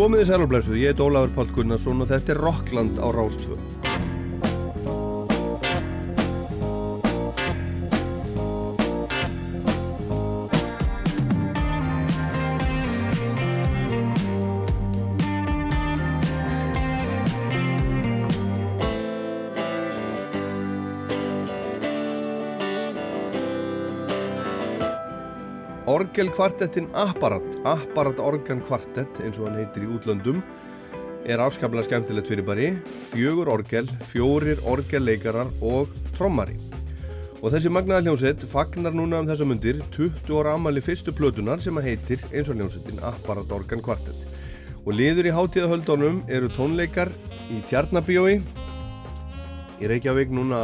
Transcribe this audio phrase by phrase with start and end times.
[0.00, 3.69] Komið þið sælublesuð, ég heit Ólafur Pál Gunnarsson og þetta er Rockland á Rástfjörn.
[26.20, 30.42] Orgelkvartettin Apparat, Apparat Organ Kvartett eins og hann heitir í útlöndum,
[31.24, 32.66] er afskaplega skemmtilegt fyrir bari,
[33.08, 35.88] fjögur orgel, fjórir orgelleikarar og
[36.18, 36.58] trommari.
[37.40, 41.80] Og þessi magnaða hljómsett fagnar núna um þessa mundir 20 ára amali fyrstu plötunar sem
[41.80, 44.28] að heitir eins og hljómsettin Apparat Organ Kvartett.
[44.84, 47.14] Og liður í hátíðahöldunum eru tónleikar
[47.48, 48.42] í Tjarnabíói,
[49.80, 50.60] í Reykjavík núna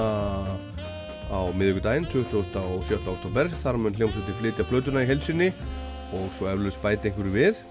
[1.31, 3.01] á miðugudaginn 27.
[3.11, 5.51] oktober þar mun hljómsvöldi flytja blötuna í helsinni
[6.15, 7.63] og svo eflust bæti einhverju við.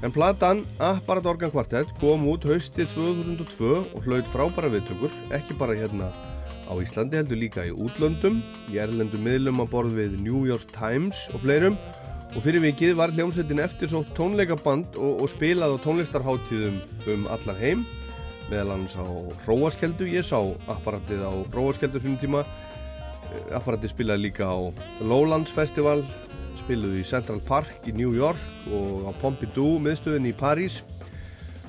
[0.00, 5.76] En platan Apparat Organ Quartet kom út hausti 2002 og hlaut frábæra viðtökur ekki bara
[5.76, 6.08] hérna
[6.70, 8.38] á Íslandi heldur líka í útlöndum
[8.70, 11.76] í erlendum miðlum að borð við New York Times og fleirum.
[12.30, 16.76] Og fyrir vikið var hljómsveitin eftir svo tónleikaband og, og spilað á tónlistarháttíðum
[17.10, 17.82] um allan heim.
[18.50, 19.04] Meðal hans á
[19.48, 20.38] Róaskeldu, ég sá
[20.70, 22.44] apparatið á Róaskeldu svona tíma
[23.56, 24.58] apparati spilaði líka á
[25.02, 26.04] Lowlands Festival
[26.60, 28.40] spiluði í Central Park í New York
[28.74, 30.80] og á Pompidou miðstöðin í París.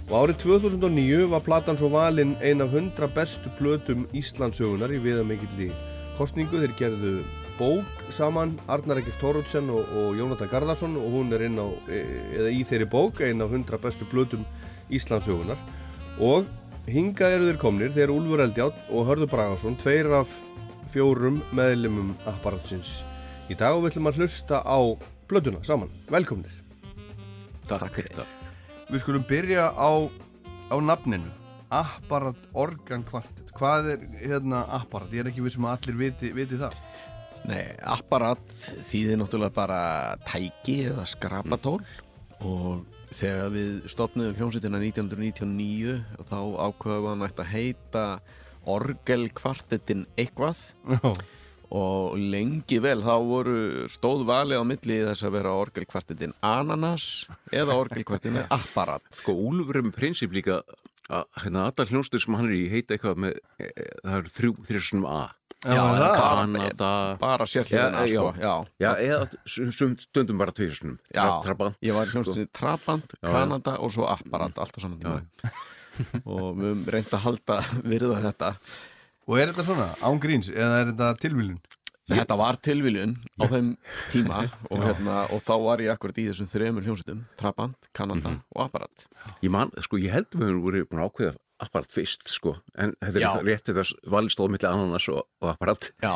[0.10, 5.70] Og árið 2009 var platan svo valinn ein af 100 bestu plötum Íslandsögunar í viðamikilli
[6.18, 7.14] kostningu þeir gerðu
[7.58, 12.52] bók saman Arnar Ekkert Tórótsen og, og Jónatan Garðarsson og hún er inn á eða
[12.52, 14.44] í þeirri bók ein af 100 bestu plötum
[14.92, 15.60] Íslandsögunar
[16.20, 16.50] og
[16.90, 20.34] hingað eru þeir komnir þeir Úlfur Eldjátt og Hörður Bragarsson tveir af
[20.92, 23.02] fjórum meðlumum apparatsins
[23.52, 24.80] í dag og við ætlum að hlusta á
[25.30, 25.92] blötuna saman.
[26.12, 26.54] Velkomnir.
[27.70, 28.26] Takk fyrir þetta.
[28.92, 29.92] Við skulum byrja á,
[30.72, 31.32] á nafninu.
[31.72, 33.54] Apparat Organ Quartet.
[33.56, 35.14] Hvað er hérna apparat?
[35.16, 36.76] Ég er ekki vissum að allir viti, viti það.
[37.48, 38.44] Nei, apparat
[38.86, 39.82] þýðir náttúrulega bara
[40.28, 42.44] tæki eða skrapatól mm.
[42.46, 42.84] og
[43.16, 45.96] þegar við stopnum hljómsveitina 1999
[46.30, 46.38] þá
[46.68, 48.06] ákveðum við að nætta að heita
[48.70, 51.14] orgelkvartettin eitthvað Já.
[51.72, 53.58] og lengi vel þá voru
[53.92, 57.10] stóð valið á milli þess að vera orgelkvartettin ananas
[57.56, 60.62] eða orgelkvartettin apparat Sko Úlfur með prinsip líka
[61.12, 64.34] að hérna allar hljónstur sem hann er í heita eitthvað með, e, e, það eru
[64.38, 65.22] þrjú þrjusnum A
[65.62, 66.14] Já, það.
[66.18, 68.42] Kanada bara Já, sko, já.
[68.42, 68.54] já.
[68.82, 70.54] Já, eða stundum bara
[71.14, 73.34] Já, Trabant ég var hljómsveitin Trabant, Já, já.
[73.36, 75.22] Kanada og svo Apparat allt á saman tíma
[76.26, 78.54] og við höfum reynd að halda virða þetta.
[79.30, 81.60] Og er þetta svona, án gríns, eða er þetta tilvílun?
[82.12, 83.68] Þetta var tilviljun á þeim
[84.12, 88.42] tíma og, hérna, og þá var ég akkurat í þessum þremur hljómsveitum Trabant, Kanada Mhm.
[88.56, 89.06] og Apparat.
[89.46, 92.96] Ég man, sko, ég held við höfum voru búin að ákveða apparat fyrst, sko en
[93.00, 93.32] þetta er Já.
[93.46, 95.92] rétt þetta valstóð milli ananas og, og apparat.
[96.02, 96.16] Já,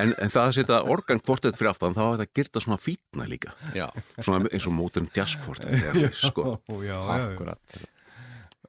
[0.00, 3.28] en, en það að setja organ kvortet fyrir aftan þá var þetta gyrta svona fítna
[3.28, 3.52] líka.
[3.76, 3.86] Já,
[4.18, 5.70] svona eins og modern jazz kvortet
[6.16, 6.56] sko.
[6.66, 7.78] Ó, já, akkurat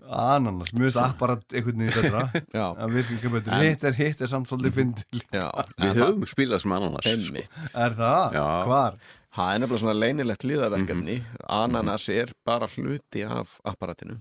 [0.09, 2.21] Ananas, mjög veist apparat einhvern veginn betra.
[2.59, 3.59] Já, Það virkir ekki betur.
[3.61, 5.21] Hitt er hitt er samt svolítið fyndil.
[5.39, 5.47] já
[5.83, 7.59] Við höfum spilað sem ananas Einmitt.
[7.77, 8.37] Er það?
[8.39, 8.45] Já.
[8.65, 8.97] Hvar?
[9.39, 11.43] Það er nefnilega svona leinilegt liðaverkefni Mhm.
[11.59, 14.15] Ananas er bara hluti af apparatinu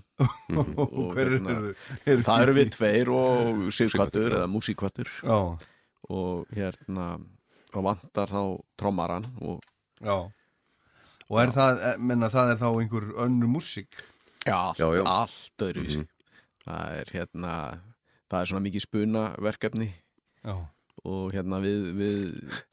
[0.77, 1.71] Og hver hérna, eru?
[2.05, 5.39] eru Það eru við tveir og sigkvattur eða músíkvattur Já,
[6.13, 7.07] og hérna
[7.73, 8.41] og vantar þá
[8.77, 9.59] trommaran og
[10.01, 10.15] já.
[11.29, 13.99] Og er það, eh, menna það er þá einhver önnu músík?
[14.47, 15.03] Já, allt, Já, já.
[15.05, 16.03] allt öðruvísi
[16.65, 17.53] það er hérna
[18.29, 19.87] það er svona mikið spuna verkefni
[20.45, 20.55] Já.
[21.03, 22.19] og hérna við, við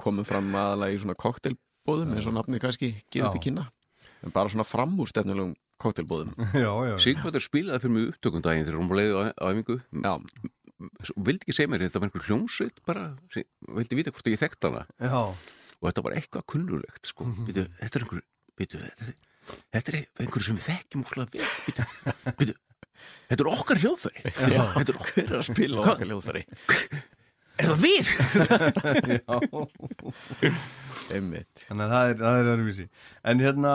[0.00, 3.66] komum fram aðalega í svona koktelbóðum eins og nafni kannski gefur til kynna
[4.26, 6.34] en bara svona framúrstefnulegum koktelbóðum
[6.64, 6.94] Já, já.
[7.02, 9.78] Sigvartur spilaði fyrir mig upptökundaginn þegar hún var leiðið á æfingu
[11.16, 13.04] vildi ekki segja mér þetta var einhver hljómsveit bara,
[13.78, 15.22] vildi vita hvort ég þekkt hana Já.
[15.32, 17.28] og þetta var eitthvað kunnulegt sko.
[17.48, 18.22] Býtu, þetta er einhver
[18.60, 19.14] býtu, þetta,
[19.74, 21.04] þetta er einhver sem við þekkjum
[23.26, 24.62] þetta er okkar hljóðfæri já.
[24.76, 26.42] þetta er okkar að spila okkar hljóðfæri
[27.56, 28.06] er það við?
[31.16, 32.86] einmitt Þannig að það er, það er öðruvísi.
[33.30, 33.72] En hérna,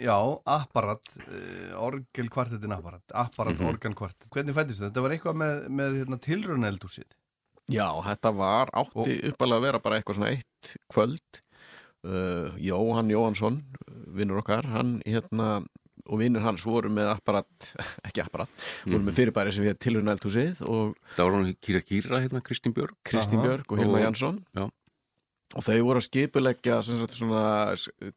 [0.00, 0.16] já,
[0.54, 3.68] apparat, uh, orgelkvartetin apparat, apparat Mhm.
[3.72, 4.28] organkvartet.
[4.34, 4.90] Hvernig fættist þetta?
[4.90, 7.08] Þetta var eitthvað með, með hérna, tilrauneldúsið.
[7.70, 11.40] Já, þetta var átti uppalega að vera bara eitthvað svona eitt kvöld
[12.04, 13.60] uh, Jóhann Jóhansson
[14.14, 15.60] vinnur okkar, hann hérna
[16.10, 17.68] og vinnur hans voru með apparat
[18.08, 18.50] ekki apparat,
[18.88, 22.74] voru með fyrirbæri sem við tilhörna eldhúsið og það var hún Kýra Kýra hérna, Kristín
[22.74, 23.46] Björg Kristín Aha.
[23.46, 24.64] Björg og Hilma Og- Jansson Já.
[25.54, 27.44] og þau voru að skipuleggja sem sagt, svona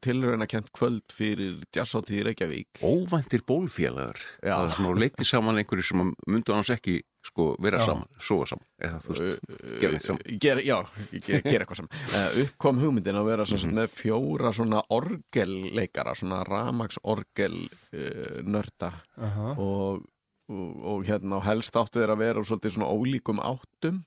[0.01, 4.17] tilrauna kent kvöld fyrir jazzáttíð í Reykjavík Óvæntir bólfélagar.
[4.41, 7.85] Það er svona leiti saman einhverju sem myndu annars ekki sko vera Já.
[7.87, 9.43] saman, sofa saman eða þú veist,
[9.79, 10.77] gera eitt saman Ger, já,
[11.13, 13.61] ger, ger eitthvað saman uh, uppkom hugmyndin að vera Mhm.
[13.63, 19.53] sagt, með fjóra svona orgelleikara svona ramags orgel uh, nörda Aha.
[19.55, 20.03] og,
[20.51, 24.03] og, og hérna og helst áttu þeir að vera úr svolítið svona ólíkum áttum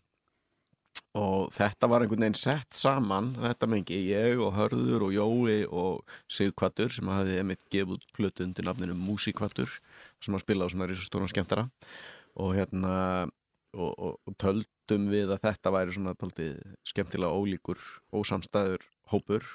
[1.17, 6.03] og þetta var einhvern veginn sett saman þetta mengi ég og Hörður og Jói og
[6.29, 9.71] Sigkvatur sem hafði emitt gefið út plötu undir nafninu Músikvatur
[10.21, 11.71] sem að spila á svona risastóran skemmtara
[12.37, 12.95] og hérna
[13.77, 17.81] og, og, og töldum við að þetta væri svona taldið skemmtilega ólíkur
[18.17, 19.47] ósamstæður hópur.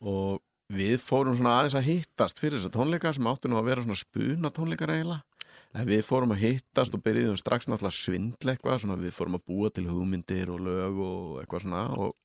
[0.00, 3.84] Og við fórum svona aðeins að hittast fyrir þessa tónleika sem áttu nú að vera
[3.84, 5.24] svona spuna tónleikar eiginlega.
[5.70, 9.36] En við fórum að hittast og byrjuðum strax náttúrulega að svindla eitthvað svona við fórum
[9.38, 12.16] að búa til hugmyndir og lög og eitthvað svona og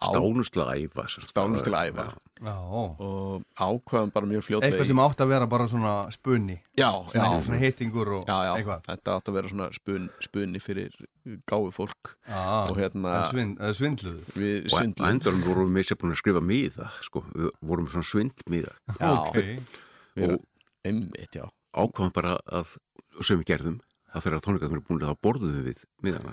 [0.00, 1.04] Stánust til að æfa.
[1.28, 2.04] Stánust til að æfa.
[2.40, 2.54] Já.
[2.56, 6.54] og ákvaðum bara mjög fljótlega Eitthvað sem átt að vera bara svona spunni.
[6.72, 8.80] Já, já, Svona, heitingur og já, já, eitthvað.
[8.86, 10.94] Þetta átti að vera svona spun, spunni fyrir
[11.52, 12.14] gáðu fólk.
[12.24, 14.22] Já, og hérna eða svindluðu.
[14.40, 17.84] Við Og svindlum endur vorum við meira sér búin að skrifa miða sko, við vorum
[17.90, 19.36] með svona svindmiða já, Ok,
[20.16, 20.44] við, og-
[20.88, 21.44] einmitt, já.
[21.76, 22.72] ákvaðum bara að,
[23.20, 23.80] sem við gerðum
[24.10, 26.32] að þegar tónleikarnir eru búin þá borðuðum við miðana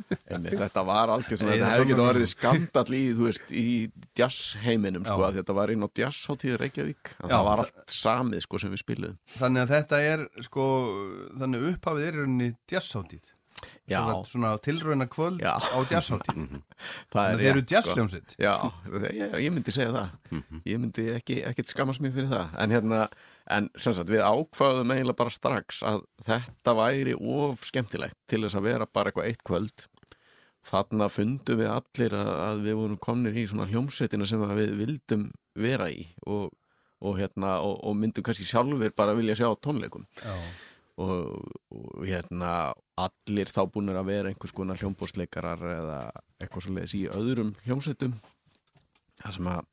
[0.62, 3.66] þetta var algjör Nei, þetta hefði svona- orðið skandall í, þú veist, í
[4.20, 8.74] jazzheiminum, sko, þetta var inn á jazzháttíður Reykjavík, Já, það var allt samið, sko, sem
[8.76, 9.18] við spiluðum.
[9.36, 10.66] þannig að þetta er sko,
[11.42, 13.32] þannig upphafið er í rauninni jazzháttíð.
[13.86, 15.52] Svona, svona tilrauna kvöld Já.
[15.62, 16.56] á jazzháttíð
[17.14, 17.74] Það Þeir eru rétt, sko.
[17.76, 18.54] jazzljómsitt Já,
[19.14, 20.40] ég, ég myndi segja það.
[20.66, 22.56] Ég myndi ekki, ekkit skammast mér fyrir það.
[22.64, 23.02] En hérna,
[23.54, 28.58] en sem sagt, við ákvaðum eiginlega bara strax að þetta væri of skemmtilegt til þess
[28.58, 29.86] að vera bara eitthvað eitt kvöld.
[30.66, 35.28] Þarna fundum við allir að, að við vorum komnir í svona hljómsveitina sem við vildum
[35.54, 36.48] vera í og,
[37.06, 40.08] og hérna, og, og myndum kannski sjálfur bara vilja sjá tónleikum.
[40.18, 40.34] Já,
[41.06, 41.38] og,
[41.70, 45.98] og hérna allir þá búinir að vera einhvers konar hljómbórsleikarar eða
[46.40, 48.14] eitthvað svo leiðis í öðrum hljómsveitum.
[49.22, 49.66] Það sem að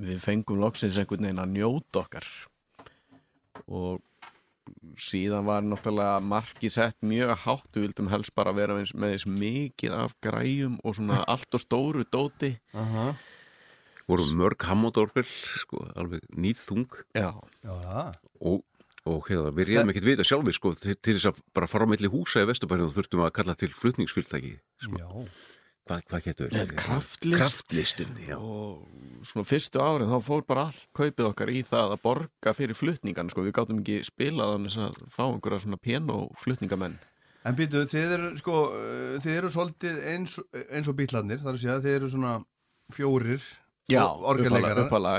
[0.00, 2.28] við fengum loksins einhvern veginn að njóta okkar.
[3.68, 4.00] Og
[5.00, 9.28] síðan var náttúrulega marki sett mjög hátt, við vildum helst bara vera eins- með þess
[9.28, 12.54] mikið af græjum og svona allt og stóru dóti.
[12.74, 13.12] Aha.
[14.10, 17.30] vorum mörg hammódorfel sko, alveg nýðþung já,
[17.62, 18.64] já það og,
[19.08, 21.90] og hérna, við reyðum ekkert vita sjálfur sko, til, til þess að bara fara á
[21.92, 24.52] milli húsa í Vesturbænum þá þurftum við að kalla til flutningsfyrirtæki
[25.00, 25.06] Já,
[25.88, 27.38] hvað, hvað getur kraftlist.
[27.40, 28.36] kraftlistin já.
[28.36, 28.84] og
[29.26, 33.32] svona fyrstu árin þá fór bara allt kaupið okkar í það að borga fyrir flutningan
[33.32, 36.98] sko, við gáttum ekki spilað þannig að fá einhverja svona piano-flutningamenn.
[37.48, 38.56] En býtu, þið eru sko,
[39.24, 40.36] þið eru svolítið eins,
[40.68, 42.34] eins og bílarnir, þar að segja, þið eru svona
[42.92, 43.40] fjórir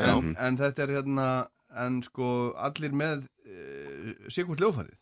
[0.05, 0.11] já.
[0.13, 1.27] en, en þetta er hérna,
[1.81, 2.27] en sko,
[2.61, 3.25] allir með
[4.31, 4.97] Sigurd Ljófarið.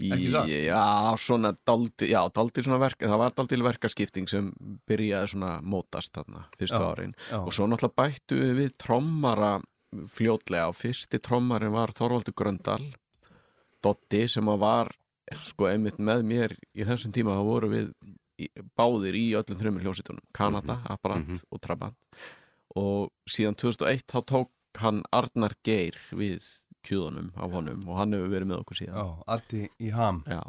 [0.00, 0.48] Ekki satt?
[0.48, 4.48] Já, svona daldi, já, daldi svona verk, það var daldi verkaskipting sem
[4.88, 7.12] byrjaði svona mótast þarna fyrstu árin.
[7.36, 9.58] og svo náttúrulega bættu við trommara
[9.90, 10.68] fljótlega.
[10.70, 12.94] Og fyrsti trommarin var Þorvaldur Gröndal
[13.82, 14.92] Dotti sem að var
[15.46, 17.36] sko einmitt með mér í þessum tíma.
[17.38, 17.90] Þá voru við
[18.40, 21.96] í, báðir í öllum þrjumur hljómsveitunum, Kanada, Apparat og Trabant.
[22.76, 26.46] Og síðan 2001 þá tók hann Arnar Geir við
[26.86, 29.06] kjúðunum af honum og hann hefur verið með okkur síðan Já,
[29.36, 30.22] Addi í ham.
[30.26, 30.40] Já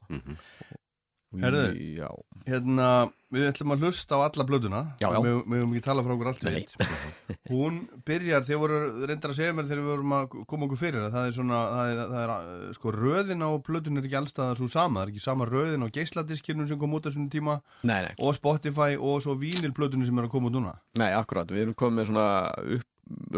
[1.31, 1.67] Og Heyrðu.
[1.79, 2.09] í- Já,
[2.43, 2.85] Hérna,
[3.31, 4.79] við ætlum að hlusta á alla blöðuna.
[4.99, 5.19] Já, já.
[5.23, 6.65] Við við höfum ekki tala frá okkur allt í.
[7.47, 10.99] Hún byrjar, þeir voru reyndar að segja mér þegar við vorum að koma okkur fyrir
[11.05, 11.13] það.
[11.15, 14.67] Það er svona, það er, það er sko, röðin á blöðun er ekki allstað svo
[14.73, 14.99] sama.
[14.99, 17.55] Það er ekki sama röðin á geisladiskirnum sem kom út á svona tíma
[17.87, 20.75] nei, nei, og Spotify og svo vínilblöðunum sem er að koma út núna.
[20.99, 22.27] nei, akkurat Við erum komið með svona
[22.75, 22.87] upp,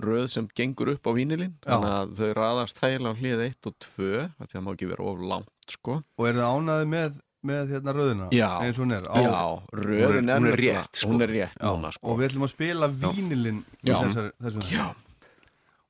[0.04, 3.76] röð sem gengur upp á vínilinn þannig að þau raðast þægilega á hlið 1 og
[3.80, 4.10] 2 því
[4.44, 7.94] að það má ekki vera of langt sko Og er það ánaði með, með hérna
[7.98, 8.28] röðina?
[8.36, 8.50] Já.
[8.64, 9.08] Eins og hún er.
[9.08, 9.44] Á, Já,
[9.74, 11.10] röðin Hún er- hún er rétt, sko.
[11.14, 13.64] Hún er rétt núna sko Og við ætlum að spila vínilinn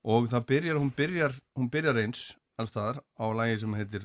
[0.04, 2.24] Og það byrjar, hún byrjar, hún byrjar eins
[2.60, 4.04] allstaðar á lagi sem heitir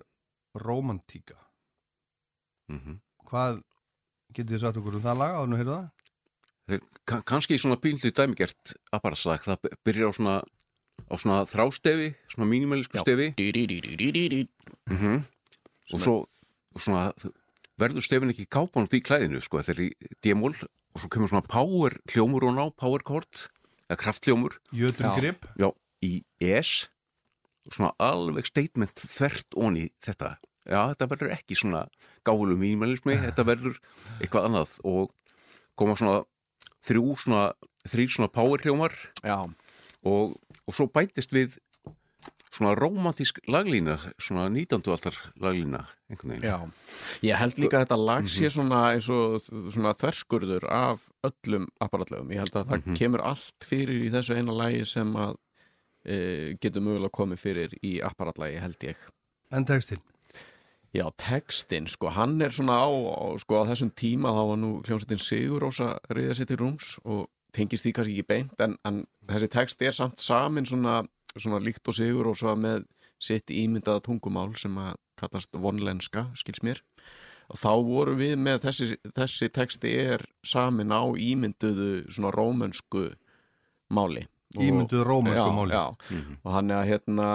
[0.58, 1.34] Romantíka.
[2.70, 2.98] Mhm.
[3.28, 3.58] Hvað
[4.32, 5.40] getið þið sagt okkur um það laga?
[5.42, 5.90] Ánum að heyrðu það?
[7.08, 10.36] Kannski svona bíldi dæmigert apparatslag, það byrjar á svona
[11.08, 13.30] á svona þrástefi, svona mínimalísku stefi.
[14.90, 15.24] Mm
[15.92, 16.14] og svo
[16.76, 17.12] og svona,
[17.80, 21.08] verður stefin ekki í kápan út í klæðinu, sko, þetta er í demól og svo
[21.08, 23.48] kemur svona power hljómur og ná power chord,
[23.88, 24.58] eða krafthljómur.
[24.72, 25.16] Jötur Já.
[25.16, 25.46] grip.
[25.56, 25.72] já,
[26.04, 26.88] í S.
[27.66, 30.36] Og svona alveg statement þvert onni þetta,
[30.68, 31.86] já, þetta verður ekki svona
[32.24, 33.80] gáfulegu mínimalismi, þetta verður
[34.20, 34.76] eitthvað annað.
[34.84, 35.12] Og
[35.76, 36.22] koma svona
[36.86, 37.46] þrjú svona
[37.88, 38.94] þrýr svona power hljómar
[39.28, 41.56] og, og svo bætist við
[42.58, 44.82] svona romantísk laglína svona 19.
[44.94, 46.58] allar laglína einhvern veginn já.
[47.28, 52.32] Ég held líka að þetta lag sé svona eins og svona þverskurður af öllum apparatlegum.
[52.32, 55.36] Ég held að það kemur allt fyrir í þessu eina lagi sem að
[56.04, 56.18] e,
[56.62, 59.04] getur mögulega komið fyrir í apparatlagi, held ég.
[59.54, 60.00] En textin?
[60.96, 62.88] Já, textin, sko, hann er svona á,
[63.42, 67.26] sko, á þessum tíma þá var nú hljómsveitin Sigur Rósa reyða sér til rúms og
[67.52, 71.02] tengist því kannski ekki beint en, en þessi text er samt samin svona,
[71.36, 72.86] svona líkt og Sigur Rósa með
[73.20, 76.80] sitt ímyndaða tungumál sem að kallast vonlenska, skils mér.
[77.48, 83.08] Og þá vorum við með þessi, þessi texti er samin á ímynduðu svona rómönsku
[83.92, 84.24] máli.
[84.56, 85.76] Ímynduðu rómönsku já, máli.
[85.76, 87.28] Já, og hann er að hérna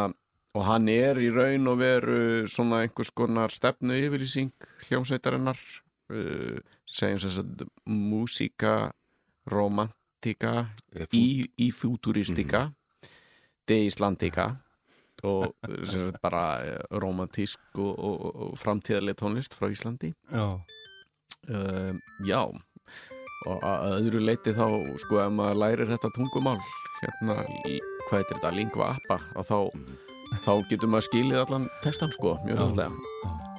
[0.54, 2.20] og hann er í raun og veru
[2.52, 4.54] svona einhvers konar stefnu yfirlýsing
[4.88, 5.58] hljómsveitarinnar
[6.14, 8.92] uh, segjum sem sagt músíka
[9.50, 10.70] romantika
[11.12, 12.68] í, í futuristika
[13.70, 14.52] deislandika
[15.24, 20.12] og sem sagt bara eh, romantísk og, og, og, framtíðarlega tónlist frá Íslandi.
[20.32, 20.60] Já.
[21.48, 21.94] uh,
[22.28, 22.42] já.
[23.48, 24.66] Og að öðru leiti þá
[25.04, 26.60] sko ef maður lærir þetta tungumál
[27.02, 29.58] hérna í, hvað heitir þetta, lingva appa og þá,
[30.42, 33.53] þá getur maður skilið allan textan sko, mjög höfðlega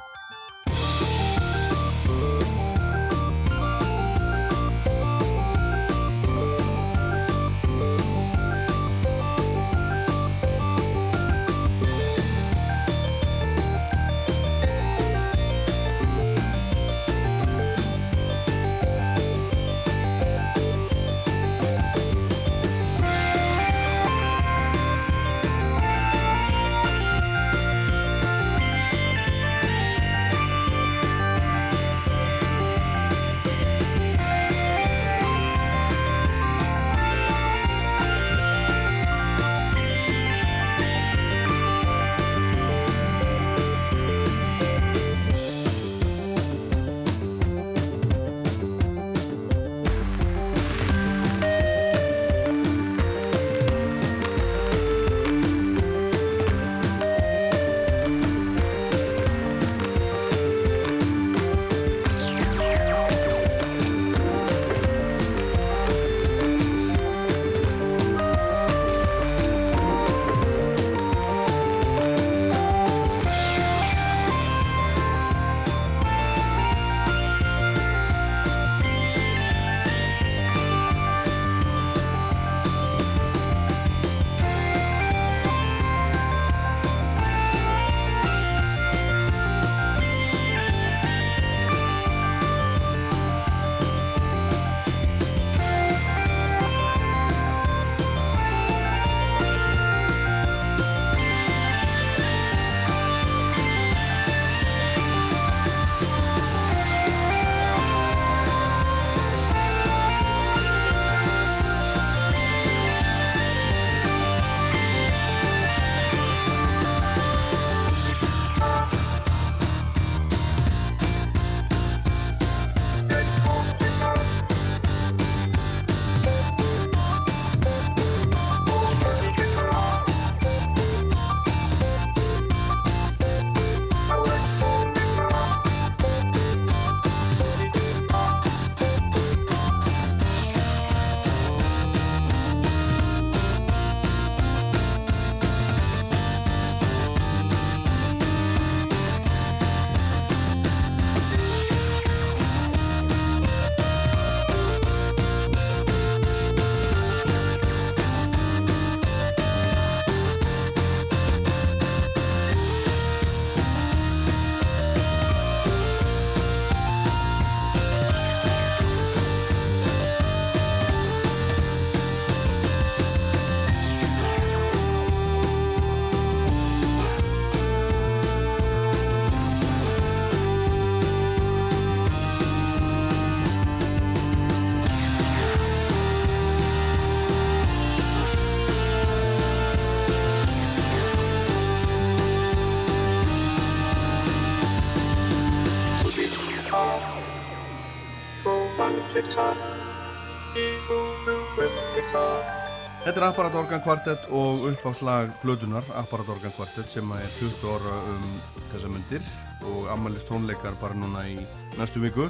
[203.14, 207.92] Þetta er Apparat Organ Quartet og uppáslag blödunar Apparat Organ Quartet sem er 20 ára
[208.10, 208.24] um
[208.72, 209.28] þessa myndir
[209.70, 211.36] og ammælist tónleikar bara núna í
[211.78, 212.24] næstu viku.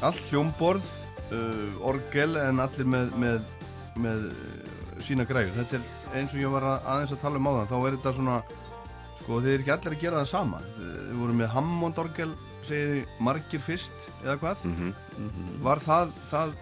[0.00, 0.88] Allt hljómborð,
[1.36, 3.44] uh, orgel en allir með, með
[4.00, 4.70] með uh,
[5.04, 5.52] sína græður.
[5.58, 8.14] Þetta er eins og ég var að, aðeins að tala um áðan, þá er þetta
[8.16, 8.38] svona,
[9.20, 10.62] sko, þið er ekki allir að gera það sama.
[10.78, 12.30] Þið voru með Hammond orgel,
[12.62, 14.64] segið þið, margir fyrst, eða hvað?
[14.72, 14.96] Mhm.
[15.68, 16.56] Var það, það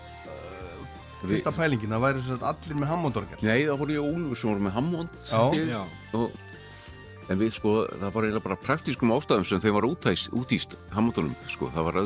[1.30, 3.40] fyrsta pælingin, að væri sem sagt allir með Hammond orgel?
[3.42, 5.36] Nei, það voru ég og Úlfur sem voru með Hammond Já.
[5.38, 5.70] held ég.
[5.74, 5.84] Já.
[6.20, 6.40] og,
[7.24, 11.32] En við sko, það var eiginlega bara praktískum ástæðum sem þeim var útæst, útýst Hammondunum,
[11.48, 11.96] sko, það var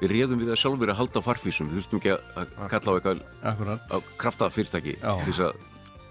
[0.00, 3.22] við réðum við það sjálfur að halda farfísum við þurftum ekki að kalla á eitthvað
[3.50, 4.96] Akkurat, á krafta fyrirtæki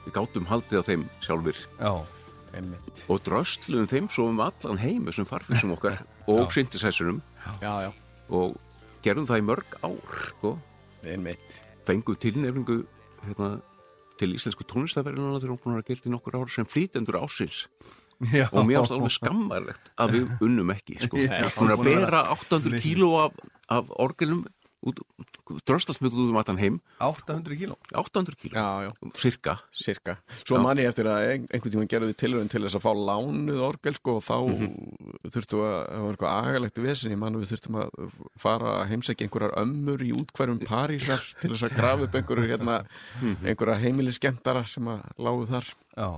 [0.05, 1.91] við gátum haldið á þeim sjálfur já,
[3.11, 6.01] og dröstluðum þeim svo um allan heim þessum farfísum okkar
[6.31, 6.49] og
[7.61, 7.91] já,
[8.33, 8.57] og
[9.05, 10.55] gerðum það í mörg ár sko.
[11.05, 11.61] einmitt.
[11.87, 12.81] Fengum tilnefningu
[13.25, 13.49] hérna,
[14.19, 17.65] til íslensku tónlistafærinuna þegar hún búin að gera í nokkur ár sem flýtendur ásins
[18.31, 18.47] já.
[18.51, 21.19] og mér ást alveg skammarlegt að við unnum ekki sko.
[21.19, 24.45] hún er að bera 800 kíló af, af orgelum
[25.65, 27.77] dröstast með út um allan heim 800 kíló.
[27.93, 30.17] 800 kíló, Já, já, cirka cirka.
[30.43, 32.91] Svo man ég eftir að ein, einhvern tímann gerðu við tilhörun til þess að fá
[33.09, 34.37] lánuð orgel sko og þá
[35.35, 38.87] þurftu að, það var eitthvað agalegt vesen, ég man að við þurftum að fara að
[38.93, 42.79] heimsækja einhverjar ömmur í útkværum Parísar til þess að grafa upp einhverjur hérna,
[43.43, 45.73] einhverja heimiliskemtara sem að lágu þar.
[45.95, 46.09] Já.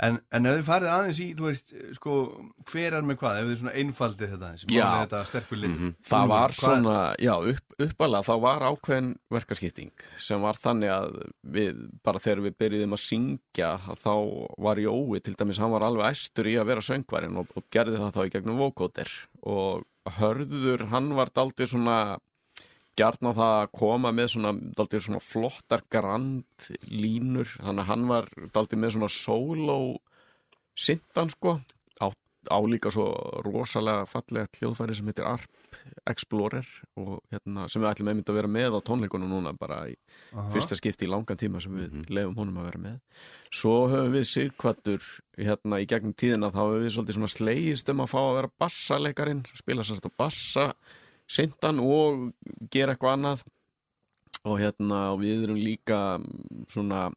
[0.00, 2.12] En, en ef þið farið aðeins í, þú veist, sko,
[2.70, 5.74] hver er með hvað, ef þið svona einfaldið þetta aðeins, málið þetta sterkur lit.
[6.10, 11.18] Það var Hvað- svona, já, upp, uppalega þá var ákveðin verkaskipting sem var þannig að
[11.58, 13.70] við, bara þegar við byrjuðum að syngja
[14.04, 14.14] þá
[14.68, 17.98] var Jói, til dæmis, hann var alveg æstur í að vera söngvarinn og, og gerði
[18.00, 19.10] það þá í gegnum vókóter
[19.42, 21.98] og Hörður, hann var daldið svona
[22.98, 28.08] gjarn á það að koma með svona daldið svona flottar grand línur, þannig að hann
[28.10, 29.78] var daldið með svona solo
[30.78, 31.58] sintan sko.
[32.00, 32.06] Á,
[32.48, 33.06] á líka svo
[33.44, 35.48] rosalega fallega hljóðfæri sem heitir ARP
[36.08, 36.66] Explorer
[36.98, 39.94] og hérna sem við ætlum einmitt að vera með á tónleikunum núna bara í
[40.54, 42.96] fyrsta skipti í langan tíma sem við lefum honum að vera með.
[43.52, 48.02] Svo höfum við sigkvættur hérna í gegnum tíðina þá höfum við svolítið svona slegist um
[48.02, 50.66] að fá að vera bassaleikarin spila þetta bassa
[51.30, 52.30] sintan og
[52.72, 53.46] gera eitthvað annað.
[54.48, 57.08] Og hérna og við erum líka mm, svona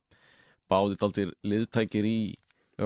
[0.71, 2.19] báðið aldrei liðtækir í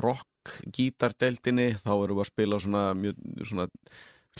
[0.03, 3.17] rock gítardeltinni þá erum við að spila svona, mjög,
[3.49, 3.67] svona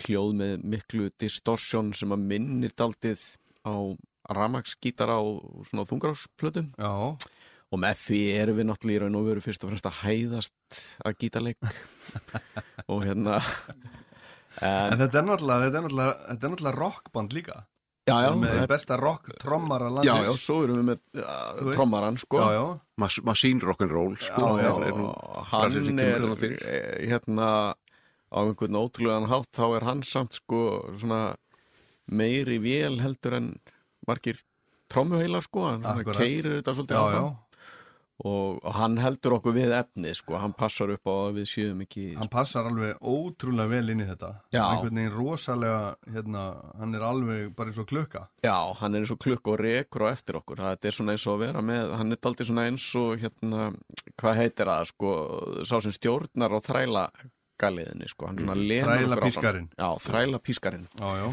[0.04, 3.24] hljóð með miklu distortion sem að minnir daldið
[3.66, 3.76] á
[4.38, 5.22] ramagsgítar á
[5.68, 7.16] svona þungarásplötum Já,
[7.72, 10.82] og með því erum við náttúrulega í raun og veru fyrst og fremst að hæðast
[11.04, 11.72] að gítarleik.
[12.92, 13.42] Og hérna
[14.62, 17.58] en, en þetta er náttúrulega, þetta er náttúrulega, þetta er náttúrulega rockband líka.
[18.08, 20.44] já, já, með þetta- besta rock trommara já, já, landsins.
[20.46, 22.38] svo erum við með uh, trommaran sko.
[22.40, 22.80] Já, já.
[22.98, 25.10] Mas Machine Rock'n'Roll sko, Já, já, er, er nú
[25.52, 27.50] hann er eh, hérna
[28.28, 30.62] á einhvern ótrúlegan hátt þá er hann samt sko
[30.98, 31.36] svona
[32.08, 33.52] meiri vél heldur en
[34.08, 34.40] margir
[34.90, 35.68] trommuheila sko.
[35.76, 37.28] Hann keirir þetta svolítið Já, áfram.
[37.28, 37.47] já,
[38.26, 42.06] og, hann heldur okkur við efni sko, hann passar upp á að við séum ekki
[42.18, 44.32] hann passar alveg ótrúlega vel inn í þetta.
[44.56, 44.64] Já.
[44.72, 45.82] Einhvern veginn rosalega,
[46.16, 46.46] hérna,
[46.80, 48.24] hann er alveg bara eins og klukka.
[48.42, 51.28] Já, hann er eins og klukk og rekur á eftir okkur þetta er svona eins
[51.28, 53.68] og að vera með hann er aldrei svona eins og hérna
[54.18, 55.14] hvað heitir það, sko,
[55.70, 57.06] sá sem stjórnar á þræla
[57.62, 59.22] galiðinni, sko hann svona lemur okkur áfram.
[59.38, 59.70] Þrælapískarinn.
[59.78, 61.30] Já, þræla pískarinn Já, já.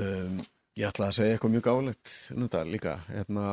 [0.00, 0.42] um,
[0.74, 3.44] Ég ætla að segja eitthvað mjög gáleitt um þetta líka, hérna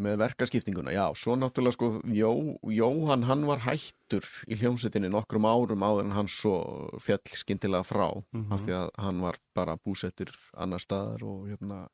[0.00, 2.32] með verkaskiptinguna, já, svo náttúrulega sko Jó,
[2.72, 6.54] Jóhann, hann var hættur í hljómsettinni nokkrum árum áður en hann svo
[7.02, 8.08] fjall skyndilega frá
[8.54, 11.84] af því að hann var bara búsettur annar staðar og hérna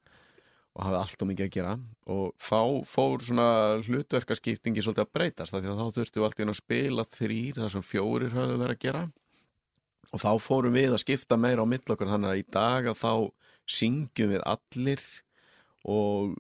[0.79, 1.73] og hafði allt og mikið að gera.
[2.15, 3.49] Og þá fór svona
[3.83, 7.59] hlutverkaskiptingi svolítið að breytast af því að þá þurftum við alltaf inn að spila þrýr
[7.59, 9.03] þar sem fjórir höfðu verið að gera.
[10.09, 13.01] Og þá fórum við að skipta meira á mill okkur þannig að í dag að
[13.03, 13.13] þá
[13.69, 15.03] syngjum við allir
[15.87, 16.35] og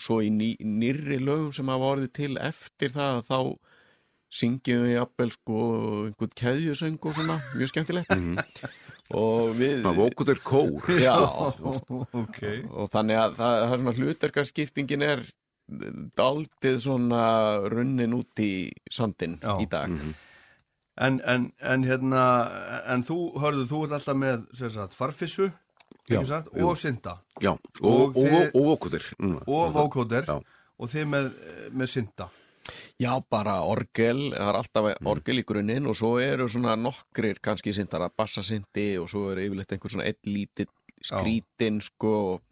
[0.00, 3.38] svo í ný, nýrri lögum sem hafa orðið til eftir það að þá
[4.34, 5.60] syngjum við jafnvel sko
[6.08, 8.64] einhvern keðjusöng og svona, mjög skemmtilegt.
[9.14, 10.90] Og við Það vókuður kór.
[10.98, 11.14] Já,
[12.24, 12.40] ok.
[12.72, 15.24] og þannig að það, það er svona hlutverkarskiptingin er
[16.18, 17.24] daldið svona
[17.72, 18.52] runnin út í
[18.92, 19.54] sandin Já.
[19.62, 19.92] í dag.
[20.94, 22.24] En, en, en hérna,
[22.90, 25.48] en þú, hörðu, þú ert alltaf með, sem sagt, farfissu,
[26.08, 26.20] Já,
[26.64, 29.42] og synda, Já, Og og, og, þið- og, og núna.
[29.46, 30.40] og vókóder, Já.
[30.78, 31.30] og þið með,
[31.72, 32.28] með synda.
[33.00, 35.06] Já, bara orgel, það er alltaf Mm.
[35.06, 39.42] orgel í grunninn og svo eru svona nokkrir kannski sindar að bassasindi og svo er
[39.44, 40.68] yfirleitt einhver svona einn lítill
[41.02, 42.42] skrítinn sko og,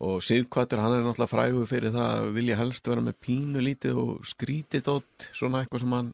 [0.00, 3.96] og Sigkvættur hann er náttúrulega frægur fyrir það að vilja helst vera með pínu lítið
[3.98, 6.12] og skrítið dótt svona eitthvað sem hann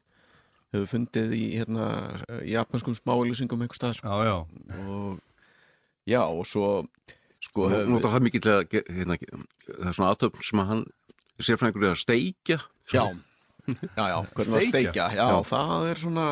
[0.72, 1.86] hefur fundið í hérna
[2.48, 4.38] japanskum smáilusingum einhver staðar Já, já,
[4.88, 5.18] og
[6.08, 6.68] já og svo
[7.44, 9.16] sko höfum nú það mikið til að hérna,
[9.68, 10.84] það er svona aðtöfn sem að hann
[11.38, 13.02] sérfræðingur er að steikja Já,
[13.68, 14.92] já, já, hvernig að Steikja?
[14.92, 16.26] steikja Já, það er svona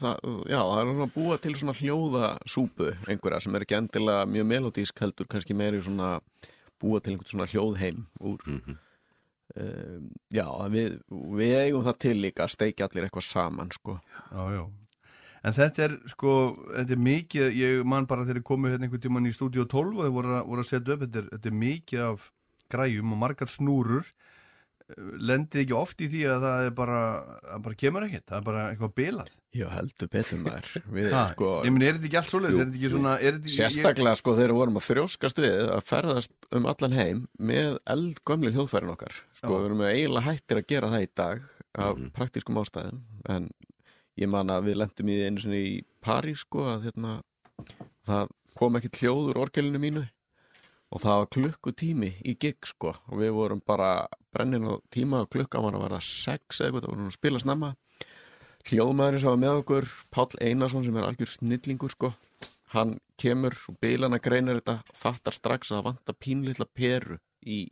[0.00, 4.28] það, Já, það er svona að búa til svona hljóðasúpu einhverja sem er ekki endilega
[4.32, 6.14] mjög melodísk heldur kannski meiri svona
[6.80, 10.98] búa til einhvern svona hljóðheim úr um, Já, við,
[11.36, 13.98] við eigum það til líka að steikja allir eitthvað saman sko.
[14.32, 14.62] Já, já.
[15.46, 16.32] En þetta er sko,
[16.74, 19.94] þetta er mikið, ég man bara þegar ég komið hérna einhvern tíman í stúdíu 12
[19.94, 22.26] og þið voru, voru að setja upp, þetta er, þetta er mikið af
[22.70, 24.10] græjum og margar snúrur.
[24.90, 27.00] Lendið ekki oft í því að það er bara,
[27.46, 29.30] það bara kemur ekkert, það er bara eitthvað bilað.
[29.54, 30.74] Já, heldur betur maður.
[31.14, 33.50] Ha, sko, Ég meni, er þetta ekki allt svoleiðis, er þetta ekki svona, er þetta
[33.50, 33.54] ekki...
[33.54, 38.52] Sérstaklega sko þegar við vorum að þrjóskast við að ferðast um allan heim með eldgömli
[38.56, 39.16] hljóðfærin okkar.
[39.38, 41.48] Sko við erum eiginlega hættir að gera það í dag
[41.86, 43.50] af praktískum ástæðum en
[44.20, 47.18] ég man að við lendum í einu sinni í París sko að hérna,
[48.08, 50.06] það kom ekki hljóð úr orgelinu mínu.
[50.90, 55.30] Og það var klukkutími í gig sko og við vorum bara brennin á tíma og
[55.30, 57.70] klukkan var að vera sex eða eitthvað, það vorum að spila snemma.
[58.66, 62.10] Hljóðmaðurinn sem var með okkur Páll Einarsson sem er algjör snillingur sko
[62.74, 67.62] hann kemur og bílana greinir þetta fattar strax að það vantar pínlítla peru í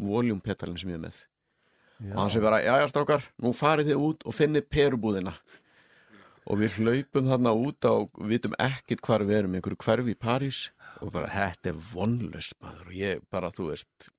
[0.00, 1.20] voljumpetalinn sem ég er með.
[2.10, 5.34] Og hann sem bara, já já strákar, nú farið þið út og finnið perubúðina
[6.44, 10.58] og við hlaupum þarna út og vitum ekkert hvar við erum, einhverju hverfi í París.
[11.00, 12.90] Og bara, þetta er vonlust maður.
[12.90, 14.10] Og ég bara, þú veist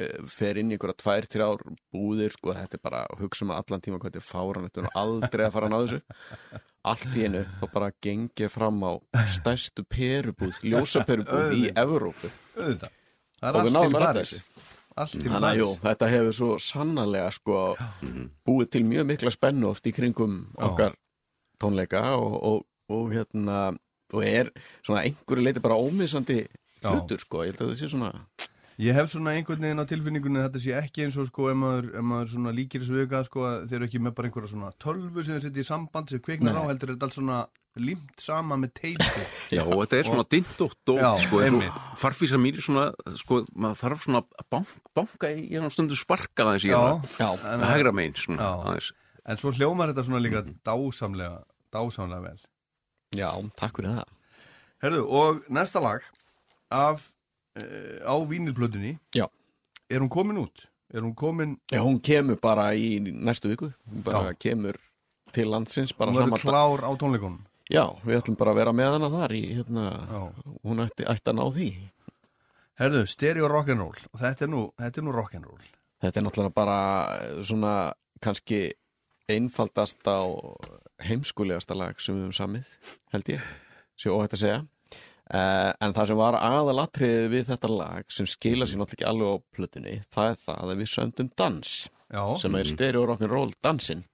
[0.00, 3.84] eh, fer inn í einhverja tvær, þrjár búðir sko, þetta er bara, hugsa um allan
[3.84, 6.64] tíma hvað þetta er fáran, þetta er aldrei að fara að ná þessu.
[6.86, 8.92] Allt í einu, þá bara gengið fram á
[9.36, 12.30] stærstu perubúð ljósaperubúð í Evrópu.
[12.56, 14.44] Það Og við náðum að þessu.
[14.96, 17.56] Þannig að jú, þetta hefur svo sannarlega sko
[18.48, 20.94] búið til mjög mikla spennu oft í kringum okkar
[21.62, 23.60] tónleika og, og, og hérna
[24.14, 24.52] og er
[24.86, 26.44] svona einhverju leiti bara ómissandi
[26.84, 28.12] hlutur sko, ég held að það sé svona
[28.76, 31.56] Ég hef svona einhvern veginn á tilfinningunni að þetta sé ekki eins og sko ef
[31.56, 34.50] maður, ef maður svona líkir þessu auka sko að þeir eru ekki með bara einhverja
[34.52, 37.38] svona tölvu sem þeir setja í samband sem kviknar á heldur er þetta allt svona
[37.80, 39.24] límt sama með teipi
[39.56, 41.40] Já, og þetta er svona dint og dót, Já, sko,
[42.02, 42.84] farfísa er svona,
[43.20, 46.78] sko, maður þarf svona að bank, banka í, er stundu sparka aðeins í Já.
[46.82, 48.92] hana, Já, að hægra megin, svona, aðeins.
[49.26, 51.42] En svo hljómar þetta svona líka dásamlega
[51.74, 52.38] dásamlega vel.
[53.16, 54.14] Já, takk fyrir það.
[54.84, 56.04] Herðu, og næsta lag
[56.74, 57.10] af
[57.56, 59.26] uh, á vínilplötunni Já,
[59.88, 60.66] er hún komin út?
[60.94, 63.72] Er hún komin, já hún kemur bara í næstu viku.
[63.90, 64.78] Hún bara kemur
[65.34, 67.42] til landsins hún verður klár á tónleikunum.
[67.66, 70.20] Já, við ætlum bara að vera með hana þar í hérna, Já.
[70.62, 71.70] hún ætti, ætti að ná því.
[72.78, 74.04] Herðu, stereo rock'n'roll.
[74.20, 74.62] Þetta er nú,
[75.02, 75.64] nú rock'n'roll.
[76.04, 76.78] Þetta er náttúrulega bara
[77.16, 77.72] eh, svona
[78.22, 78.60] kannski
[79.32, 80.66] einfaldasta og
[81.06, 82.72] heimskulegasta lag sem við höfum samið,
[83.14, 83.46] held ég,
[83.98, 84.62] sé óhætt að segja.
[85.26, 89.32] Uh, en það sem var aðalatriðið við þetta lag sem skila sér náttúrulega ekki alveg
[89.34, 91.72] á plötunni, það er það að við söndum dans
[92.14, 94.04] Já, sem er stereo rock'n'roll dansinn.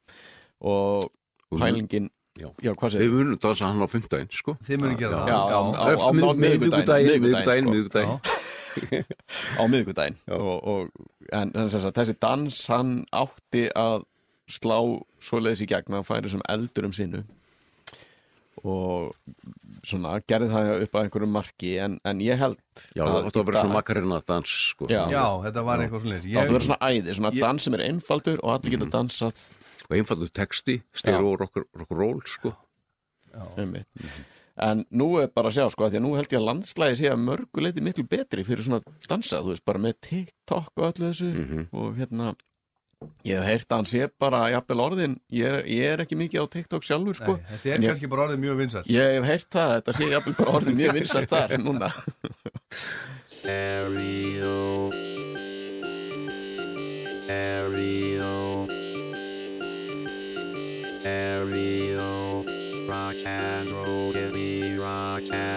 [0.64, 1.10] Og
[1.52, 2.08] pælingin,
[2.40, 2.48] Já.
[2.64, 4.54] já, hvað segir Við munum dansa hann á fymtdægin, sko.
[4.64, 5.28] þið munið gera það.
[5.28, 8.20] Já, á, á, á, á Mið- miðvikudaginn miðvikudaginn, miðvikudaginn,
[9.74, 10.38] miðvikudaginn, sko.
[10.48, 14.08] og, og, en, en þess að þessi dans hann átti að
[14.52, 14.76] slá
[15.24, 17.22] svoleiðis í gegn að hann færi sem eldur um sinnu
[18.62, 19.14] og
[19.88, 22.58] svona gerði það upp að einhverjum marki en, en ég held
[22.94, 24.86] Já, það átti að vera í svona dag- makarina dans, sko.
[24.92, 25.00] Já.
[25.10, 27.74] Já, þetta var eitthvað svona það átti að vera svona æði, svona ég- dans sem
[27.78, 29.42] er einfaldur og allir geta dansað
[29.88, 32.52] Og einfaldur texti, stereo rock, rock roll, sko.
[33.58, 33.88] einmitt.
[34.62, 36.96] en nú er bara að sjá sko, af því að nú held ég að landslægi
[37.00, 40.86] sé að mörgu leiti miklu betri fyrir svona dansa, þú veist, bara með TikTok og
[40.92, 42.34] öllu þessu og hérna
[43.28, 46.46] ég hef heyrt að hann sé bara jafnvel orðin, ég, ég er ekki mikið á
[46.56, 49.24] TikTok sjálfur sko, Nei, Þetta er En ég- kannski bara orðið mjög vinsælt ég hef
[49.30, 51.92] heyrt það þetta sé jafnvel bara orðin mjög vinsast þar núna
[53.32, 54.90] Stereo.
[57.22, 58.66] Stereo.
[61.00, 62.44] Stereo.
[62.88, 65.51] Rock and roll, give me rock and roll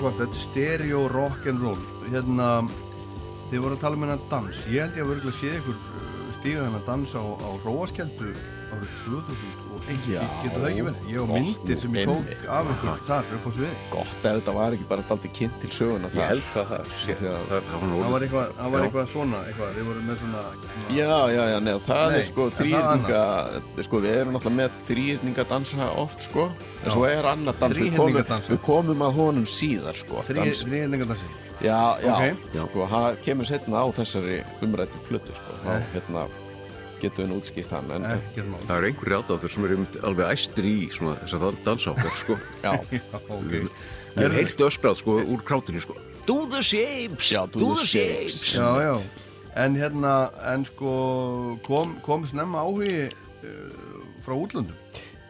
[0.00, 1.76] Quartet, stereo rock and roll.
[2.08, 2.62] Hérna,
[3.50, 4.62] þið voru að tala um hennar dans.
[4.72, 8.30] Ég held ég að verður að sé ykkur uh, stíga hennar dans á, á Róaskeldu
[8.70, 10.20] árið 2001 Já.
[10.44, 11.04] Getur það ekki verið?
[11.10, 13.70] Ég hef myndir sem ég tók af ykkur þar upp á sviði.
[13.90, 18.10] Gott ef þetta var ekki bara daldi kynnt til söguna Ég held það að- það,
[18.14, 18.84] var eitthvað, það var Já.
[18.86, 22.28] eitthvað svona eitthvað, þið voru með svona, svona Já, já, já, neða, það Nei, er
[22.30, 23.24] sko en það þrýrninga,
[23.90, 26.46] sko við erum náttúrulega með þrýrninga dansa oft sko
[26.84, 31.28] en svo er annar dans, við komum, við komum að honum síðar sko dans, þrýhenningadansi
[31.60, 32.68] Já, já, Ok.
[32.70, 36.22] sko, það kemur setna á þessari umrættu plötu sko þá hérna
[37.00, 38.06] getum við nú útskýrt hann en,
[38.48, 42.16] mál Það eru einhverju aðdáður sem eru alveg æstir í svona þess að dansa okkar
[42.20, 42.36] sko.
[42.64, 42.72] já,
[43.28, 43.52] Ok.
[44.20, 45.96] Ég heyrti öskrað sko úr krátinu sko.
[46.26, 48.54] Do the shapes, Já, do the shapes.
[48.56, 48.94] Já, já
[49.60, 50.90] En hérna, en sko
[51.66, 54.76] kom, kom snemma áhugi uh, frá útlöndum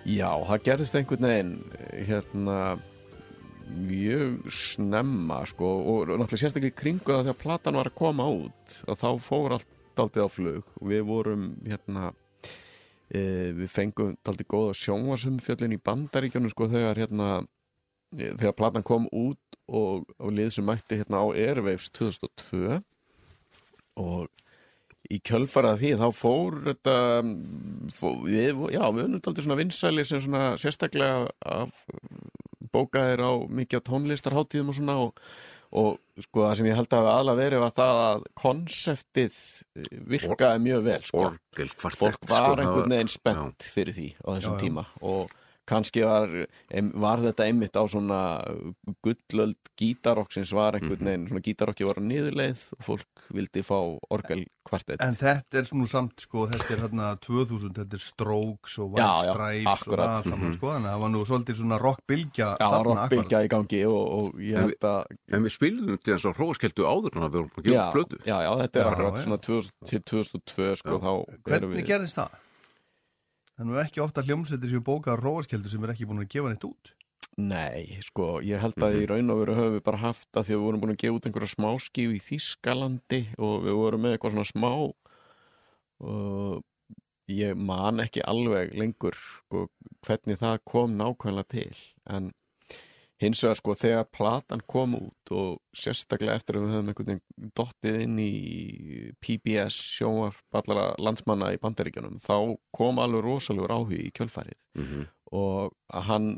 [0.05, 1.53] já, það gerðist einhvern veginn
[2.09, 2.61] hérna
[3.71, 8.81] mjög snemma sko og náttúrulega sérstaklega í kringu það þegar platan var að koma út
[8.89, 10.75] þá fór allt daldið á flug.
[10.81, 12.11] Og við vorum hérna
[13.11, 13.23] e,
[13.57, 17.31] við fengum daldið góða sjónvarsumfjöllin í bandaríkjunum sko þegar hérna
[18.17, 22.81] e, þegar platan kom út og, og lið sem mætti hérna á Airwaves 2002
[24.01, 24.29] og
[25.11, 26.97] í kjölfarað því þá fór þetta
[27.95, 31.73] fór, við, já, við erum daldið svona vinsæli sem svona sérstaklega af
[32.71, 35.25] bókaðir á mikið á tónlistarháttíðum og svona og,
[35.75, 39.39] og sko það sem ég held að hafa aðla verið var það að konseptið
[39.81, 41.27] eh, virkaði mjög vel sko.
[41.31, 44.63] Orgel kvartett fólk sko, var það einhvern veginn spennt fyrir því á þessum Já, já.
[44.63, 45.37] tíma og
[45.71, 46.33] kannski var,
[47.07, 48.21] var þetta einmitt á svona
[49.07, 50.83] gullöld gítarokksins var Mhm.
[50.83, 53.79] einhvern veginn svona gítarokki var á niðurleið og fólk vildi fá
[54.11, 58.79] orgel kvartett En þetta er svona samt, sko, þetta er hérna 2000, þetta er Strokes
[58.83, 60.11] og Já, White já, Stripes og akkurat.
[60.25, 63.83] það saman, sko, þannig að það var nú svolítið svona rockbylgja Já, rockbylgja í gangi
[63.87, 67.31] og, og ég held að En við spilum til þess að hróaskeldu áður en að
[67.31, 69.23] við vorum að gefa já, blödu já, já, þetta er Já, akkurat já.
[69.25, 72.31] svona 2000, til 2002 sko, þá erum Hvernig við gerðist það?
[73.61, 76.65] Þannig að ekki ofta hljómsveitir sem bóka róaskeldu sem er ekki búin að gefa neitt
[76.65, 76.95] út
[77.41, 79.03] Nei, sko, ég held að Mhm.
[79.03, 81.03] í raun og veru höfum við bara haft að því að við vorum búin að
[81.03, 84.73] gefa út einhverja smáskíu í Þískalandi og við vorum með eitthvað svona smá
[86.01, 86.65] og
[87.31, 89.69] ég man ekki alveg lengur sko,
[90.03, 91.77] hvernig það kom nákvæmlega til
[92.11, 92.33] en
[93.21, 97.51] hins vegar sko þegar platan kom út og sérstaklega eftir að við höfum einhvern veginn
[97.59, 98.31] dottið inn í
[99.21, 102.37] PBS sjónvarp allara landsmanna í bandaríkjunum þá
[102.77, 105.07] kom alveg rosalegur áhugi í kjölfærið Mhm.
[105.33, 106.31] og að hann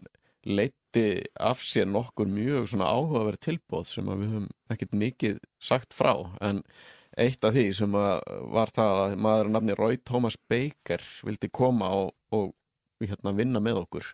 [0.45, 6.17] leiti af sér nokkur mjög svona áhugaverð tilbóð sem við höfum ekkert mikið sagt frá.
[6.41, 6.63] En
[7.17, 11.91] eitt af því sem var það að maður að nafni Roy Thomas Baker vildi koma
[11.95, 12.53] og, og
[13.01, 14.11] hérna vinna með okkur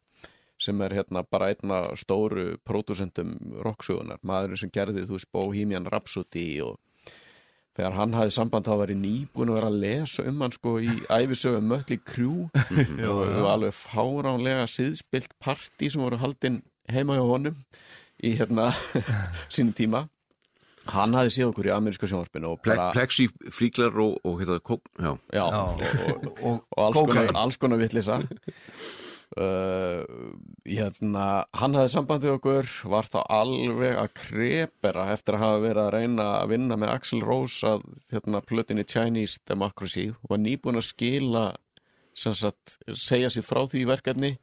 [0.63, 6.49] sem er hérna bara einna stóru pródusendum rocksugunar, maðurinn sem gerði þú veist Bohemian Rhapsody
[6.67, 6.79] og
[7.79, 10.75] þegar hann hafði samband þá var ég nýbúin að vera að lesa um hann sko
[10.83, 12.49] í æfisögum Mötli Krjú
[12.99, 17.59] Já, og það var alveg fáránlega siðspilt partí sem voru haldin heima hjá honum
[18.19, 18.73] í hérna
[19.55, 20.07] sínum tíma.
[20.89, 24.57] Hann hafði séð okkur í ameríska sjónvarpinu og Ple bara, Plexi fríklar og, og hérna,
[24.65, 25.45] kók, já, já, Já.
[25.45, 28.17] og, og, og, og alls konar, konar vittlisa
[29.37, 30.03] uh,
[30.65, 31.27] hérna,
[31.59, 35.93] hann hafði samband við okkur var þá alveg að krepera eftir að hafa verið að
[35.97, 40.09] reyna að vinna með Axel Rose að hérna, plötinni Chinese Democracy.
[40.23, 41.47] Og var nýbúin að skila
[42.19, 44.35] sagt, segja sér frá því verkefni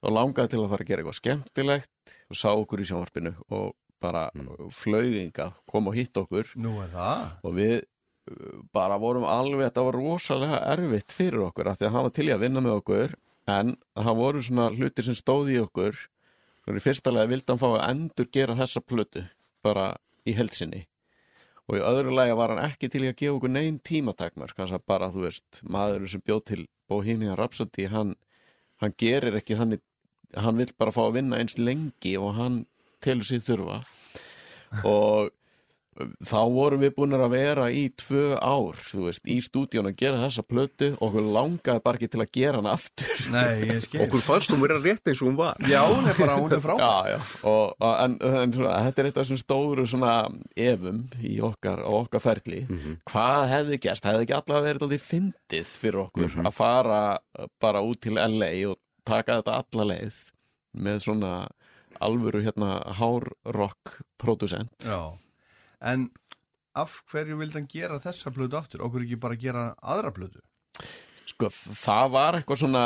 [0.00, 3.72] og langaði til að fara að gera eitthvað skemmtilegt og sá okkur í sjónvarpinu og
[4.00, 4.70] bara mm.
[4.72, 6.48] flauðinga kom og hitt okkur.
[7.44, 11.98] Og við uh, bara vorum alveg, þetta var rosalega erfitt fyrir okkur af því að
[12.06, 13.18] var til í að vinna með okkur
[13.50, 15.98] en það voru svona hlutir sem stóði í okkur.
[16.68, 19.24] Og í fyrsta lega vildi hann fá að endur gera þessa plötu
[19.64, 19.92] bara
[20.28, 20.84] í heldsinni
[21.70, 25.10] og í öðru lega var hann ekki til að gefa okkur neinn tímatakmar kannski bara,
[25.14, 28.16] þú veist, maðurinn sem bjóð til Bohemian Rhapsody, hann
[28.82, 29.82] hann gerir ekki þannig
[30.40, 32.64] hann vill bara fá að vinna eins lengi og hann
[33.04, 33.80] telur sig þurfa.
[34.86, 35.30] Og
[36.26, 40.20] þá vorum við búin að vera í tvö ár, þú veist, í stúdíun að gera
[40.22, 43.24] þessa plötu og okkur langaði bara ekki til að gera hana aftur.
[43.34, 44.02] Nei, ég skil.
[44.06, 45.60] Okkur fannst hún vera rétt eins og hún var.
[45.70, 47.18] Já, hún er bara, hún er frá Já, já,
[47.50, 50.14] og, og, en, en svona, þetta er eitt af þessum stóru svona
[50.56, 52.64] efum í okkar, á okkar ferli.
[53.10, 57.00] Hvað hefði gæst, hefði ekki allavega verið alltaf fyndið fyrir okkur að fara
[57.62, 60.20] bara út til LA og taka þetta alla leið
[60.80, 61.32] með svona
[62.00, 65.12] alvöru hérna hárrock producent Já,
[65.80, 66.08] en
[66.78, 68.84] af hverju vildi hann gera þessa plötu aftur?
[68.86, 70.42] Okkur ekki bara gera aðra plötu?
[71.30, 72.84] Sko, það var eitthvað svona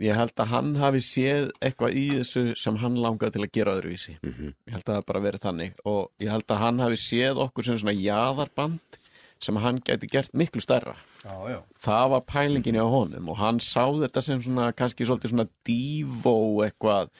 [0.00, 3.74] ég held að hann hafi séð eitthvað í þessu sem hann langaði til að gera
[3.76, 4.14] öðruvísi.
[4.24, 5.82] Ég held að það bara verið þannig.
[5.88, 8.98] Og ég held að hann hafi séð okkur sem svona jaðarband
[9.44, 10.96] sem hann gæti gert miklu stærra.
[11.22, 11.58] Já, já.
[11.84, 16.38] Það var pælingin á honum og hann sá þetta sem svona kannski svolítið svona divo
[16.66, 17.12] eitthvað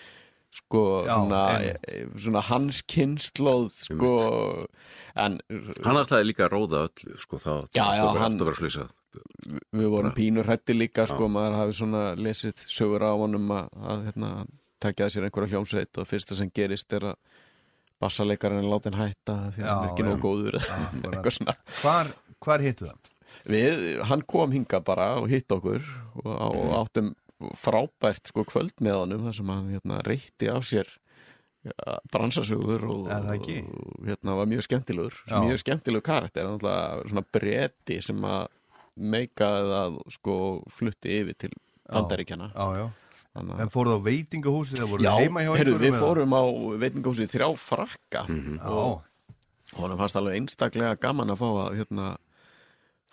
[0.59, 1.89] sko Já, svona, einmitt.
[1.89, 4.13] e, svona hans kynnslóð sko
[5.19, 5.39] en
[5.87, 8.95] hann ætlaði líka að róða öllu sko, það Já, já, hann- alltaf að vera slýsað
[9.75, 14.03] við vorum pínur hætti líka sko, maður hafi svona lesið sögur á honum að, að
[14.11, 14.33] hérna,
[14.79, 17.17] takja að sér einhverja hljómsveit og fyrsta sem gerist er að
[17.99, 20.11] bassalekarinn er látin hætta því að Já, hann er ekki já.
[20.11, 20.59] nóg góður
[21.83, 22.13] Hvar,
[22.45, 23.15] hvar hittu það?
[23.49, 25.81] við, hann kom hinga bara og hitt okkur
[26.23, 27.11] og, og áttum
[27.59, 30.91] frábært sko kvöld með honum þar sem hann hérna, reytti af sér
[31.67, 33.57] ja, bransasögur og, það ekki?
[33.67, 35.39] og hérna var mjög skemmtilegur Já.
[35.45, 36.51] mjög skemmtilegur karakter.
[36.59, 38.49] Svona breti sem að
[38.99, 40.39] meikaði að sko
[40.75, 41.53] flutti yfir til
[41.89, 42.51] Bandaríkjana
[43.39, 46.43] En fóruð á veitingahúsið Já, einhverjum við fórum á
[46.83, 48.25] veitingahúsið þrjá frakka.
[48.27, 49.05] Já, og
[49.79, 52.07] honum fannst alveg einstaklega gaman að fá að hérna,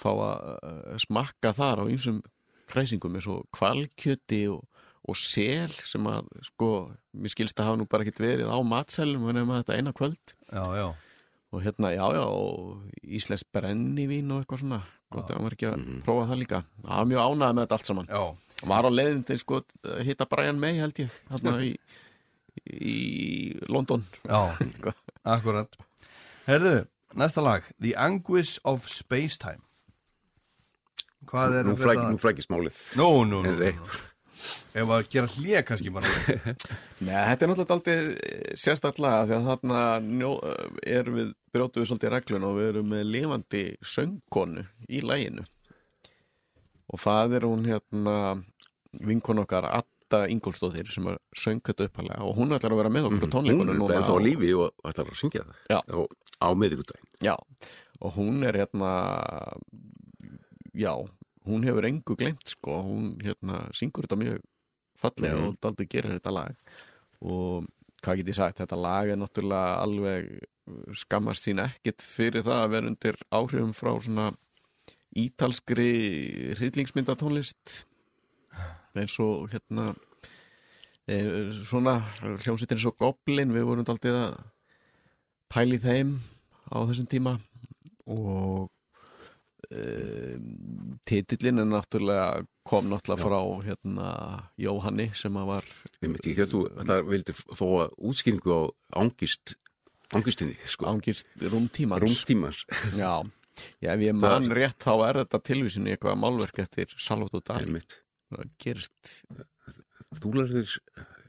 [0.02, 2.24] fá að uh, smakka þar á ýmsum
[2.70, 4.64] kræsingum eins og kvalkjöti og,
[5.06, 6.70] og sel sem að sko,
[7.16, 10.36] mér skilst að hafa nú bara ekkert verið á matselum en nema þetta eina kvöld.
[10.50, 10.88] Já, já.
[11.56, 14.82] Og hérna, já, já, og íslensk brennivín og eitthvað svona.
[15.14, 16.64] Gott að var ekki að prófa það líka.
[16.82, 18.10] Það var mjög ánægð með þetta allt saman.
[18.10, 18.24] Já,
[18.62, 21.70] hann var á leiðin til sko að hitta Brian May held ég hérna í,
[22.66, 22.98] í
[23.72, 24.04] London.
[24.26, 24.42] Já,
[25.36, 25.80] akkurat.
[26.50, 26.74] Herðu,
[27.16, 27.70] næsta lag.
[27.80, 29.62] The Anguish of Spacetime
[31.36, 33.72] Hvað er nú, flæk, nú flækist málið Nú, nú, nú.
[34.76, 36.10] Ef að gera hlje kannski bara.
[37.06, 40.32] Nei, þetta er náttúrulega aldrei sérstaklega því að þarna njó,
[40.84, 43.64] erum við brjótu við svolítið reglun og við erum með lifandi
[43.96, 45.46] söngkonu í læginu
[46.92, 48.16] og það er hún hérna
[49.06, 53.10] vinkon okkar Adda Ingolstóðir sem er söng þetta uppalega og hún ætlar að vera með
[53.10, 55.80] okkur á hún tónleikunum er núna ennþá á lífi og ætlar að syngja það Já.
[56.44, 57.10] á, miðvikudaginn.
[57.26, 57.36] Já,
[58.04, 58.92] og hún er hérna
[60.76, 60.94] já,
[61.46, 64.42] hún hefur engu glemt sko, hún hérna syngur þetta mjög
[64.98, 65.48] fallega Mhm.
[65.48, 66.56] og daldi gerir þetta lag.
[67.22, 67.66] Og
[68.02, 70.40] hvað get ég sagt, þetta lag er náttúrulega alveg
[70.94, 74.32] skammast sín ekkit fyrir það að vera undir áhrifum frá svona
[75.16, 77.86] ítalskri hryllingsmyndatónlist.
[78.96, 79.94] Eins og hérna
[81.08, 81.20] e,
[81.68, 84.38] svona hljómsveitin eins og Goblin, við vorum daldið að
[85.52, 86.16] pæli þeim
[86.72, 87.36] á þessum tíma.
[88.08, 88.70] Og
[91.10, 94.08] titillin er náttúrulega kom náttúrulega frá hérna
[94.62, 95.70] Jóhanni sem að var
[96.02, 97.66] ég myndi ekki að þú ætlar vildir fá
[97.98, 98.62] útskýringu á
[99.02, 99.56] ángist
[100.14, 102.02] ángistinni sko, ángist rúmtímans.
[102.04, 102.66] Rúmtímans.
[102.98, 103.24] Já,
[103.82, 107.68] já, ef ég man rétt þá er þetta tilvísin í eitthvað málverk eftir Salvatore Dali.
[107.68, 108.00] Einmitt.
[108.34, 109.16] Það gerist.
[110.16, 110.76] Þú lærðir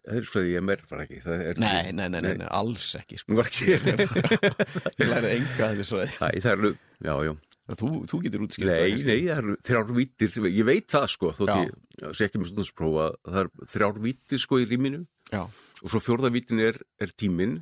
[0.07, 3.35] eðlisfræði ég mér var ekki það er nei, nei, nei, nei, alls ekki sko.
[3.67, 6.05] Ég læri enga þessu.
[6.21, 6.73] Það eru,
[7.03, 7.33] já, já
[7.75, 11.51] þú, þú getur útskilt Nei, nei, það eru þrjár vítir ég veit það sko, þótt
[11.51, 11.63] Já.
[12.05, 15.03] ég sé ekki með stundinsprófa það eru þrjár vítir sko í rýminu.
[15.33, 15.43] Já,
[15.83, 17.59] og svo fjórða vítin er, er tíminn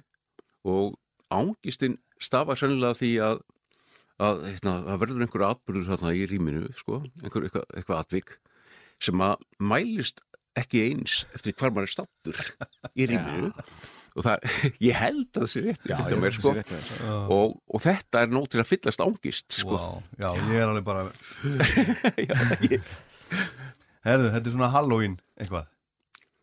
[0.69, 0.99] og
[1.33, 3.43] ángistin stafa sennilega því að
[4.25, 8.37] að það verður einhver atbyrður þarna í rýminu, sko, einhver eitthvað, eitthvað atvik
[9.03, 10.23] sem að mælist
[10.55, 12.43] ekki eins eftir hvar maður er stattur
[12.95, 13.51] í rýminu
[14.15, 14.45] og það,
[14.89, 16.53] ég held að það sé rétt Já, mér, held að sko.
[16.53, 17.33] sé rétt þér.
[17.37, 19.79] og, og þetta er nóg til að fyllast ángist sko.
[19.81, 19.89] Vá,
[20.23, 21.05] já, ég er alveg bara
[22.31, 22.39] Já,
[22.71, 22.95] ég,
[24.05, 25.67] Herðu, þetta er svona Halloween eitthvað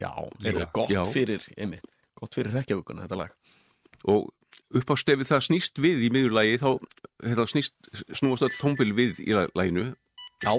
[0.02, 0.12] Já,
[0.42, 1.02] þetta er gott Já.
[1.14, 1.86] fyrir, einmitt,
[2.18, 3.34] gott fyrir rekkjavukuna þetta lag.
[4.10, 4.32] og
[4.72, 6.70] upp á stefið það snýst við í miðurlægi þá
[7.28, 7.76] hérna, snýst,
[8.18, 9.92] snúast öll tómbil við í laginu
[10.42, 10.56] Já,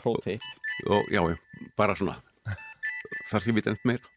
[0.00, 0.40] próf þig.
[0.88, 2.16] og já, já, bara svona
[3.28, 4.14] þar því við enn meira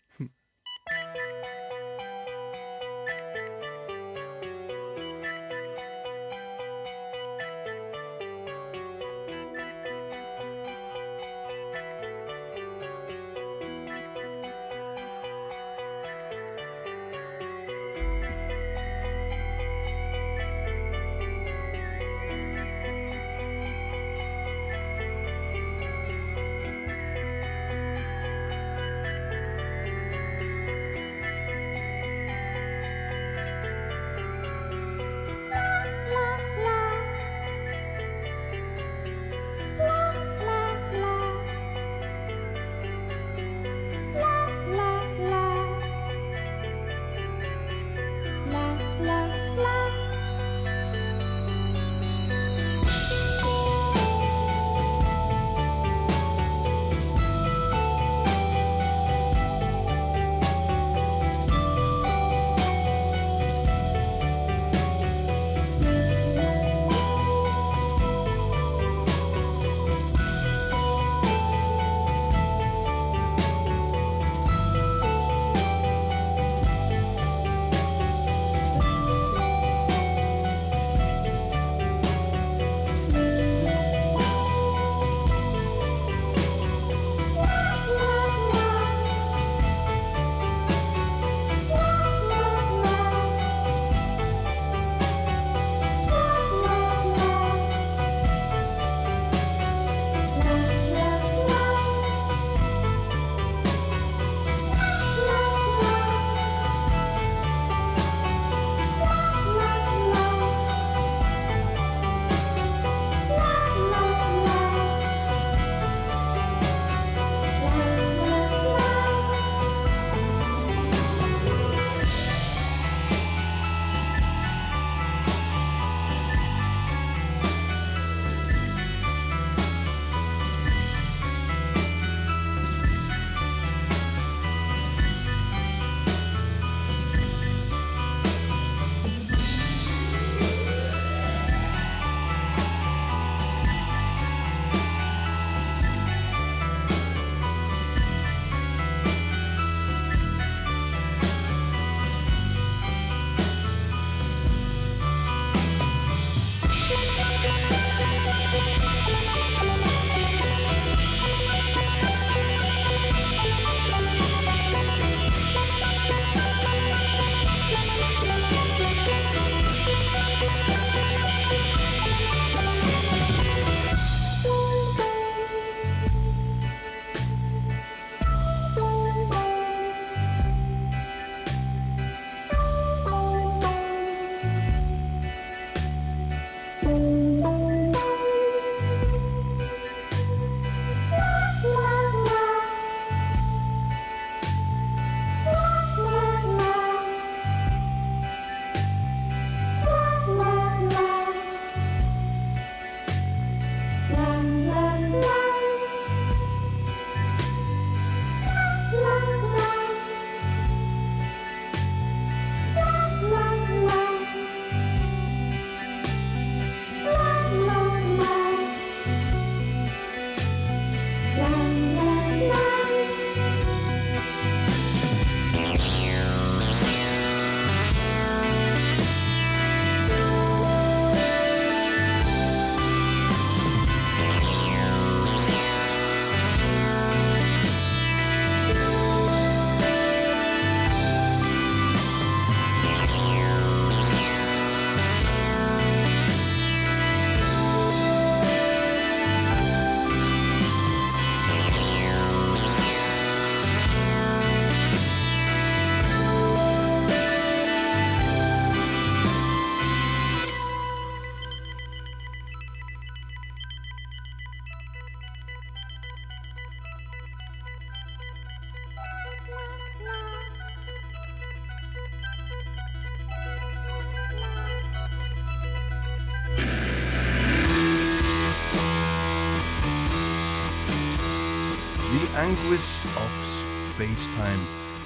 [282.52, 284.64] Anguish of Space-Time.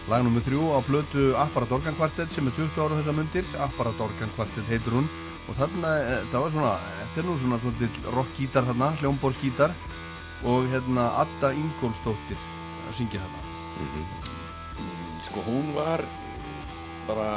[0.10, 3.46] Lag nummer þrjú á blötu Apparat Organ Quartet sem er 20 ára þessa mundir.
[3.62, 5.06] Apparat Organ Quartet heitir hún.
[5.46, 9.78] Og þarna, eh, það var svona þetta er nú svona svolítið rockgítar þarna hljómborðsgítar.
[10.50, 12.42] Og hérna Adda Ingólfsdóttir
[12.90, 13.40] að syngja þarna.
[15.22, 16.02] Sko hún var
[17.06, 17.30] bara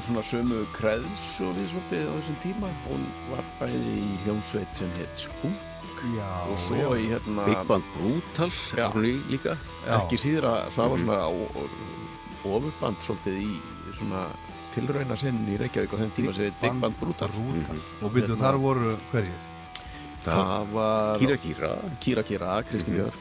[0.00, 2.72] svona sömu kreðs og við svolítið á þessum tíma.
[2.88, 5.75] Hún var bæði í hljómsveit sem heit Spunk
[6.16, 8.88] Já, og svo í hérna Big Band Brutal Já.
[9.30, 9.56] líka.
[9.86, 9.96] Já.
[10.00, 13.56] ekki síður að svo var svona ó- ó- ofurband svolítið í
[13.98, 14.26] svona
[14.74, 17.28] tilrauna sinn í Reykjavík á þeim tíma sem heit Big Band Brutal.
[17.28, 17.80] Mhm.
[18.02, 19.40] og byrju Hérna- þar voru hverjir?
[20.24, 21.70] það var Kýra Kýra
[22.02, 22.96] Kýra Kýra, Kristi Mhm.
[22.98, 23.14] Björk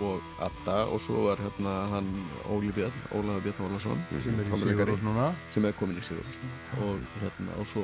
[0.00, 4.58] og Adda og svo var hérna hann Óli Björn, Ólafur Björn Ólason sem er í
[4.60, 5.34] Sigurós núna.
[5.54, 6.24] Sem er komin í Sigur
[6.82, 7.82] og hérna og svo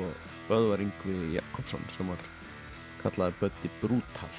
[0.49, 2.17] Böðvar Yngvi Jakobsson sem var
[3.03, 4.33] kallaði Böddi Brutal.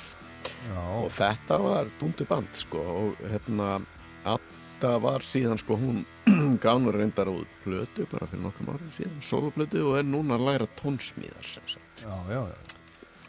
[0.64, 3.78] Já, og þetta var dundu band sko og hérna
[4.24, 6.04] Adda var síðan sko hún
[6.64, 10.48] gaf nú reyndar út plötu bara fyrir nokkrum árum síðan soloplötu og er núna að
[10.48, 12.04] læra tónsmíðar sem sagt.
[12.04, 12.74] Já, já, já.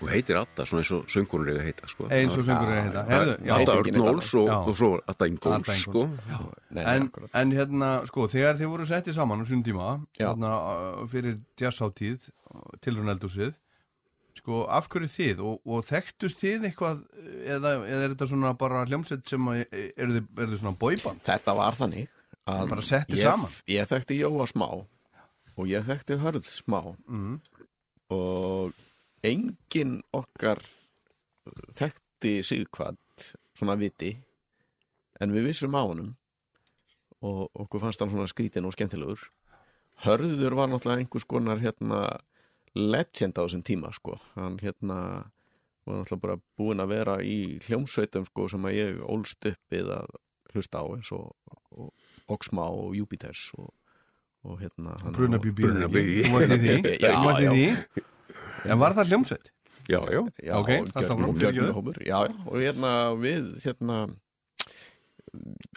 [0.02, 2.08] og heitir Adda svona eins og söngurinn er að heita sko.
[2.12, 5.72] eins og söngur er Herðu, Adda heitir ekki neitt Örnóls og, og svo Adda Ingóls
[5.82, 6.06] sko.
[6.06, 7.10] Nei, nei, en,
[7.42, 10.28] en hérna, sko, þegar þið voru settið saman á sínum tíma, Já.
[10.28, 10.52] hérna,
[11.12, 12.28] fyrir jazzáttíð,
[12.84, 13.56] tilrun eldúsið,
[14.46, 17.00] sko, af hverju þið og, og þekktust þið eitthvað
[17.50, 19.64] eða, eða er þetta svona bara hljómsveit sem að,
[19.98, 21.24] eru þið, er þið svona bóiband?
[21.26, 22.12] Þetta var þannig
[22.46, 23.56] að Bara settið saman?
[23.74, 26.80] Ég þekkti Jóa smá og ég þekkti Hörð smá
[27.10, 27.39] Mm.
[28.14, 28.76] og
[29.26, 30.62] engin okkar
[31.74, 33.00] þekkti Sigkvad
[33.58, 34.12] svona viti
[35.24, 36.14] en við vissum á honum
[37.26, 39.26] og okkur fannst hann svona skrítin og skemmtilegur
[40.06, 42.04] Hörður var náttúrulega einhvers konar hérna
[42.76, 44.97] legend á þessum tíma sko hann hérna
[45.86, 49.91] var náttúrulega bara búinn að vera í hljómsveitum sko sem að ég ólst upp við
[49.95, 50.07] að
[50.55, 51.32] hlusta á eins og,
[51.76, 51.91] og
[52.32, 53.69] Oxma og Júpiters og,
[54.47, 54.95] og hérna
[57.45, 57.51] já.
[57.53, 57.67] því?
[58.65, 59.51] En var það hljómsveit?
[59.86, 61.73] já, já, Já, Ok, það áfram, Gjörn fyrirgefðu.
[61.78, 63.97] hópur Já, já, og hérna við hérna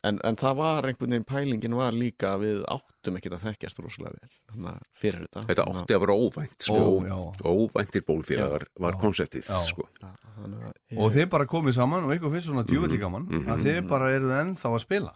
[0.06, 4.16] en, en það var einhvern veginn pælingin var líka við áttum ekkert að þekkjast rosalega
[4.18, 6.78] vel þannig fyrir þetta þetta átti að vera óvænt sko.
[6.78, 7.18] Ó, já.
[7.52, 9.58] óvæntir bólfélagar var konseptið Já.
[9.68, 9.88] sko.
[10.00, 13.80] þannig að Og þið bara komið saman og eitthvað finnst svona djúvillig gaman að þið
[13.90, 15.14] bara eru ennþá að spila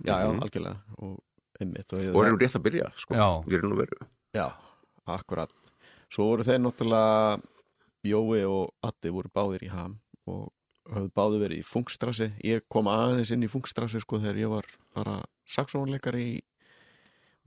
[0.00, 1.18] Já, já, algjörlega og
[1.60, 3.16] einmitt og, og erum rétt að byrja sko.
[3.18, 3.26] Já.
[4.32, 4.46] Já,
[5.12, 5.52] akkurat
[6.10, 7.40] Svo voru þeir náttúrulega
[8.08, 9.98] Jói og Addi voru báðir í ham
[10.30, 10.48] og
[10.88, 14.70] höfðu báðir verið í Funkstrassi ég kom aðeins inn í Funkstrassi sko þegar ég var
[14.96, 15.18] bara
[15.50, 16.38] saxónleikari í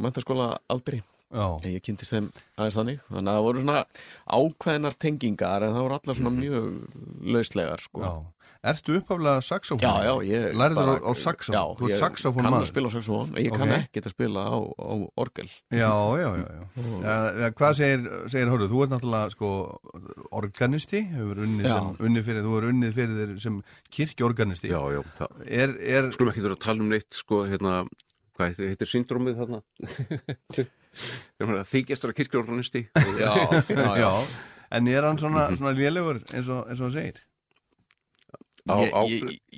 [0.03, 1.01] mentaskóla aldri
[1.33, 3.79] en ég kynntist þeim aðeins þannig þannig að það voru svona
[4.37, 6.69] ákveðnar tengingar en það voru allar svona mjög
[7.35, 8.13] lauslegar sko já
[8.63, 9.81] Ertu upphaflega saxofón?
[9.83, 11.55] Já, já, ég Lærður á, saxofón?
[11.57, 12.69] Já, Þú ert ég saxofón kann að maður?
[12.69, 13.73] spila á saxofón ég kann Ok.
[13.81, 16.63] ekkert að spila á, á orgel Já, já, já, já.
[17.43, 18.71] ja, Hvað segir, segir Hörður?
[18.71, 19.49] Þú ert náttúrulega sko
[20.39, 23.59] organisti, hefur unnið, sem, unnið fyrir, þú er unnið fyrir þér sem
[23.97, 24.71] kirkjorganisti.
[24.71, 27.75] já, já, það Er, er, skulum ekki þurfa að tala um neitt sko, hérna,
[28.37, 29.59] hvað heitir, heitir syndrómið þarna
[31.67, 32.17] þykjastur að
[33.19, 33.33] já,
[34.03, 34.11] já,
[34.77, 37.21] en er hann svona, svona lélegur eins og, eins og hann segir?
[38.69, 39.01] á, á,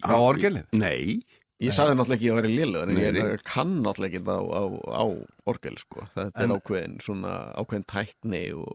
[0.09, 0.65] Á orgelið?
[0.73, 1.19] nei,
[1.63, 3.37] Ég sagði náttúrulega ekki að vera lélugur en Nei, ég nei.
[3.47, 5.03] kann náttúrulega ekki á, á, á
[5.47, 6.03] orgel sko.
[6.15, 8.73] þetta En- er ákveðin svona ákveðin tækni og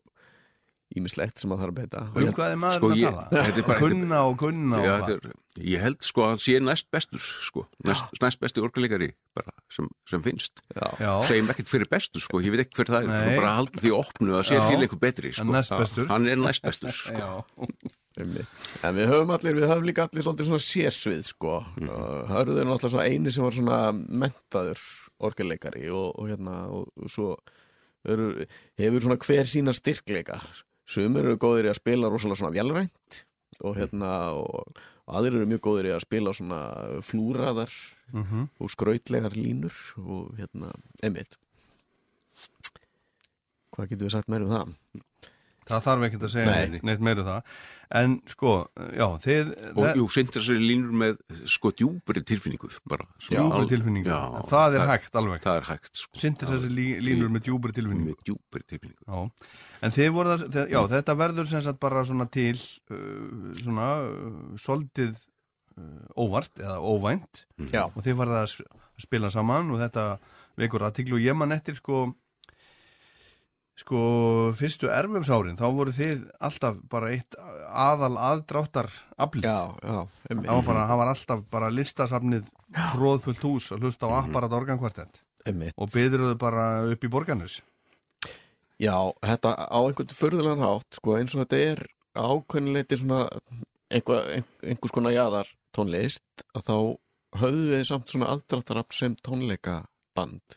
[0.98, 2.00] ímislegt sem að þarf að beita.
[2.10, 3.44] Um hvað er maður Sko, að ég- tala?
[3.46, 6.86] er bara- kunna og kunna já, og er, ég held sko að hann sé næst
[6.90, 10.62] bestur sko, næst, næst bestu orkuleikari bara, sem, sem finnst.
[11.28, 13.12] Segjum ekkert fyrir bestur sko, ég veit ekki hver það er.
[13.12, 13.36] Nei.
[13.38, 14.64] Bara halda því opnu að sé Já.
[14.66, 16.06] til einhver betri sko.
[16.10, 17.46] Hann er næst bestur sko.
[18.20, 21.54] en við höfum allir, við höfum líka allir svolítið svona sérsvið sko.
[21.78, 21.92] Mm.
[22.34, 24.82] Hörður er náttúrulega svona eini sem var svona mentaður
[25.20, 27.36] orgelleikari og, og hérna og, og svo
[28.08, 28.46] eru,
[28.80, 30.40] hefur svona hver sína styrkleika
[30.90, 33.20] sumir eru góðir í að spila rosalega svona vélrænt
[33.66, 34.10] og hérna
[34.40, 34.78] og,
[35.10, 36.60] aðrir eru mjög góðir í að spila svona
[37.06, 37.72] flúraðar
[38.10, 38.48] Mhm.
[38.58, 40.72] og skrautlegar línur og hérna,
[41.06, 41.36] einmitt
[43.70, 44.72] hvað getum við sagt meira um það?
[45.70, 46.80] Það þarf ekkert að segja Nei.
[46.88, 47.54] neitt, meira um það.
[48.00, 48.50] En sko,
[48.94, 49.48] já, þið...
[49.74, 51.16] og jú, sindir sér línur með
[51.50, 54.12] sko djúbri tilfinningu bara, sem Djúpri al- tilfinningu.
[54.12, 55.40] já, Það er hægt alveg.
[55.42, 56.20] það er hægt sko.
[56.22, 58.12] Þessi lí, línur með djúbri tilfinningu.
[58.12, 59.50] með djúbri tilfinningu Já,
[59.88, 62.54] en þið voru það, já, þetta verður sem sagt bara svona til,
[62.94, 67.42] uh, svona, uh, soldið uh, óvart eða óvænt
[67.74, 68.54] Já, og þið farið að
[69.02, 70.06] spila saman og þetta
[70.60, 72.04] vekur aðtiklu og ég man eftir sko
[73.80, 74.00] sko
[74.58, 77.34] fyrstu erfumsárin þá voru þið alltaf bara eitt
[77.70, 79.46] aðal aðdráttar aflið.
[79.48, 80.00] Já, já,
[80.30, 80.50] einmitt.
[80.68, 82.46] Það var, alltaf bara listasafnið
[82.94, 84.30] tróðfullt hús að hlusta á Mhm.
[84.30, 85.20] apparat organkvartett.
[85.76, 87.60] Og byðruðu bara upp í borgarnus
[88.80, 91.80] Já, þetta á einhvern förðulegan hátt, sko, eins og þetta er
[92.16, 93.28] ákveðnileiti svona
[93.92, 96.22] einhver, einhvers konar jaðar tónlist,
[96.56, 96.76] að þá
[97.42, 100.56] höfðu við samt svona aðdráttarafl sem tónleikaband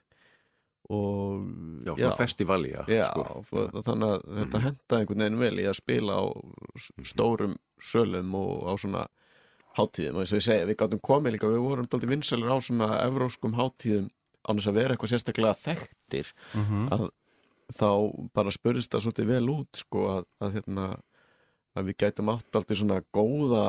[0.90, 1.46] og
[1.88, 2.84] Já, svona festivali, já.
[2.92, 3.08] Já,
[3.48, 3.82] sko.
[3.88, 6.24] þannig að þetta henda einhvern veginn vel í að spila á
[6.80, 9.06] s- stórum sölum og á svona
[9.78, 10.16] hátíðum.
[10.16, 12.90] Og eins og ég segi, við gáttum komið líka, við vorum dálítið vinsælir á svona
[13.08, 14.10] evróskum hátíðum
[14.44, 16.34] án þess að vera eitthvað sérstaklega þekktir.
[16.92, 17.10] Að
[17.74, 17.90] þá
[18.36, 20.88] bara spurðist það svolítið vel út sko að, að hérna
[21.80, 23.64] að við gætum átt alltaf svona góða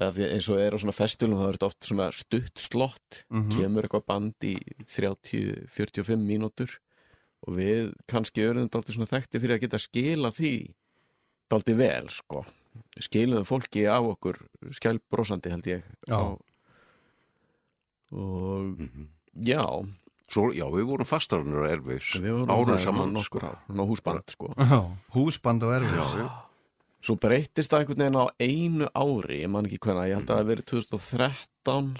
[0.00, 3.20] eins og er á svona festulum þá er þetta oft svona stutt slott
[3.54, 4.56] kemur eitthvað band í
[4.90, 6.72] 30-45 mínútur
[7.46, 10.52] og við kannski erum þetta alltaf svona þekkti fyrir að geta skila því
[11.54, 12.42] alltaf vel sko
[12.98, 14.40] skiluðum fólki af okkur
[14.74, 16.18] skjálbrósandi held ég Já.
[16.18, 16.40] og,
[18.10, 18.80] og
[19.46, 19.62] já
[20.34, 22.06] Svo, já, við vorum fastarannur að erfis.
[22.16, 23.10] við vorum Árum það saman.
[23.14, 24.48] nokkur ár, ná húsband sko
[25.14, 26.28] Húsband og erfis Já, já.
[27.04, 30.38] Svo breyttist það einhvern veginn á einu ári, ég man ekki hvernig, ég held að
[30.38, 31.90] það verið 2013,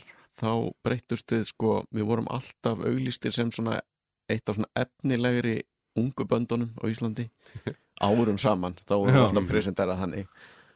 [0.40, 0.50] þá
[0.86, 3.82] breyttust við sko, við vorum alltaf auglýstir sem svona
[4.32, 5.58] eitt af svona efnilegri
[6.00, 7.28] ungu böndunum á Íslandi,
[8.08, 10.32] árum saman, þá vorum við alltaf presenterað þannig.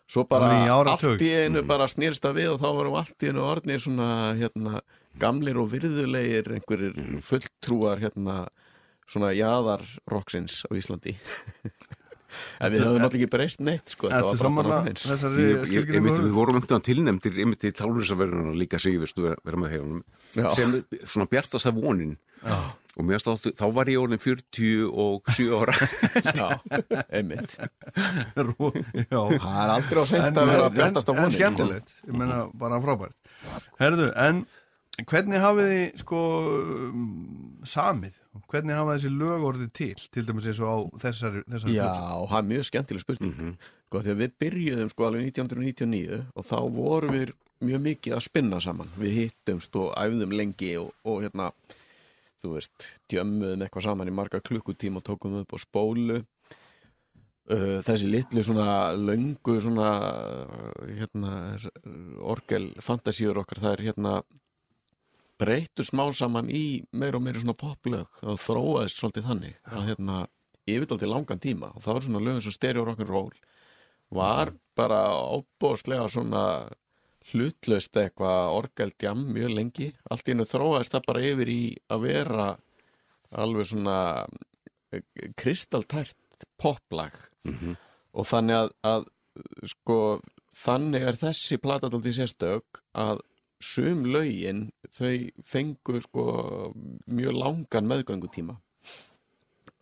[0.09, 3.45] Svo bara allt í einu bara snýrst það við og þá vorum allt í einu
[3.45, 4.83] orðnir svona hérna,
[5.21, 8.43] gamlir og virðulegir einhverjir fulltrúar hérna,
[9.09, 11.17] svona jaðar rocksins á Íslandi.
[12.61, 16.25] en við höfum náttúrulega ekki breyst neitt sko, þetta Ertu var bara alltaf skilgrinningu?
[16.27, 20.03] við vorum veginn tilnefndir einmitt í tálurinsafverðunum líka sig við vera, vera með hegunum
[20.59, 22.17] sem svona bjartasta vonin.
[22.39, 22.59] Já.
[22.99, 25.75] og mér státt, þá var ég orðin 47 ára.
[26.39, 26.49] Já,
[27.15, 27.57] einmitt.
[27.59, 27.67] Já.
[28.39, 32.81] Það er aldrei á seint að vera bjartast á en vonin skemmtilegt, ég meina bara
[32.83, 33.19] frábært.
[33.83, 34.45] Herðu, en
[35.07, 36.21] hvernig hafið þið sko
[36.59, 37.03] um,
[37.69, 38.17] samið,
[38.51, 42.31] hvernig hafa þessi lög orðið til, til dæmis eins og á þessari, þessari Já, plötu?
[42.31, 43.53] það er mjög skemmtileg spurning.
[43.89, 47.35] Sko, því að við byrjuðum sko alveg 1999 og þá vorum við
[47.69, 48.91] mjög mikið að spinna saman.
[48.99, 51.53] Við hittumst og æfðum lengi og, og hérna,
[52.43, 56.19] þú veist djömmuðum eitthvað saman í marga klukkutíma og tókum upp á spólu.
[57.49, 59.89] Uh, þessi litlu svona löngu svona
[60.85, 61.39] hérna,
[62.21, 64.19] orgel fantasíur okkar það er hérna
[65.39, 70.19] breyttu smá saman í meira og meira svona poplög og þróaðist svolítið þannig að hérna
[70.69, 73.37] yfirtaldi langan tíma og það var svona lögum sem stereo rock'n'roll
[74.15, 76.45] var bara ábóðslega svona
[77.29, 79.89] hlutlaust eitthvað orgeldjam mjög lengi.
[80.09, 81.63] Allt í hennu þróaðist það bara yfir í
[81.93, 82.47] að vera
[83.45, 83.99] alveg svona
[84.95, 85.05] eh,
[85.37, 87.17] kristaltært poplag.
[88.17, 89.09] Og þannig að, að
[89.75, 89.99] sko
[90.59, 93.21] þannig er þessi platadaldi sérstök að
[93.65, 96.25] sum lögin þau fengur sko
[97.07, 98.59] mjög langan meðgöngutíma.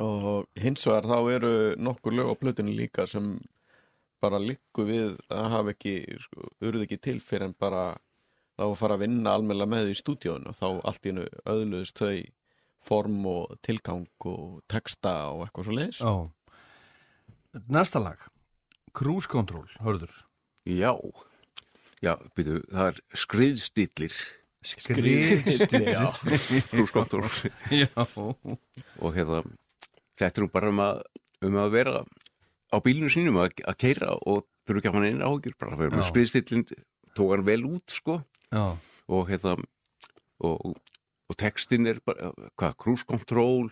[0.04, 3.36] Og hins vegar þá eru nokkur lög á plötunni líka sem
[4.20, 7.94] bara liggu við að hafa ekki sko, urðu ekki til fyrir en bara
[8.56, 12.00] þá að fara að vinna almennilega með í stúdíónu og þá allt í hennu öðluðist
[12.00, 12.16] þau
[12.86, 16.02] form og tilgang og texta og eitthvað svo leiðis
[17.72, 18.20] Næsta lag.
[18.92, 20.12] Cruise Control, hörður.
[20.68, 20.92] Já,
[22.04, 24.18] já, byrju, það er skriðstillir
[24.66, 26.08] Skriðstil Já,
[26.72, 27.26] krúskontur
[27.70, 27.86] já.
[27.94, 29.44] og hérna
[30.18, 31.02] þetta er nú bara um að,
[31.46, 32.00] um að vera
[32.74, 35.84] á bílinu sínum að, að keira og þurfu ekki að hafa einn áhyggjur bara að
[35.84, 36.66] vera skriðstillin
[37.16, 38.18] tók hann vel út sko
[38.50, 38.64] já.
[39.06, 39.54] og hérna
[40.42, 40.74] og,
[41.30, 43.70] og textin er bara, hvað, cruise control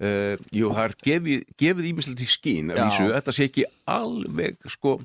[0.00, 4.56] uh, jú, það er gefið, gefið ímislegt í skín að vísu, þetta sé ekki alveg
[4.74, 4.96] sko,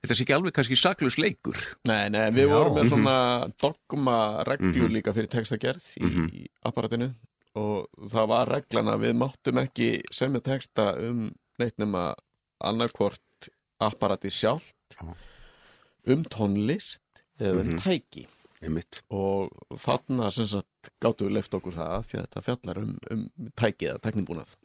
[0.00, 1.58] þetta sé ekki alveg kannski saklaus leikur.
[1.88, 2.52] Nei, nei, við Já.
[2.54, 3.16] vorum með svona
[3.60, 4.18] dogma
[4.48, 4.94] reglur Mhm.
[4.96, 7.12] líka fyrir textagerð í apparatinu.
[7.58, 12.14] Og það var reglan að við máttum ekki semja texta um neitt nema
[12.62, 13.48] annarkvort
[13.80, 15.14] apparati sjálft Já.
[16.14, 17.00] um tónlist
[17.40, 18.26] eða um tæki
[18.64, 19.02] einmitt.
[19.14, 19.50] Og
[19.80, 23.26] þarna sem sagt gáttu við leift okkur það því að þetta fjallar um, um
[23.58, 24.56] tæki eða tæknibúnað.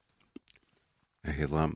[1.25, 1.69] Hérna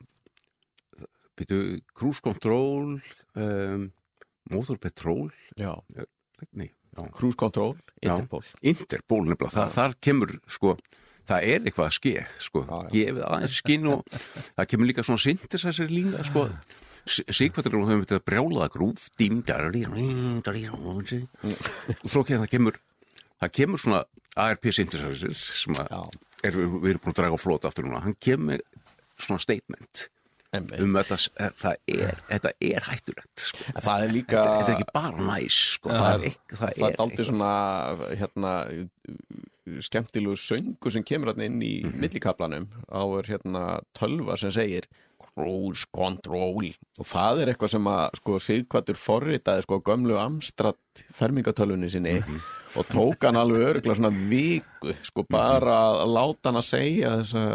[1.39, 2.97] byrju, cruise control
[3.39, 3.85] um,
[4.51, 5.29] motor petrol?
[5.59, 5.73] Já,
[6.51, 7.05] nei, já.
[7.15, 8.13] Cruise control, Já.
[8.15, 8.43] Interpol.
[8.65, 10.73] Interpol nefnilega, það, þar kemur sko,
[11.29, 12.13] það er eitthvað að ske
[12.43, 14.19] sko, Já, gefið aðeins skinn og
[14.57, 16.45] það kemur líka svona synthesizer lína sko,
[17.07, 19.85] Sigvartur og þau myndið að brjálaða grúf dím, darri,
[20.45, 22.79] darri, og svo kemur það kemur
[23.39, 24.03] það kemur svona
[24.39, 28.61] ARP synthesizer sem er, við erum búin að draga á flót aftur núna, hann kemur
[29.19, 30.09] svona statement
[30.55, 30.79] Einmitt.
[30.81, 31.17] um þetta,
[31.61, 33.65] það er, þetta er hættulegt sko.
[33.85, 35.91] Það er líka þetta, þetta er ekki bara næs sko.
[35.93, 37.51] það, er, ekki- það, það er aldrei svona
[38.21, 38.53] hérna
[39.85, 43.63] skemmtilegu söngu sem kemur hérna inn í millikaplanum á hérna
[43.97, 44.87] tölva sem segir
[45.39, 46.69] cruise control.
[46.99, 52.17] Og það er eitthvað sem að sko Sigvartur forritaði sko gömlu Amstrad fermingatölvunni sinni
[52.77, 57.45] og tók hann alveg örgla svona viku sko bara að láta hann að segja þessa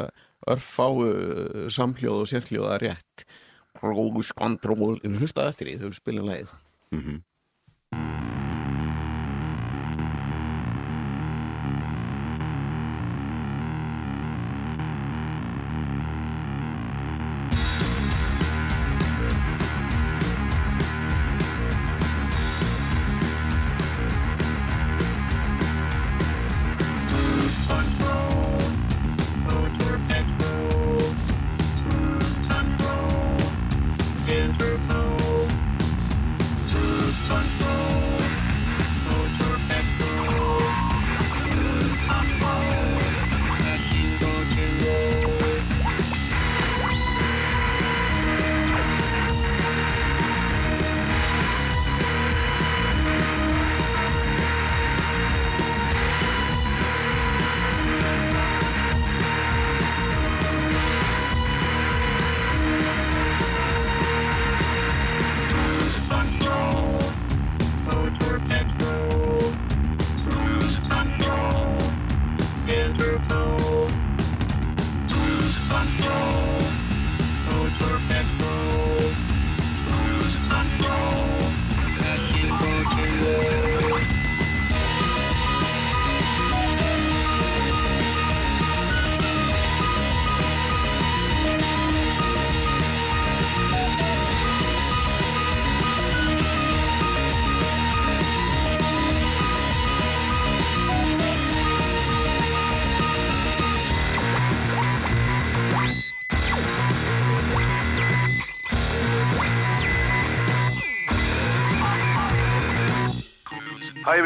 [0.55, 3.27] örfáu samhljóð og sérhljóða rétt.
[3.75, 6.53] Cruise control, við hlustaði eftir því þau spilum leið
[6.95, 7.34] Hi,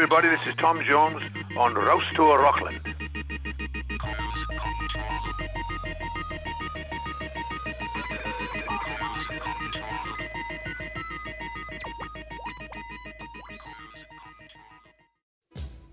[0.01, 0.29] everybody.
[0.29, 1.21] This is Tom Jones
[1.57, 2.79] on Rouse Tour Rockland.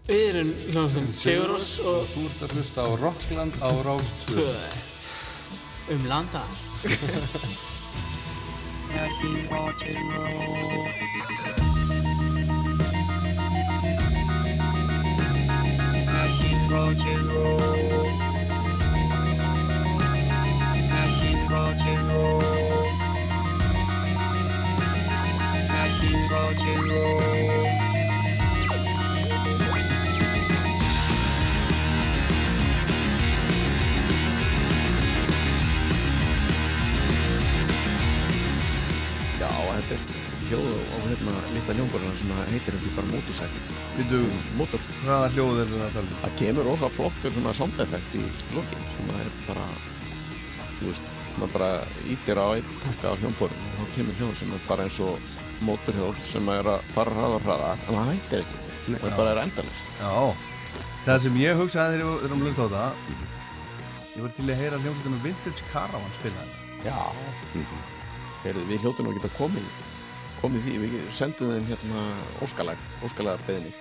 [0.06, 4.54] Við erum hljómsveitin Sigurós og Þú ert að hlusta á Rockland á Rás 2 tvö
[5.96, 6.46] um landa
[16.76, 17.48] 呼吸を
[20.90, 21.48] 内心
[26.28, 27.65] 呼吸
[40.50, 43.76] hljóð á hérna litla hljómborðina sem heitir þetta bara motorcycle.
[43.96, 44.22] Býtu,
[44.58, 46.18] Motor, hvaða hljóð er þetta að tala um?
[46.22, 48.24] það kemur rosa flottur svona sound effect í
[48.56, 49.66] lokin sem er bara
[50.76, 51.08] þú veist,
[51.40, 51.70] maður bara
[52.12, 53.72] ítir á einn takka á hljómborðinu.
[53.72, 55.32] Og þá kemur hljóð sem er bara eins og
[55.64, 59.42] motorhjól sem er að fara hraða hraða en það hættir ekkert, það er bara er
[59.46, 60.12] endalist Já,
[61.06, 62.90] það sem ég hugsaði þegar við erum að hlusta á það
[64.16, 67.66] Ég var til að heyra hljómsveitina Vintage Caravan spila þetta Já
[68.44, 69.68] Heyrðu, við hljóttum að geta komið
[70.40, 72.06] komið því, við sendum þeim hérna
[72.44, 73.72] óskalag, óskalega beðinni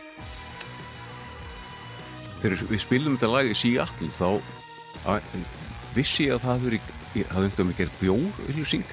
[2.42, 4.30] þegar við spilum þetta lag í Seattle þá
[5.16, 5.32] að,
[5.96, 6.74] vissi ég að það hefur
[7.32, 8.90] hafði undan mig gerð bjór auðlýsing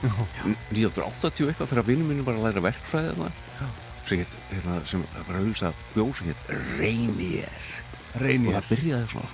[0.00, 3.30] 1980 eitthvað þegar vinnum minn var að læra verkfræði þarna
[4.08, 6.42] sem, hét, hérna, sem var að auðlýsa bjór sem hétt
[6.80, 7.68] Rainier.
[8.10, 9.30] Og Reynir það byrjaði svona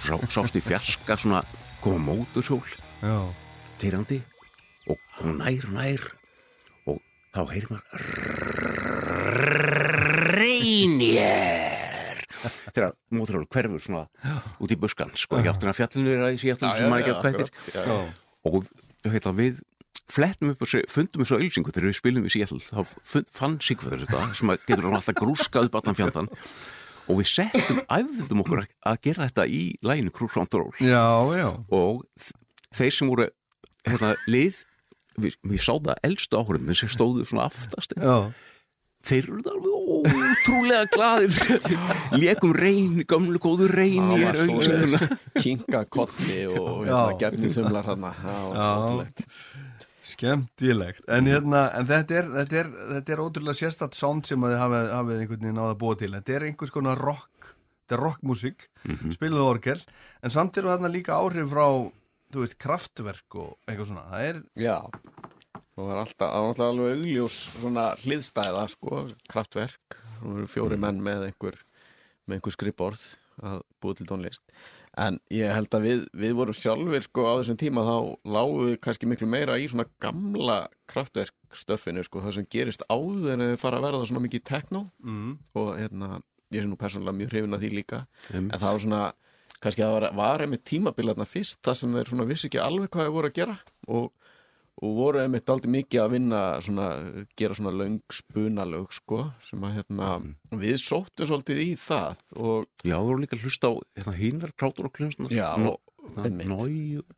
[0.00, 1.44] Sá, sást í fjarska svona
[1.84, 2.64] koma móturhjól
[3.04, 3.18] Já,
[3.80, 4.18] keirandi
[4.90, 6.02] og hún nær nær
[6.90, 7.00] og
[7.34, 8.00] þá heyrir maður
[10.40, 12.20] Reynir
[12.70, 14.04] þegar móturhjól hverfur svona
[14.62, 17.14] út í buskan sko, ekki áttina fjallinu er að ég sé Já, sem maður ekki
[17.16, 17.96] að já.
[18.48, 18.52] og
[19.12, 19.60] heitla, við
[20.10, 22.58] flettum upp og fundum þessu auðlýsingu þegar við spilum í Seattle.
[22.58, 22.80] Þá
[23.36, 26.30] fann Sigvarður þetta sem að getur hann alltaf grúskað upp allan fjandan
[27.10, 30.70] og við settum, æfðum okkur að- að gera þetta í læginu Cruise Control.
[30.80, 31.04] Já,
[31.38, 31.48] já.
[31.70, 32.02] Og
[32.74, 33.28] þeir sem voru
[33.86, 34.64] hérna, lið
[35.18, 37.96] við, við sá það elstu áhörðinu sem stóðu svona aftast.
[37.96, 38.30] Já,
[39.06, 41.78] þeir eru það alveg ótrúlega glaðir.
[42.20, 49.26] Lékum reyn, gömlu góðu reyn í er auðvitað kinga kolli og gefni þumlar ótrúlegt.
[50.10, 54.54] Skemmtilegt, en, hérna, en þetta, er, þetta, er, þetta er ótrúlega sérstætt sound sem að
[54.54, 56.10] þið hafið, hafið einhvern veginn náða að búa til.
[56.16, 57.50] Þetta er einhvers konar rock,
[57.84, 59.78] þetta er rockmusik, mm spiluðu orgel.
[60.24, 61.66] En samt eru þarna líka áhrif frá,
[62.30, 64.76] þú veist, kraftverk og eitthvað svona Það er, Já.
[65.74, 69.96] Það var alltaf, alltaf alveg augljós svona hliðstæða, sko, kraftverk.
[70.18, 71.56] Það voru fjóri menn með einhver
[72.28, 73.06] með einhver skrifborð
[73.40, 74.42] að búa til tónlist.
[75.00, 77.94] En ég held að við, við vorum sjálfur sko á þessum tíma þá
[78.34, 80.58] lágum við kannski miklu meira í svona gamla
[80.90, 84.84] kraftverkstöffinu sko það sem gerist áður en við fara að verða svona mikið techno.
[85.06, 86.20] Mm, og hérna,
[86.50, 88.02] ég er nú persónulega mjög hrifin að því líka.
[88.32, 88.52] Einmitt.
[88.52, 89.02] en það var svona,
[89.60, 92.90] kannski að það var, var einmitt tímabilarna fyrst það sem þeir svona vissi ekki alveg
[92.94, 93.56] hvað þeir voru að gera
[93.88, 94.08] og,
[94.80, 96.88] og voru einmitt aldrei mikið að vinna svona,
[97.36, 100.10] gera svona löng spunalög sko, sem að hérna
[100.64, 104.54] við sóttum svolítið í það og Já, við vorum líka að hlusta á hérna, hinar
[104.56, 105.48] krátur og kljónsnar já,
[106.24, 107.16] einmitt.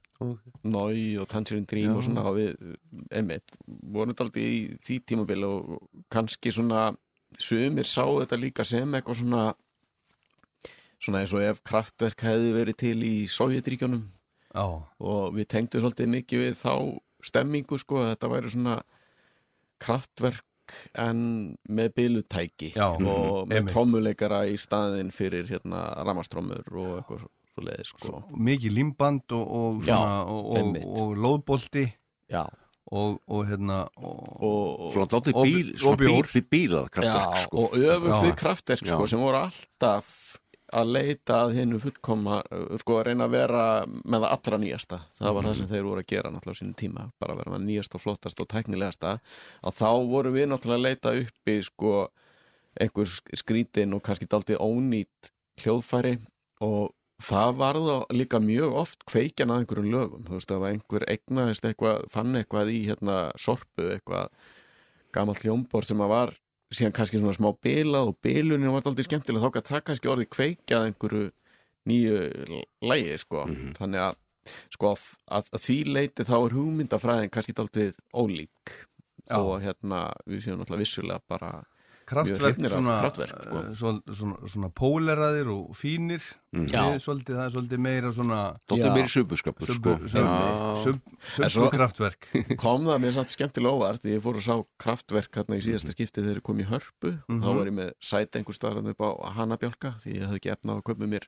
[0.62, 1.96] Nói og Tangerine Dream Já.
[1.96, 2.76] og svona og við,
[3.10, 5.80] einmitt, vorum aldrei í því tímabili og
[6.12, 6.92] kannski svona
[7.40, 9.46] sumir sá þetta líka sem eitthvað svona
[11.02, 14.04] svona eins og ef kraftverk hefði verið til í Sovjetríkjónum
[14.54, 14.64] já,
[15.02, 16.74] og við tengdu svolítið mikið við þá
[17.22, 18.76] stemmingu sko að þetta væri svona
[19.82, 20.44] kraftverk
[20.96, 21.18] en
[21.68, 23.72] með bylutæki Já, og með einmitt.
[23.74, 29.42] trommuleikara í staðin fyrir hérna ramaströmmur og eitthvað svo, svo leiði sko mikið límband og,
[29.58, 31.86] og, Já, svona, og, og, og lóðbolti
[32.32, 32.44] já.
[32.92, 35.68] Og, og hérna og, og, Svona dálítið og- bíl,
[36.02, 37.62] bíl, bílað Já, kraftverk sko.
[37.62, 38.18] og öfugt Já.
[38.26, 39.10] við kraftverk sko, Já.
[39.12, 40.10] sem voru alltaf
[40.72, 42.38] að leita að hinnu fullkoma
[42.80, 44.98] sko að reyna að vera með það allra nýjasta.
[45.18, 47.52] Það var það sem þeir voru að gera náttúrulega á sínum tíma bara að vera
[47.54, 49.12] með nýjasta og flottasta og tæknilegasta.
[49.68, 51.92] Að þá voru við náttúrulega að leita uppi sko
[52.80, 56.14] einhver sk- skrítin og kannski daldið ónýtt hljóðfæri.
[56.64, 56.92] Og
[57.22, 60.24] það var þá líka mjög oft kveikjan að einhverjum lögum.
[60.26, 64.32] Þú veist að einhver eignaðist eitthvað fann eitthvað í hérna sorpu eitthvað
[65.12, 66.32] gamalt hljómbor sem að var
[66.72, 70.30] síðan kannski svona smá bilað og bilunin var aldrei skemmtilega þá gæti það kannski orðið
[70.36, 71.24] kveikjað einhverju
[71.90, 73.44] nýju lægi sko.
[73.78, 74.18] Þannig að
[74.74, 75.04] sko að,
[75.38, 78.74] að, því leiti þá er hugmyndafræðin kannski aldrei ólík.
[79.32, 81.52] Að hérna við séum náttúrulega vissulega bara
[82.12, 86.22] kraftverk svona, kraftverk, eh, svona, svona, svona póleraðir og fínir.
[86.52, 88.94] Þið svolítið, það er svolítið meira svona Dálítið Já.
[88.96, 89.94] meiri subuskapur sko.
[92.62, 95.66] kom það mér samt skemmtilega óvart ég fór að sá kraftverk hérna í Mhm.
[95.68, 97.14] síðasta skipti þegar ég kom í hörpu.
[97.28, 100.76] Þá var ég með sæti einhver staðar upp á Hannabjálka því ég hafði ekki efna
[100.76, 101.26] að köpa mér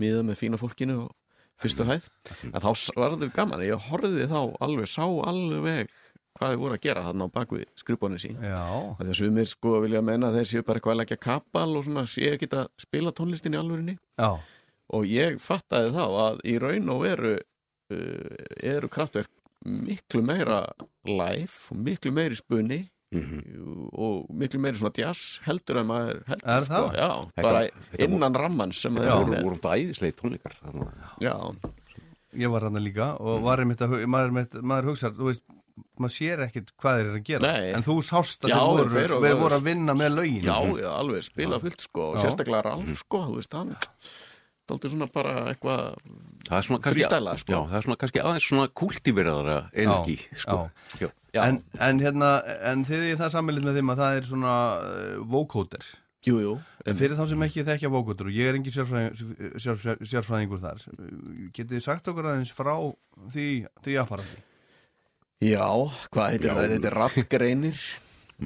[0.00, 1.12] miða með fína fólkinu og
[1.60, 2.08] fyrstu hæð.
[2.50, 5.88] En þá var þetta gaman ég horfði þá alveg, sá alveg
[6.34, 8.38] hvað þið voru að gera þarna á bakvið skrifbónu sín.
[8.42, 8.62] Já,
[8.98, 11.84] að þess sumir sko vilja menna að þeir séu bara eitthvað að leggja kapal og
[11.86, 14.30] svona séu ekki að spila tónlistin í alvörinni já,
[14.98, 18.42] og ég fattaði þá að í raun og veru uh,
[18.74, 19.30] eru kraftverk
[19.64, 20.58] miklu meira
[21.08, 22.82] live og miklu meiri spunni
[23.94, 26.86] og miklu meiri svona jazz heldur en maður heldur Er það?
[26.88, 30.56] Sko, já, Þetta- bara þetta- innan ramman sem þeir Það eru voru þetta æðislegi tónleikar
[30.60, 30.88] þarna.
[31.22, 31.34] já,
[32.42, 35.44] ég var hann líka og var einmitt að, hu- maður, einmitt, maður hugsar, þú veist
[35.98, 37.70] maður sér ekkit hvað þeir eru að gera Nei.
[37.74, 40.58] en þú sást að Já, þeir voru, þeir voru- voru að vinna með lögin já,
[40.78, 43.74] já, alveg spila fullt sko og sérstaklega Ralf sko, þú veist hann
[44.68, 45.98] svona bara eitthvað
[46.44, 47.52] Það er svona kannski, Freestyla, sko.
[47.52, 50.56] já, það er svona kannski aðeins svona kultiveraðara energi sko.
[51.00, 51.08] já.
[51.34, 52.30] já, en, en hérna,
[52.70, 55.90] en þið í það sammælið með þeim að það er svona uh, vókóter
[56.24, 56.54] jú, jú
[56.84, 59.14] En fyrir þá sem ekki þekkja vókótur og ég er engin sérfræðing,
[59.56, 60.82] sérfræðing, sérfræðingur þar
[61.56, 62.74] getið þið sagt okkur aðeins frá
[63.32, 63.46] því,
[63.84, 64.42] því apparati
[65.42, 65.66] Já,
[66.14, 66.70] hvað heitir það?
[66.74, 67.82] Þetta er rattgreinir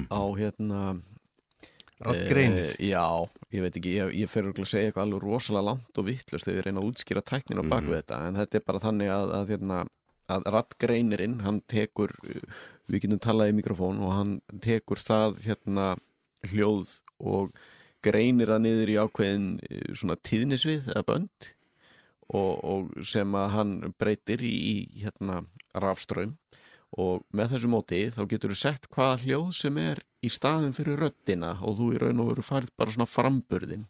[0.09, 0.81] á hérna
[1.99, 2.75] Rattgreinir?
[2.79, 3.03] Eh, já,
[3.51, 6.59] ég veit ekki, ég, ég fer að segja eitthvað alveg rosalega langt og vittlust þegar
[6.61, 9.51] ég reyna að útskýra tæknin á baku þetta en þetta er bara þannig að, að,
[9.53, 9.79] hérna,
[10.31, 12.15] að rattgreinirinn, hann tekur
[12.87, 14.33] við getum talað í mikrofón og hann
[14.63, 15.89] tekur það hérna
[16.47, 17.51] hljóð og
[18.05, 21.49] greinir það niður í ákveðin eh, svona tíðnisvið eða bönd
[22.29, 25.41] og, og sem að hann breytir í, í hérna
[25.75, 26.37] rafströym
[26.97, 30.99] og með þessu móti þá getur þú sett hvaða hljóð sem er í staðin fyrir
[31.03, 33.85] röddina og þú í raun og veru færð bara svona framburðin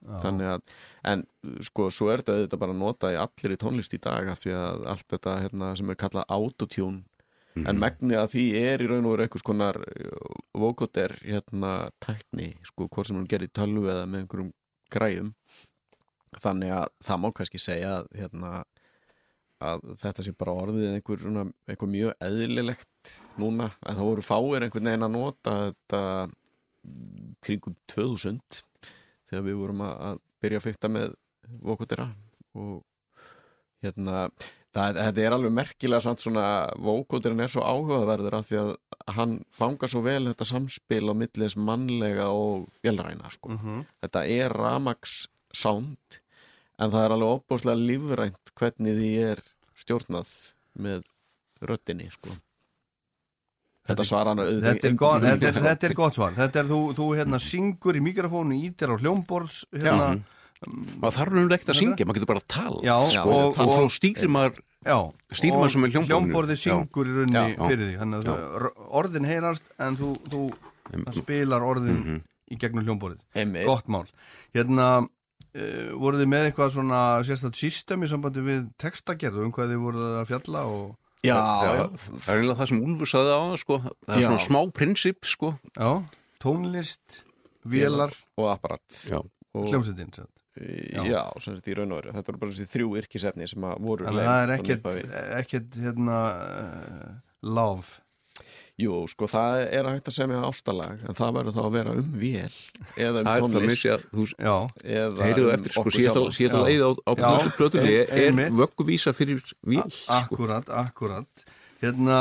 [0.00, 0.74] þannig að,
[1.12, 1.22] en
[1.66, 4.42] sko svo er þetta auðvitað bara að nota í allir í tónlist í dag af
[4.42, 7.04] því að allt þetta hérna, sem er kallað autotune.
[7.66, 9.76] En megni að því er í raun og veru einhvers konar
[10.56, 14.52] vokoter hérna tækni, sko hvort sem hún gerir tölvu eða með einhverjum
[14.94, 15.32] græjum.
[16.40, 18.52] Þannig að það má kannski segja að hérna
[19.60, 24.66] að þetta sé bara orðið einhver, svona, einhver mjög eðlilegt núna að það voru fáir
[24.66, 26.02] einhvern veginn að nota þetta
[27.44, 28.62] kringum 2000
[29.30, 31.12] þegar við vorum að, byrja að fykta með
[31.60, 32.08] vokutera
[32.56, 32.80] og
[33.84, 34.24] hérna
[34.74, 36.46] það, þetta er alveg merkilega samt svona
[36.80, 38.72] vokuterin er svo áhugaverður af því að
[39.16, 43.56] hann fangar svo vel þetta samspil á millis mannlega og vélræna sko.
[44.00, 46.19] þetta er ramax sound
[46.80, 49.42] en það er alveg opbúslega lífrænt hvernig því er
[49.80, 50.30] stjórnað
[50.80, 51.02] með
[51.60, 52.32] röddinni sko.
[53.90, 55.64] þetta svara hann auðvitað Þetta er, gott, þetta, er, sko.
[55.66, 59.60] þetta er gott svar Þetta er þú, þú hérna syngur í mikrofónu ítir á hljómborðs
[59.74, 60.08] hérna,
[61.00, 63.60] maður þarf nú ekkert að syngja, maður getur bara að tala Já, Já, og, og
[63.64, 64.98] og, þá stýrir maður já,
[65.40, 66.10] stýrir maður sem er hljómborðinu.
[66.12, 66.64] hljómborðið Já.
[66.66, 67.62] syngur í rauninni Já.
[67.66, 70.42] fyrir því Þannig að þú, orðin heyrast en þú, þú
[71.20, 72.20] spilar orðin Mhm.
[72.50, 73.64] í gegnum hljómborðið.
[73.66, 74.06] Gott mál
[74.54, 74.86] Hérna,
[75.54, 79.84] uh, voruð þið með eitthvað svona sérstætt system í sambandi við textagerð um hvað þið
[79.86, 80.84] voruð að fjalla og
[81.26, 83.80] já, Já, já, það er eiginlega það sem Úlfur saði á sko.
[83.84, 84.28] það er Já.
[84.30, 85.54] svona smá prinsip sko.
[85.76, 85.90] Já,
[86.40, 87.22] tónlist,
[87.68, 88.52] vélar, og
[89.52, 90.14] og, hljómsveitin
[90.60, 91.22] já, já.
[91.40, 92.14] Sem sagt í raun og veru.
[92.16, 96.20] Þetta voru bara þessi þrjú yrkisefni sem að voru Þannig að það er ekkert, hérna,
[96.36, 97.10] uh,
[97.46, 98.00] love
[98.80, 102.12] Jú, sko, það er hægt að semja ástalag en það verður þá að vera um
[102.20, 102.54] vél
[102.96, 103.88] eða um það er það tónlist
[104.50, 106.36] að heyrðu um eftir sko, okkur síðasta, sjálfa.
[106.38, 106.66] síðasta Já.
[106.68, 110.16] leið á, plötunni er vögguvísa fyrir víl sko.
[110.16, 111.44] akkurat, akkurat
[111.80, 112.16] Hérna,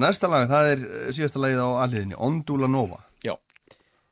[0.00, 3.34] næsta lag, það er eh, síðasta lagið á alliðinni, Ondula Nova Já,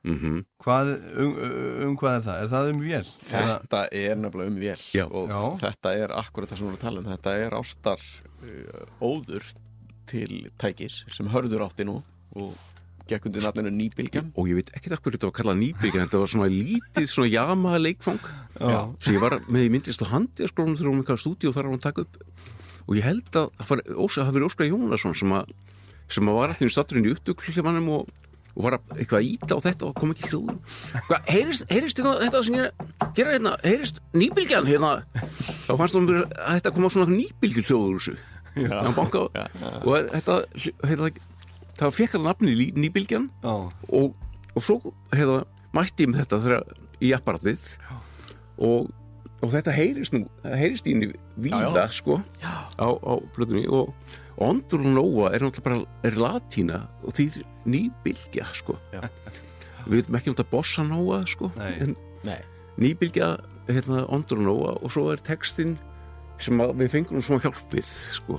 [0.04, 0.92] mm hvað,
[1.22, 1.36] um,
[1.86, 2.40] um hvað er það?
[2.42, 3.04] Er það um vél?
[3.30, 5.04] Eða- þetta er nefnilega um vél Já.
[5.06, 5.42] og Já.
[5.66, 8.02] þetta er akkurat það sem við erum að tala um þetta er ástar
[8.42, 9.54] uh, óður
[10.08, 12.00] til tækis sem hörður átti nú
[12.36, 12.54] og
[13.06, 16.20] gekk undir nafninu Nýbilgjan og ég veit ekki það hverju þetta var kallað nýbyggja þetta
[16.22, 18.28] var svona lítið svona jama leikfang.
[19.02, 21.72] Sem ég var með í myndlist og handi þegar hún eitthvað stúdíu og þar var
[21.72, 22.20] hún að taka upp.
[22.86, 25.56] Og ég held að það var Óskar, það verið Óskar Jónasson sem að,
[26.10, 28.12] sem að var allir statturinn í upptökullimannum og,
[28.56, 30.60] og var að eitthvað að íta á þetta og kom ekki hljóðum
[31.08, 34.92] Hvað, heyrist, heyrist hérna, þetta sem ég er að gera hérna, heyrist nýbylgjan hérna?
[35.66, 38.22] Þá fannst hún mér að þetta koma svona nýbylgju hljóður
[39.84, 40.36] og þetta,
[40.88, 41.10] hérna,
[41.76, 43.26] það fekk hann nafni Lí- nýbylgjan
[43.92, 44.14] og,
[44.56, 44.78] og svo
[45.12, 45.42] hefða,
[45.76, 46.62] mætti ég með þetta þegar,
[47.04, 47.64] í apparatið
[48.64, 48.86] og,
[49.44, 52.22] og þetta heyrist nú heyrist í henni víða sko
[52.80, 53.92] á, á plötunni og,
[54.36, 58.74] og Ondur Nóa er náttúrulega bara er latína og því nýbylgja sko.
[58.92, 59.04] Já.
[59.86, 61.74] við veitum ekki náttúrulega bossa Nóa sko Nei.
[61.84, 61.94] en
[62.26, 62.40] Nei,
[62.80, 63.34] nýbylgja
[64.12, 65.76] Ondur Nóa og svo er textin
[66.42, 68.38] sem við fengum svona hjálp við sko.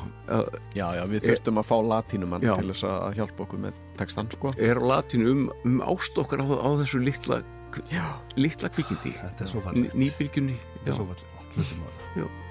[0.77, 4.53] Já, já, við þurftum að fá latínumann til þess að hjálpa okkur með textan sko.
[4.69, 7.41] Er latínu um, um ást okkar á, á þessu litla
[8.39, 9.13] litla kvikindi?
[9.93, 10.57] Nýbylgjunni.
[10.79, 12.45] Þetta er svo fallegt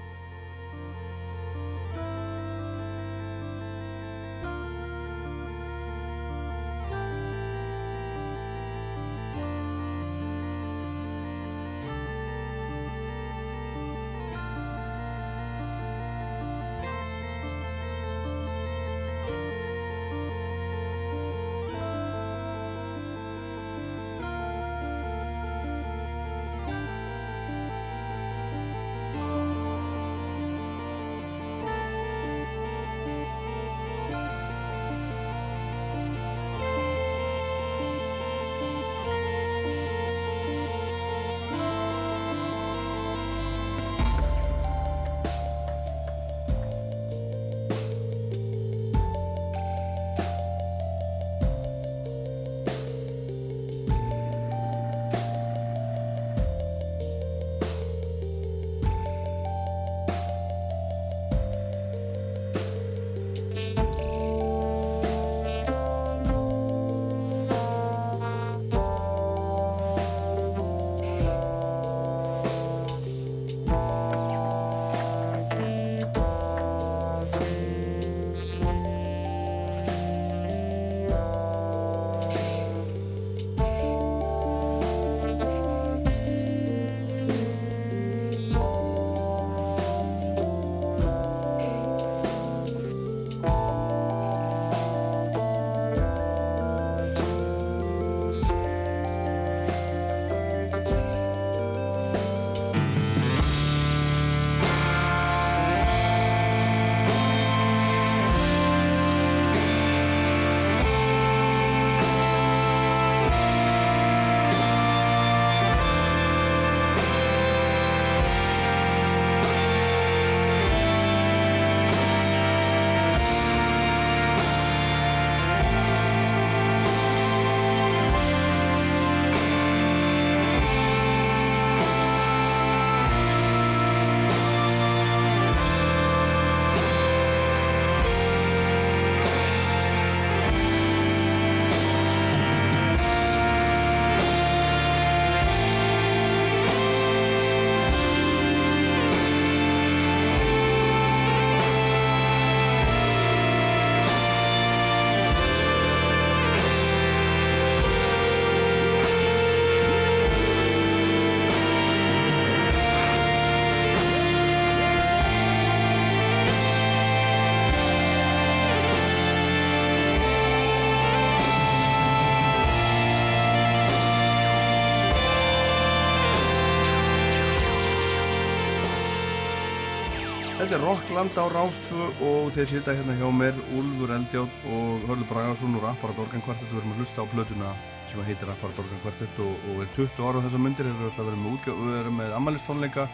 [180.77, 185.25] Þetta er Rockland á Rástfö og þeir sita hérna hjá mér Úlfur Eldjátt og Hörður
[185.31, 187.71] Bragarsson úr Apparat Organ Quartet við erum að hlusta á plötuna
[188.11, 191.41] sem heitir Apparat Organ Quartet og, og er 20 ára á þessa myndir við erum
[191.47, 193.07] með útgjöf við erum með ammælistónleika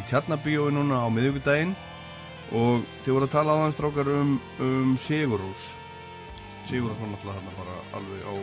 [0.00, 1.76] í Tjarnabíói núna á miðugudaginn
[2.56, 4.34] og þið voru að tala á þann strákar um,
[4.70, 5.68] um Sigurús
[6.72, 8.34] Sigurús var náttúrulega hérna bara alveg á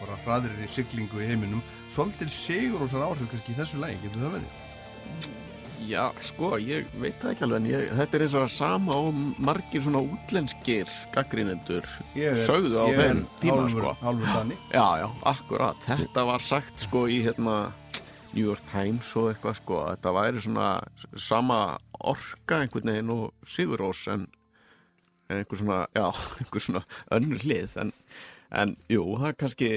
[0.00, 1.60] bara hraðir í siglingu í heiminum.
[1.92, 5.50] Svolítið Sigurúsar áhrif kannski í þessu lægi, getur það verið?
[5.88, 8.96] Já, sko, ég veit það ekki alveg en ég, þetta er eins og að sama
[9.00, 11.86] og margir svona útlenskir gaggrínendur
[12.46, 14.58] sögðu á þeim tíma, hálfur- sko hálfur Dani.
[14.72, 17.56] Já, já, akkurat, þetta var sagt sko í hérna
[18.32, 20.68] New York Times og eitthvað sko þetta væri svona
[21.20, 21.58] sama
[22.00, 24.28] orka einhvern veginn og Sigurós en,
[25.28, 26.06] en einhver svona já,
[26.40, 27.92] einhver svona önnur hlið en,
[28.62, 29.72] en jú, það er kannski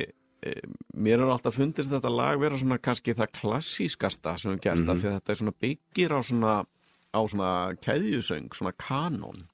[0.96, 5.02] mér er alltaf fundist þetta lag vera svona kannski það klassískasta sem við gert mm
[5.02, 6.54] því að þetta er svona byggir á svona
[7.16, 9.46] á svona keðjusöng, svona kanón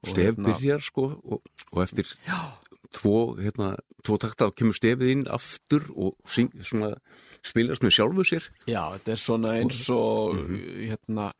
[0.00, 1.42] Og Stef hérna- byrjar sko og,
[1.72, 2.08] og eftir
[2.90, 6.94] tvo, hérna, tvo takta þá kemur stefið inn aftur og syng, svona,
[7.46, 8.48] spilast með sjálfu sér.
[8.66, 10.40] Já, þetta er svona eins og
[10.80, 11.30] hérna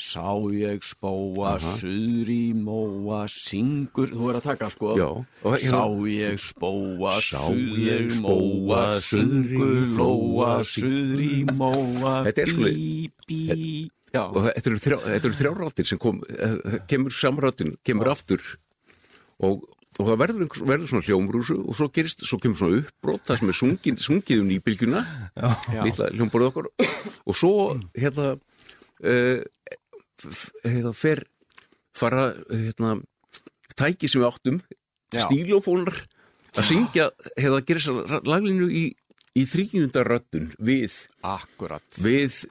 [0.00, 4.94] Sá ég spóa, suður í móa, syngur, þú er að taka sko.
[4.96, 12.14] Já, og hérna- Sá ég spóa, suður í móa, syngur, flóa, suður í móa.
[12.24, 17.76] Er Bí, bí Já, og þetta eru, þrjá, eru þrjáráttir sem kom, eh, kemur samráttin,
[17.84, 18.40] kemur aftur.
[19.38, 19.62] Og,
[20.00, 23.38] og það verður, einhver, verður svona hljómbrúsu og svo gerist, svo kemur svona uppbrot það
[23.38, 25.04] sem er sungin, sungið um nýbylgjuna.
[25.36, 25.84] Já.
[25.84, 26.72] lítla hljómborðið okkur
[27.26, 27.52] og svo
[27.94, 28.32] hérna
[29.04, 29.40] uh,
[30.64, 31.22] hérna fer
[31.96, 32.96] fara hérna
[33.76, 34.60] tæki sem við áttum
[35.14, 35.24] Já.
[35.26, 35.94] stílófónar
[36.58, 37.08] að syngja
[37.38, 37.90] hérna gerist
[38.26, 38.84] laglinu í,
[39.38, 41.82] í þrýjunda röddun við akkurat.
[42.02, 42.44] við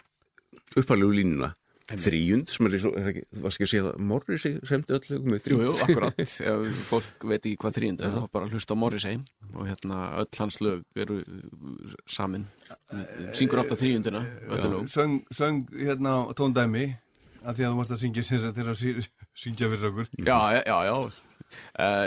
[0.79, 1.53] upphæðlegu línuna.
[1.89, 5.31] Þrýjund, sem er, svo- er ekki, hvað skal ég segja það, Morrissey semdi öll lögum
[5.33, 5.79] með Jú, jú, þrýjund.
[5.87, 6.19] akkurat,
[6.51, 9.15] ef fólk veit ekki hvað þrýnd er, þá bara hlusta á Morrissey
[9.55, 11.17] og hérna öll hans lög eru
[12.05, 12.45] samin,
[13.33, 14.21] syngur alltaf þrýjundina,
[14.53, 14.85] öll lög.
[14.93, 16.85] Söng, söng hérna tóndæmi
[17.43, 18.23] að því að þú varst að syngja
[18.59, 19.09] til að sí-
[19.45, 20.11] syngja fyrir okkur.
[20.27, 20.95] Já, já, já.
[21.79, 22.05] Uh,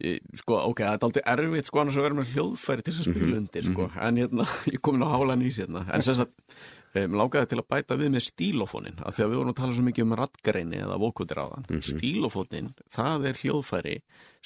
[0.00, 3.02] ég, sko, ok, það er aldrei erfitt sko annars að vera með hljóðfæri til þess
[3.02, 6.56] að spila undir sko, en hérna, ég komin á hálan í sérna, en sem sagt
[6.96, 9.76] um, langaði til að bæta við með stílofónin af því að við vorum að tala
[9.76, 13.94] svo mikið um rattgreini eða vókutir á þann, stílofónin það er hljóðfæri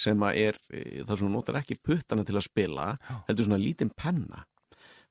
[0.07, 2.91] sem að er eh, það sem þú notar ekki puttana til að spila
[3.29, 4.43] heldur svona lítinn penna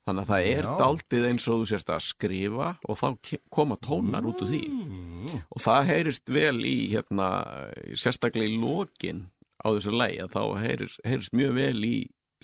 [0.05, 0.73] þannig að það er Já.
[0.81, 3.07] daldið eins og þú sérst að skrifa og þá
[3.53, 4.63] koma tónar út úr því.
[5.49, 7.29] Og það heyrist vel í hérna,
[7.97, 9.25] sérstaklega í lokin
[9.65, 11.95] á þessu lægi að þá heyrist, heyrist mjög vel í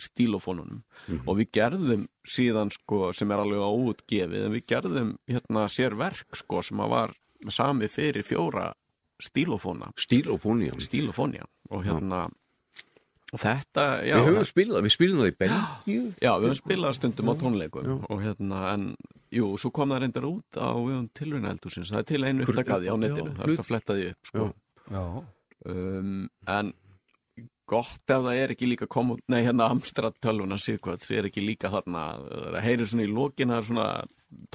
[0.02, 0.82] stílofónunum
[1.28, 6.38] og við gerðum síðan sko sem er alveg áutgefið en við gerðum hérna sér verk
[6.40, 7.14] sko sem að var
[7.54, 8.72] sami fyrir fjóra
[9.22, 10.78] stílofóna Stílófóni, já.
[10.82, 12.41] stílofónja og hérna og
[13.40, 14.16] þetta, já.
[14.20, 16.02] Við höfum spilað, við spilum það í Belgíu.
[16.20, 18.88] Já, við höfum spilað stundum á tónleikum og hérna, en
[19.32, 22.44] jú, svo kom það reyndar út á við höfum tilruna eldhúsins, það er til einu
[22.48, 24.50] upptakaði á netinu, það er hægt að fletta því upp, sko.
[24.92, 25.06] Já,
[25.62, 26.72] Um, en
[27.70, 31.28] gott ef það er ekki líka koma út, nei, hérna Amstrad tölvuna síðkvæð, það er
[31.30, 32.06] ekki líka þarna,
[32.56, 33.86] það heyrir svona í lokin, það er svona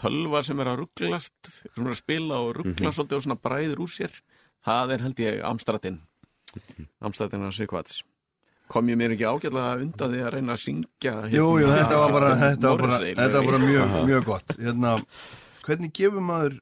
[0.03, 3.85] tölva sem er að rugglast, sem er að spila og rugglast svolítið og svona bræður
[3.87, 4.19] úr sér,
[4.67, 6.01] það er held ég Amstradin,
[7.07, 7.47] Amstradin.
[8.69, 11.99] Kom ég mér ekki ágætlega undan því að reyna að syngja hérna, jú, jú, þetta
[12.03, 14.95] var bara, þetta var bara, þetta var bara mjög, mjög gott hérna,
[15.67, 16.57] hvernig gefur maður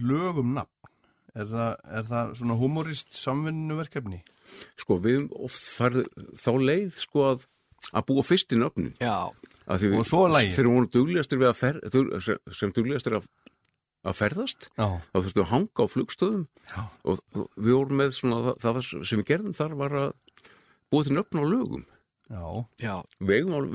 [0.00, 0.70] lögum nafn?
[1.32, 4.18] Er það, er það svona humorist samvinnuverkefni?
[4.80, 6.08] Sko, við oft farið
[6.40, 7.46] þá leið, sko, að,
[7.96, 8.90] að búa fyrst í nöfnin.
[9.00, 9.14] Já,
[9.80, 10.56] við- Og svo lagið.
[10.58, 12.10] Þegar vorum duglegastir við að fer, dug,
[12.56, 13.28] sem, duglegastir að,
[14.04, 16.82] að ferðast, Já, þá þurftum við að hanga á flugstöðum Já.
[17.04, 17.24] og,
[17.56, 20.12] við vorum með svona, það, það var sem við gerðum þar var að
[20.92, 21.84] búa til nöfn á lögum.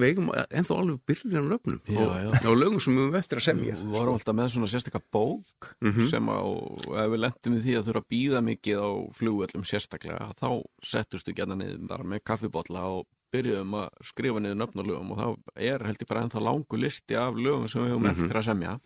[0.07, 2.29] eigum ennþá alveg byrðir á nöfnum Já, og, já.
[2.41, 3.75] á lögum sem við höfum eftir að semja.
[3.77, 5.67] Við vorum alltaf með svona sérstakka bók
[6.09, 8.89] sem að, og ef við lentum við því að þurfa að býða mikið á
[9.19, 10.49] flugvöllum sérstaklega, þá
[10.81, 15.17] settustu gæna niður bara með kaffibotla og byrjuðum að skrifa niður nöfn og lögum og
[15.21, 15.27] þá
[15.69, 18.79] er held ég bara ennþá langu listi af lögum sem við höfum eftir að semja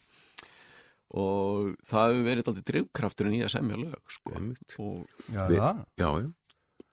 [1.11, 4.35] og það hefur verið alltaf drifkrafturinn í að semja lög sko.
[4.79, 5.59] Og já, Við-
[5.99, 6.29] Já, já.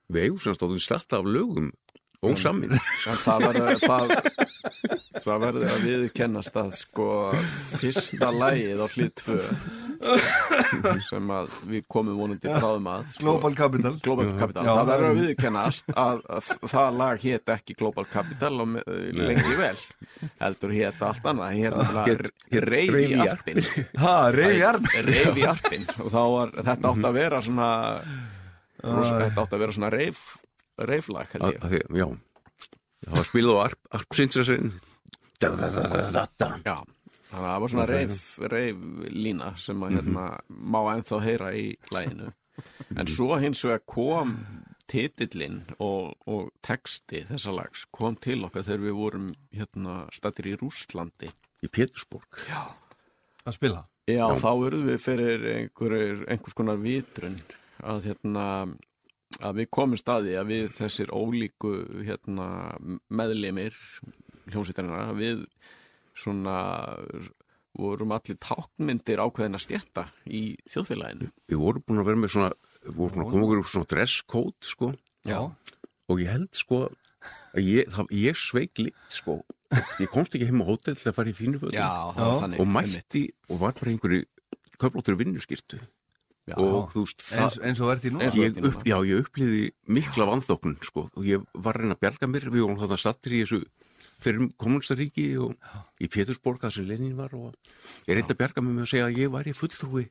[0.09, 1.69] Við eigum sem stóðum sletta af lögum
[2.25, 2.73] og samin.
[3.07, 4.15] En það var það,
[5.23, 7.09] það verður að viðkennast að sko
[7.79, 9.37] fyrsta lægið á 2
[11.09, 13.93] sem að við komum vonandi bráðum að sko, Global Capital.
[14.05, 18.07] Global Capital, Já, það verður er- að viðkennast að, að það lag hétt ekki Global
[18.13, 18.69] Capital og
[19.19, 19.79] lengi vel
[20.43, 21.59] heldur hétt allt annað.
[21.59, 21.75] Hétt
[22.09, 23.63] Hét- hét Reyf Reif í í Arpin
[24.03, 27.71] Ha, Reyjar Reyf í Arpin og þá var þetta átt að vera svona
[28.83, 30.23] þetta átt að vera svona reif
[30.79, 31.65] reiflag held að, ég.
[31.65, 32.07] Að því, já.
[32.99, 34.73] Það var spilað á arp, arpsinsasinn
[35.39, 36.87] Já, þannig að
[37.29, 38.79] það var svona reif, reif
[39.15, 42.33] lína sem að hérna má ennþá heyra í læginu
[42.99, 44.35] en svo hins vegar kom
[44.89, 50.57] titillinn og, og texti þessa lags kom til okkar þegar við vorum hérna stættir í
[50.59, 51.31] Rússlandi.
[51.63, 52.41] Í Pétursborg.
[53.45, 53.85] Að spila?
[54.09, 55.97] Já, þá urðum við fyrir einhver,
[56.31, 57.37] einhvers konar vitrun
[57.83, 58.45] að, hérna,
[59.41, 61.75] að við komum staði að við þessir ólíku
[62.07, 62.49] hérna,
[63.09, 63.77] meðlimir
[64.49, 65.45] hljómsveitarina við
[66.19, 66.57] svona
[67.79, 71.29] vorum allir tákmyndir ákveðin að stjætta í þjóðfélaginu.
[71.51, 72.49] við vorum búin að vera með svona
[72.83, 74.91] við vorum búin að koma okkur upp svona dresscode sko.
[75.29, 75.39] Já.
[76.09, 76.81] og ég held sko
[77.53, 79.43] að ég, það, ég sveik lit sko.
[80.01, 82.55] Ég komst ekki heim á hótel til að fara í fínu fötum.
[82.57, 84.25] Og mætti og var bara einhverju
[84.81, 85.81] köflóttur vinnuskirtu
[86.49, 86.57] Já.
[86.65, 88.31] og þú veist eins, eins og í núna.
[88.35, 89.65] ég upp, já, ég upplýði
[89.99, 92.49] mikla vanþóknun sko, og ég var að reyna að bjarga mér.
[92.49, 93.61] Við vorum þarna stattir í þessu
[94.19, 95.55] fyrir kommunstaríki og
[96.03, 97.53] í Pétursborg þar sem Lenin var og
[98.09, 100.07] ég reyndi að bjarga mér með að segja að ég væri fulltrúi.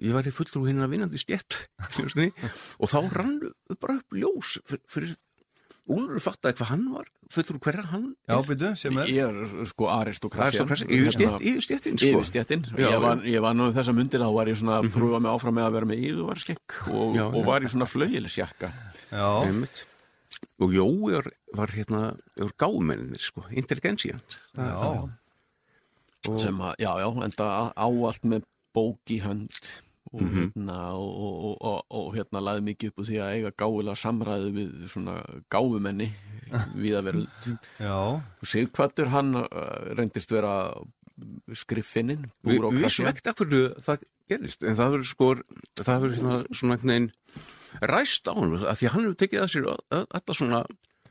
[0.00, 1.58] Ég væri fulltrúi hinn að vinnandi stjett
[2.80, 3.34] og þá rann
[3.76, 5.18] bara upp ljós fyrir, fyrir
[5.90, 9.88] Úlur fattaði hvað hann var fulltrúi hverja hann Já, byrju, sem er Ég er sko
[9.90, 10.64] aristokrasja.
[10.66, 12.10] yfir stjett, yfir stjettin sko.
[12.20, 12.64] Yfir stjettin.
[12.78, 15.20] Já, Ég var, ég var nú um þessa myndir þá var ég svona að pröfa
[15.24, 18.72] mig áfram með að vera með yfirvarskekk og, Já, og var í svona flaugilisjakka.
[19.10, 19.84] Já, Einmitt.
[20.62, 22.02] og Jói var, var hérna
[22.38, 24.20] var gáumennir sko, intelligensían
[24.54, 25.10] já,
[26.38, 28.44] sem að, já, já, enda á- á allt með
[28.76, 29.50] bók í hönd
[30.12, 30.52] og, Mhm.
[30.56, 33.96] hérna, og, og, og, og, og hérna laði mikið upp úr því að eiga gáfulega
[34.00, 35.14] samræði við svona
[35.54, 36.08] gáfumenni
[36.74, 37.20] við að vera
[37.78, 37.94] já.
[38.42, 39.46] Og Sigkvættur hann uh,
[39.94, 40.54] reyndist vera
[41.54, 42.84] skriffinnin Vi, við
[43.30, 44.62] af hverju það gerist?
[44.64, 45.30] En það verður sko
[45.80, 47.10] það verður hérna, svona veginn
[47.92, 49.68] ræst á hann af því að hann hefur tekið að sér
[50.00, 50.62] alla svona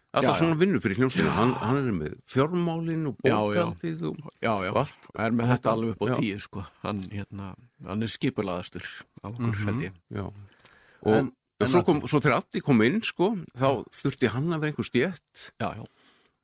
[0.10, 0.34] Já, já.
[0.40, 3.62] svona vinnu fyrir hljómsveinu hann, hann er með fjármálin og Já, já.
[3.70, 5.10] bókaldið og, Já, já, og allt.
[5.22, 6.16] Er með þetta alveg upp á Já.
[6.18, 6.64] tíu sko.
[6.82, 7.50] hann, hérna,
[7.86, 8.88] hann er skipulaðastur
[9.24, 9.94] af okkur, held ég.
[10.10, 10.24] Já.
[10.26, 11.30] og, En-
[11.60, 14.72] og en svo, kom, svo þegar Addi kom inn sko, þá þurfti hann að vera
[14.74, 15.86] einhver stjætt Já, já,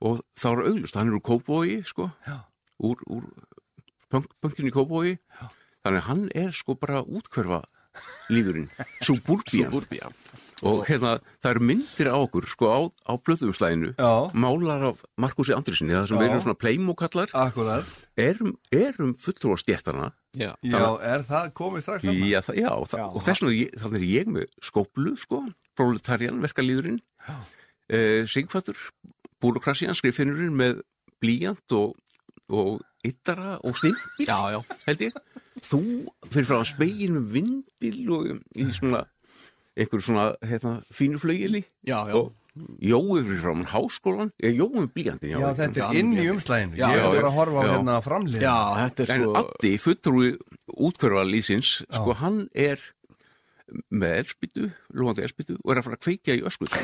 [0.02, 2.12] og þá er auglust, hann er úr Kópói sko,
[2.84, 3.24] úr, úr
[4.12, 5.18] punk, punkinu í Kópói
[5.82, 7.64] þannig að hann er sko bara útkverfa
[8.30, 8.70] lífurinn,
[9.02, 10.10] Suburbia Suburbia
[10.64, 12.80] og hérna, það eru myndir á okkur sko á,
[13.12, 14.12] á blöðumslæginu Já.
[14.32, 16.28] málar af Markusi Andrisinni það sem Já.
[16.30, 22.24] erum svona pleimokallar Akkurat erum, erum fulltrúa stjættana Já, Já, er það komið strax saman?
[22.24, 25.42] já, það, já, það, og þess vegna er þannig er ég með skóplu sko,
[25.76, 27.02] proletarian verkalýðurinn
[27.92, 28.80] eh, Sigfattur
[29.44, 30.80] búrokrasian skrifinurinn með
[31.24, 31.96] blíjant og,
[32.48, 34.62] og yttara og stimpil já, já.
[34.88, 35.20] held ég
[35.66, 35.82] þú
[36.32, 39.04] fyrir frá að spegin með vindil og í svona
[39.76, 42.16] einhver svona hérna, fínu flögili Já, já.
[42.16, 42.34] og
[42.80, 46.78] Jói fyrir frá mann háskólan ég Jói með blíjantin Já, þetta er inn í umslæginu
[46.80, 50.30] Já, Ég er að horfa á hérna framlið er en sko Addi, fulltrúi
[50.72, 52.80] útkverfa lýsins sko hann er
[53.90, 56.68] með elspýtu, lúandi elspýtu og er að fara að kveikja í ösku.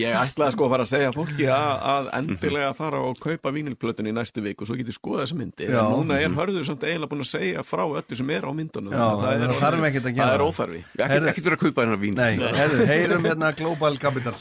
[0.00, 4.08] Ég ætlaði sko að fara að segja fólki að, að endilega fara og kaupa vínilplötun
[4.08, 5.80] í næstu viku og svo getið skoða þessa myndi Já.
[5.82, 8.92] en núna er hörður samt eiginlega búin að segja frá öllu sem er á myndunum.
[8.94, 10.80] Það þarf ekkert að gera Það er óþarfi.
[10.94, 12.14] Ekki, Herðu- ekki vera að kaupa hennar vín.
[12.18, 12.34] Nei,
[12.94, 14.36] heyrum hérna Global Capital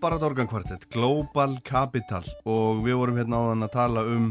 [0.00, 2.24] Apparat organkvartett, Global Capital.
[2.48, 4.28] Og við vorum hérna áðan að tala um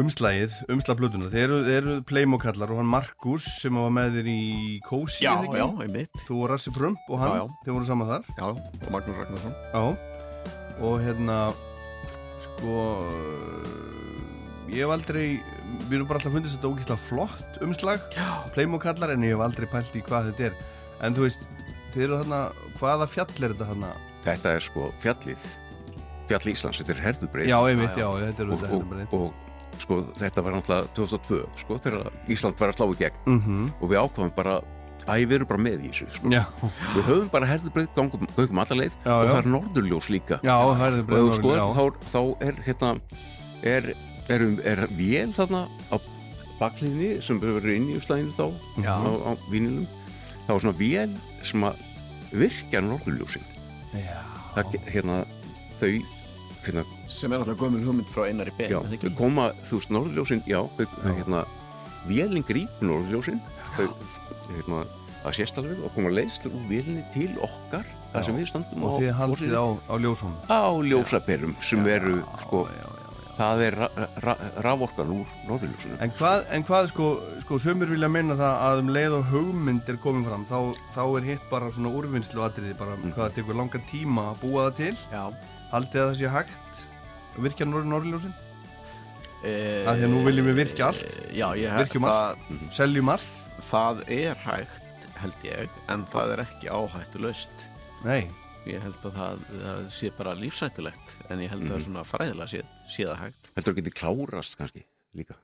[0.00, 4.38] umslægið, umslagplötuna þeir eru, þeir eru Playmo-kallar og hann Markus sem var með þér í
[4.86, 5.58] Kósi Já, eða ekki?
[5.60, 6.16] já, einmitt.
[6.24, 7.58] Þú og Rassi Frump og hann, Já, já.
[7.66, 8.30] þeir voru saman þar.
[8.38, 9.58] Já, og Magnús Ragnarsson.
[9.74, 9.84] Já,
[10.88, 11.36] og hérna
[12.46, 12.78] sko
[14.72, 15.26] ég hef aldrei
[15.84, 19.68] við erum bara alltaf fundist þetta ógíslega flott umslag Já, Playmo-kallar en ég hef aldrei
[19.68, 20.58] pælt í hvað þetta er.
[21.04, 21.44] En þú veist,
[21.92, 22.42] þeir eru þarna
[22.80, 23.92] hvaða fjall er þetta þarna?
[24.24, 25.44] Þetta er sko fjallið
[26.28, 27.50] Fjall Íslands, þetta er herðubreið.
[27.50, 31.76] Já, einmitt, já, þetta er og, þetta og, og sko þetta var náttúrulega 2002 sko
[31.84, 33.20] þegar Ísland var að slá í gegn.
[33.28, 33.66] Mhm.
[33.80, 34.54] og við ákvaðum bara
[35.04, 36.32] að við erum bara með í þessu sko.
[36.94, 38.96] Við höfum bara herðubreið gangum, gangum alla leið.
[39.04, 40.40] Já, og það er norðurljós líka.
[40.40, 40.56] Já,
[40.88, 41.84] er og skoðar þá,
[42.14, 42.92] þá er hérna
[43.74, 43.90] er,
[44.32, 45.96] er, er vél þarna á
[46.60, 48.46] bakliðinni sem verður inn í slæðinu þá
[48.88, 48.96] á,
[49.28, 49.84] á vínilum
[50.46, 51.82] þá er svona vél sem að
[52.32, 53.44] virkja norðurljósin.
[53.44, 53.53] Já,
[54.54, 55.20] það, hérna,
[55.80, 55.90] þau
[56.64, 59.80] hérna, sem er náttúrulega gömul hugmynd frá Einari Ben já, er það þau koma, þú
[59.80, 61.44] veist, norðurljósin já, þau, hérna
[62.08, 63.40] vélinn grípur norðurljósin.
[63.76, 63.88] Þau,
[64.50, 64.84] hérna,
[65.24, 68.98] það sést alveg og koma leiðslu úr vélinni til okkar þar sem við standum og
[69.00, 73.03] þið haldið á, á ljósum á ljósaperum sem eru sko, já, já, já.
[73.38, 73.74] Það er
[74.64, 75.96] raforkan úr norðurljósinu.
[76.04, 77.08] En hvað, en hvað sko,
[77.42, 80.58] sko sömur vilja minna það að um leið og hugmynd er komin fram þá,
[80.94, 83.12] þá er hitt bara svona úrvinnslu atriði bara Mm.
[83.16, 84.94] hvað það tekur langan tíma að búa það til.
[85.12, 85.24] Já.
[85.72, 86.82] Haldið að það sé hægt
[87.34, 88.34] að virkja norður norðljósin
[89.44, 89.52] e,
[89.90, 91.16] Af því að nú viljum við virkja allt.
[91.34, 93.42] Já, ég held Virkjum það, seljum allt.
[93.70, 94.80] Það er hægt
[95.24, 97.68] held ég, en það er ekki áhættu laust
[98.04, 98.26] Nei,
[98.64, 102.60] Ég held að það, það sé bara lífsættulegt en ég held að svona fræðilega sé,
[102.88, 103.50] sé það hægt.
[103.58, 104.84] Heldur að geti klárast kannski
[105.14, 105.36] líka?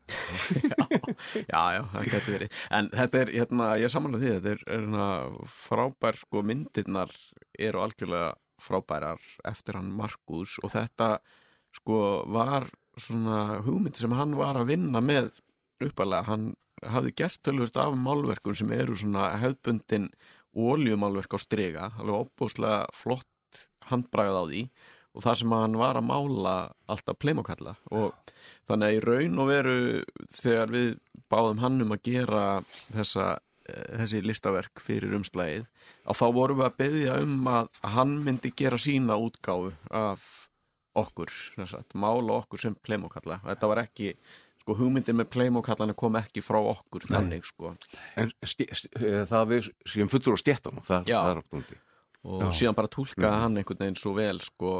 [1.53, 2.55] Já, já, það getur verið.
[2.75, 5.09] En þetta er, hérna, ég samanlega því þetta er, er hérna,
[5.53, 7.13] frábær, sko, myndirnar
[7.59, 11.11] eru algjörlega frábærar eftir hann Markus og þetta,
[11.77, 12.01] sko,
[12.35, 12.67] var
[13.01, 15.31] svona hugmynd sem hann var að vinna með
[15.85, 16.51] uppalega, hann
[16.91, 20.11] hafði gert tölvist af málverkum sem eru svona hefðbundin
[20.56, 24.62] oljumálverk á strega, alveg opbúslega flott handbragað á því
[25.10, 26.56] og það sem hann var að mála
[26.90, 28.35] alltaf pleimokalla og
[28.70, 29.78] þannig að í raun og veru
[30.31, 30.90] þegar við
[31.31, 32.44] báðum hann um að gera
[32.93, 33.27] þessa,
[33.66, 35.66] eh, þessi listaverk fyrir umslægið
[36.06, 40.28] að þá vorum við að beðja um að hann myndi gera sína útgáfu af
[41.01, 41.31] okkur,
[41.70, 43.39] sagt, mála okkur sem pleimokalla.
[43.44, 44.14] Þetta var ekki
[44.61, 47.74] sko hugmyndin með pleimokallana kom ekki frá okkur þannig sko.
[48.20, 51.20] En eh, það við séum fullur á stjættan það, Já.
[51.20, 51.81] það er úti
[52.20, 54.73] og síðan bara túlkaði hann einhvern veginn svo vel sko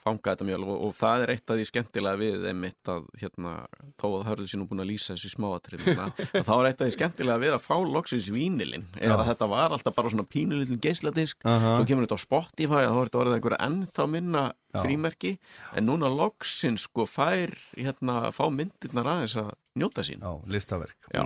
[0.00, 3.52] fangaði þetta mjög og, og það er eitt af því skemmtilega við einmitt að hérna
[4.00, 5.84] þó að hörðu nú búin að lýsa þessu smáatrið
[6.48, 8.86] þá er eitt af því skemmtilega við að fá loksins vínilinn.
[8.96, 11.44] Að þetta var alltaf bara svona pínulítið geisladisk.
[11.44, 11.76] Aha.
[11.78, 14.80] svo kemur þetta á Spotify þá er þetta orðið einhverja ennþá minna Já.
[14.80, 15.36] frímerki.
[15.76, 20.22] En núna loksins sko fær hérna fá myndirnar aðeins að njóta sín.
[20.24, 20.96] Já, listaverk.
[21.12, 21.24] Já.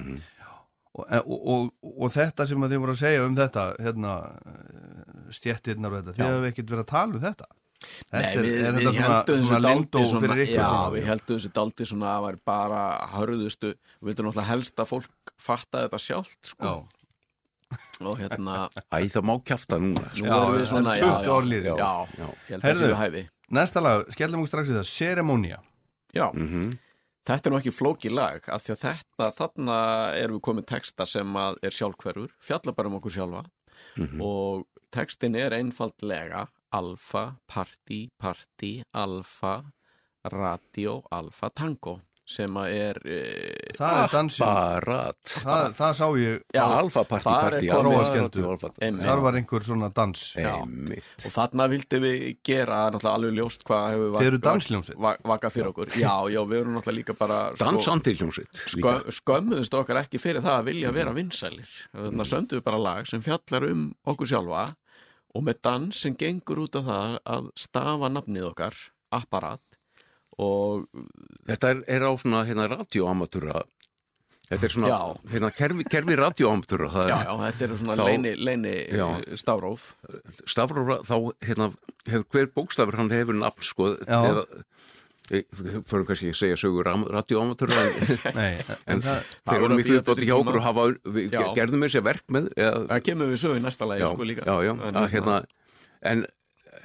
[0.94, 4.14] og, og, og, og þetta sem þið voru að segja um þetta hérna,
[5.34, 7.52] stjettirnar og þetta, þið hefur ekkert verið að tala um Þetta
[8.12, 10.90] Nei, er, við, er við þetta svona, heldum þessu dálítið svona, já, svona?
[10.94, 12.82] við heldum þessu dálítið svona að var bara
[13.14, 16.64] hörðustu, við veitum náttúrulega helst að fólk fatta þetta sjálft sko.
[16.64, 17.04] Já.
[18.04, 18.56] og hérna
[18.92, 20.24] Æ, það má kjafta núna nú.
[20.28, 23.22] Já, erum við svona, já, 20 já, já, held að þessu hæfi
[23.54, 25.58] Næsta lag, skellum okkur strax í það, Ceremonia
[26.14, 26.70] já, Mhm.
[27.26, 29.78] þetta er nú ekki flóki lag af því að þetta, þarna
[30.20, 33.44] erum við komið texta sem að er sjálfhverfur fjalla bara um okkur sjálfa
[34.20, 39.58] og textin er einfaldlega alfa, party, party alfa,
[40.32, 43.16] radio alfa, tango sem að er e,
[43.76, 47.90] Það er dansinn, Barat það, það sá ég Já, Alfa party þar party komið- alfa,
[47.90, 48.44] Róaskemmtu.
[48.48, 49.04] alfa, Einmitt.
[49.04, 50.22] Þar var einhver svona dans.
[50.40, 51.10] Einmitt.
[51.20, 54.96] Og þarna vildi við gera alveg ljóst hvað hefur Þið eru dansljómsveit.
[55.04, 55.92] va- vakað fyrir okkur.
[56.00, 60.40] Já, já, við erum náttúrulega líka bara sko, Dansandi hljómsveit sko, skömmuðust okkar ekki fyrir
[60.40, 61.68] það að vilja vera vinsælir.
[61.92, 64.64] Þannig að sömdu við bara lag sem fjallar um okkur sjálfa
[65.34, 68.76] og með dans sem gengur út af það að stafa nafnið okkar
[69.14, 69.62] apparat
[70.38, 70.86] og
[71.46, 73.62] Þetta er, er á svona hérna radioamatúra
[74.44, 74.98] Þetta er svona Já.
[75.32, 79.06] hérna, kerfi, kerfi radioamatúra já, er já, þetta eru svona Þá- leini, leini Já.
[79.40, 79.86] stafróf
[80.50, 81.14] stafróra þá
[81.46, 81.68] hérna,
[82.10, 84.44] hefur hver bókstafur hann hefur nafn sko eða
[85.30, 85.42] e,
[85.88, 88.52] fyrir kannski að segja sögur radioamatúra en, Nei,
[88.92, 90.86] en það, þeir að miklu uppátt eftir hjá okkur og hafa,
[91.16, 94.08] við gerðum mér sér verk með eða, það kemur við sögu í næsta lagi já,
[94.12, 94.46] sko líka.
[94.48, 95.40] já, já, En að, hérna,
[96.12, 96.24] en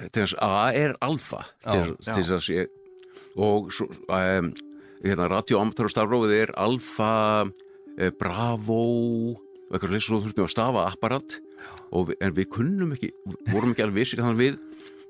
[0.08, 2.66] til þess að A er alfa til, þess að sé
[3.40, 4.50] og svo, um,
[5.04, 7.12] hérna, radioamatúra stafrófið er alfa
[7.98, 11.36] eh, bravo og eitthvað leys svo þurftum við að stafa apparat.
[11.94, 13.12] Og við, en við kunnum ekki
[13.50, 14.58] vorum ekki alveg vissi þannig við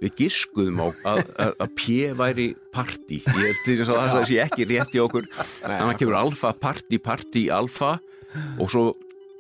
[0.01, 3.21] við giskuðum á að, að, að P væri party.
[3.21, 5.29] Ég held þess að það sé ekki rétt í okkur.
[5.37, 7.93] Þannig að kemur alfa, party, party, alfa
[8.59, 8.85] og svo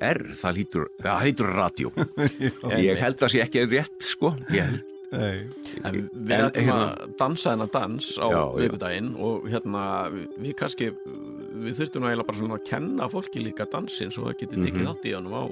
[0.00, 0.56] R, það
[1.04, 1.90] ja, það lítur radio.
[2.80, 6.90] Ég held að það sé ekki rétt sko, ég held En við En, ætlum hérna-
[6.94, 9.82] að dansa þennan dans á vikudaginn og hérna
[10.14, 12.06] við, við kannski við þurftum
[12.38, 14.86] svona að kenna fólki líka dansinn svo það geti tekið Mhm.
[14.92, 15.44] þátt í honum á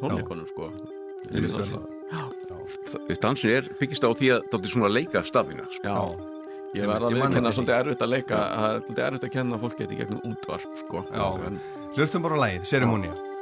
[0.00, 0.70] tónleikonum sko
[3.22, 5.84] dansin er byggist á því að þetta er svona leika stafina sko.
[5.84, 9.60] Já, ég verða að viðkenna svolítið erfitt að leika það er svolítið erfitt að kenna
[9.62, 11.04] fólki þetta í gegnum útvarp sko.
[11.12, 11.26] Já.
[11.50, 11.62] en,
[11.94, 13.33] Hlustum bara á lagið, Ceremonia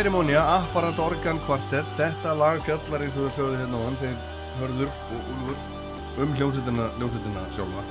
[0.00, 1.88] Ceremonia, Apparat Organ Quartet.
[1.98, 4.14] Þetta lag fjallar eins og þau sögðu hérna á hann þeir
[4.56, 7.82] hörður og úlfur um hljómsveitina, hljómsveitina sjálfa.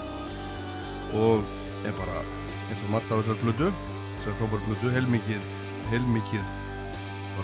[1.21, 1.51] Og
[1.85, 5.45] er bara eins og margt á þessar plötu þessar frábæru plötu, heilmikið
[5.91, 6.49] heilmikið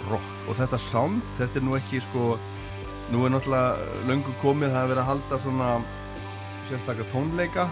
[0.08, 0.26] rock.
[0.50, 2.32] Og þetta sound, þetta er nú ekki sko
[3.14, 5.70] nú er náttúrulega löngu komið það að vera að halda svona
[6.72, 7.68] sérstakka tónleika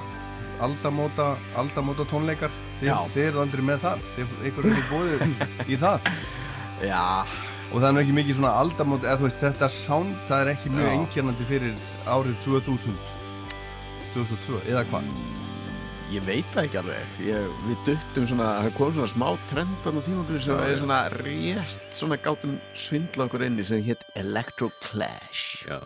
[0.61, 2.53] aldamóta, aldamóta tónleikar
[2.85, 2.99] Já.
[3.17, 4.07] þið eru aldrei með þar.
[4.13, 6.09] Þið, ykkur er ekki bóðið í það
[6.83, 7.25] Já,
[7.71, 10.71] og það er ekki mikið svona aldamót eða þú veist þetta sound það er ekki
[10.73, 10.95] mjög Já.
[10.97, 11.77] einkennandi fyrir
[12.11, 12.97] árið 2000
[14.13, 15.07] 2002 eða hvað?
[16.13, 17.13] Ég veit það ekki alveg.
[17.25, 21.95] Ég, Við duttum svona, það kom svona smá trendan á tímabili sem er svona rétt
[21.97, 25.63] svona gátum svindla okkur inni sem hétt Electro Clash.
[25.65, 25.79] Já.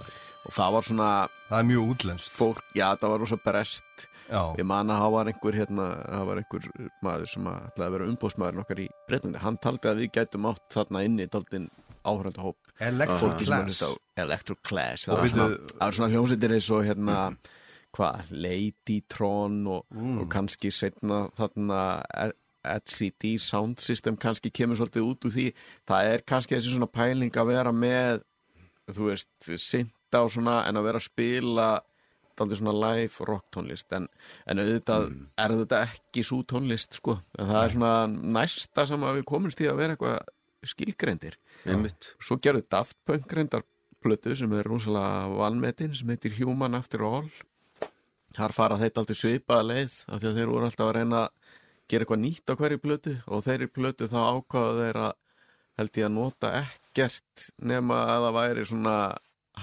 [0.48, 1.08] og það var svona
[1.48, 2.34] það er mjög útlenskt.
[2.36, 6.26] fólk, já það var rosa brest já, ég man að það var einhver hérna, það
[6.30, 6.70] var einhver
[7.04, 10.50] maður sem að ætlaði að vera umbóðsmaðurinn okkar í Breitlandi, hann taldi að við gætum
[10.52, 11.70] átt þarna inni daldinn
[12.08, 13.80] áhörönda hóp Electro fólki sem var Class.
[13.82, 17.16] hlusta á Electro Clash Og það var svona, svona hljómsveitir eins og hérna
[17.98, 20.20] hvað, Ladytron og, Mm.
[20.22, 21.80] og kannski setna þarna
[22.68, 25.46] LCD Sound System kannski kemur svolítið út úr því.
[25.88, 28.22] Það er kannski þessi svona pæling að vera með
[28.92, 29.30] þú veist,
[29.60, 31.68] synda og svona en að vera að spila
[32.38, 34.08] daldið svona live rock tónlist en,
[34.46, 35.10] en auðvitað
[35.44, 37.94] er þetta ekki svo tónlist sko, en það er svona
[38.38, 41.38] næsta sem að við komumst í að vera eitthvað skilgreindir.
[41.70, 42.14] Einmitt.
[42.24, 43.66] Svo gerðu Daft Punk reyndar
[44.04, 47.30] plötu sem er rosalega vanmetin sem heitir Human After All.
[48.38, 51.56] Þar fara þetta alltaf svipaða leið af því að þeir voru alltaf að reyna að
[51.88, 55.16] gera eitthvað nýtt á hverju plötu og þeirri plötu þá ákvaða þeir að
[55.78, 58.98] held ég að nota ekkert nema að það væri svona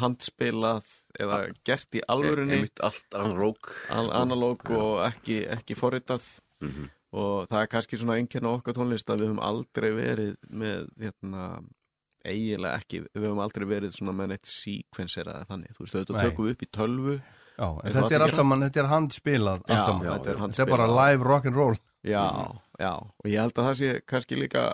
[0.00, 0.88] handspilað
[1.20, 2.56] eða gert í alvörunni.
[2.58, 3.70] einmitt allt analóg.
[3.94, 6.26] Al analóg og ekki, ekki forritað.
[6.64, 6.90] Mhm.
[7.14, 10.88] og það er kannski svona einnkjörn á okkar tónlist að við höfum aldrei verið með
[10.98, 11.42] hérna,
[12.26, 16.24] eiginlega ekki við höfum aldrei verið svona með neitt sequencer eða þannig, þú veist, Nei.
[16.24, 17.14] tökum við upp í tölvu.
[17.54, 20.06] Já, en og þetta er allt saman, þetta er handspilað allt Já, saman.
[20.08, 22.24] þetta er þetta er bara live rock'n'roll já,
[22.82, 24.64] já, og ég held að það sé kannski líka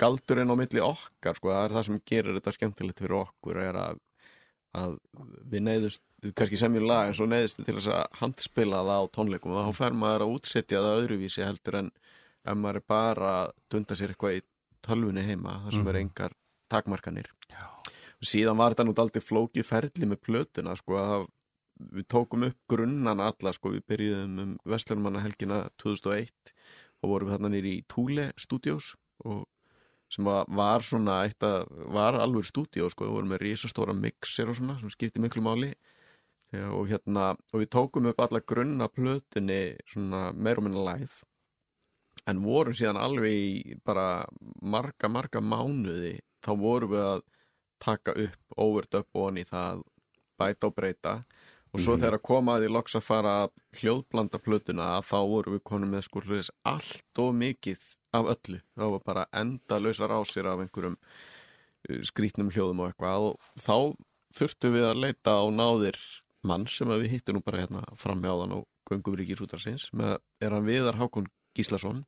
[0.00, 3.78] galdurinn á milli okkar, sko, það er það sem gerir þetta skemmtilegt fyrir okkur er
[3.78, 4.00] að,
[4.74, 4.96] að
[5.50, 6.02] við neyðust
[6.32, 9.54] kannski semjum lag en svo neyðist til þess að handspila það á tónleikum.
[9.54, 11.92] Og þá fer maður að útsetja það öðruvísi heldur en
[12.44, 14.42] ef maður er bara að dunda sér eitthvað í
[14.84, 16.36] tölvunni heima þar sem er engar
[16.72, 17.30] takmarkanir.
[17.48, 17.64] Já.
[18.20, 21.26] og síðan var þetta nú aldrei flókið ferli með plötuna sko að
[21.94, 26.54] við tókum upp grunnana alla sko við byrjuðum um Vestlunumanna helgina 2001
[27.02, 28.94] og vorum við þarna nýri í Thule Studios
[29.24, 29.44] og
[30.14, 34.50] sem var, var svona eitt að, var alveg stúdíó sko, við vorum með risastóra mixer
[34.50, 35.72] og svona sem skipti miklu máli.
[36.54, 41.24] Þegar, og hérna, og við tókum upp alla grunna plötunni svona meir og minna live
[42.30, 44.24] en vorum síðan alveg í bara
[44.62, 47.24] marga, marga mánuði þá vorum við að
[47.84, 49.82] taka upp overdub og í það
[50.40, 51.14] bæta og breyta.
[51.74, 53.34] Og svo þegar að koma að því loks að fara
[53.80, 58.60] hljóðblanda plötuna þá vorum við konum með sko hlutis allt og mikið af öllu.
[58.78, 63.50] Þá var bara enda lausar á sér af einhverjum uh, skrítnum hljóðum og eitthvað og
[63.60, 63.76] þá
[64.34, 65.98] þurftum við að leita á náðir
[66.44, 68.58] mann sem við hittum nú bara hérna fram með áðan á
[68.90, 72.02] göngum ríkisútarsins með er hann Viðar Hákon Gíslason.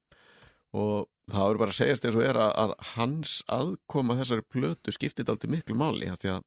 [0.76, 4.92] Og það er bara að segjast eins og er að, að hans aðkoma þessari plötu
[4.92, 6.44] skiptið aldrei miklu máli því að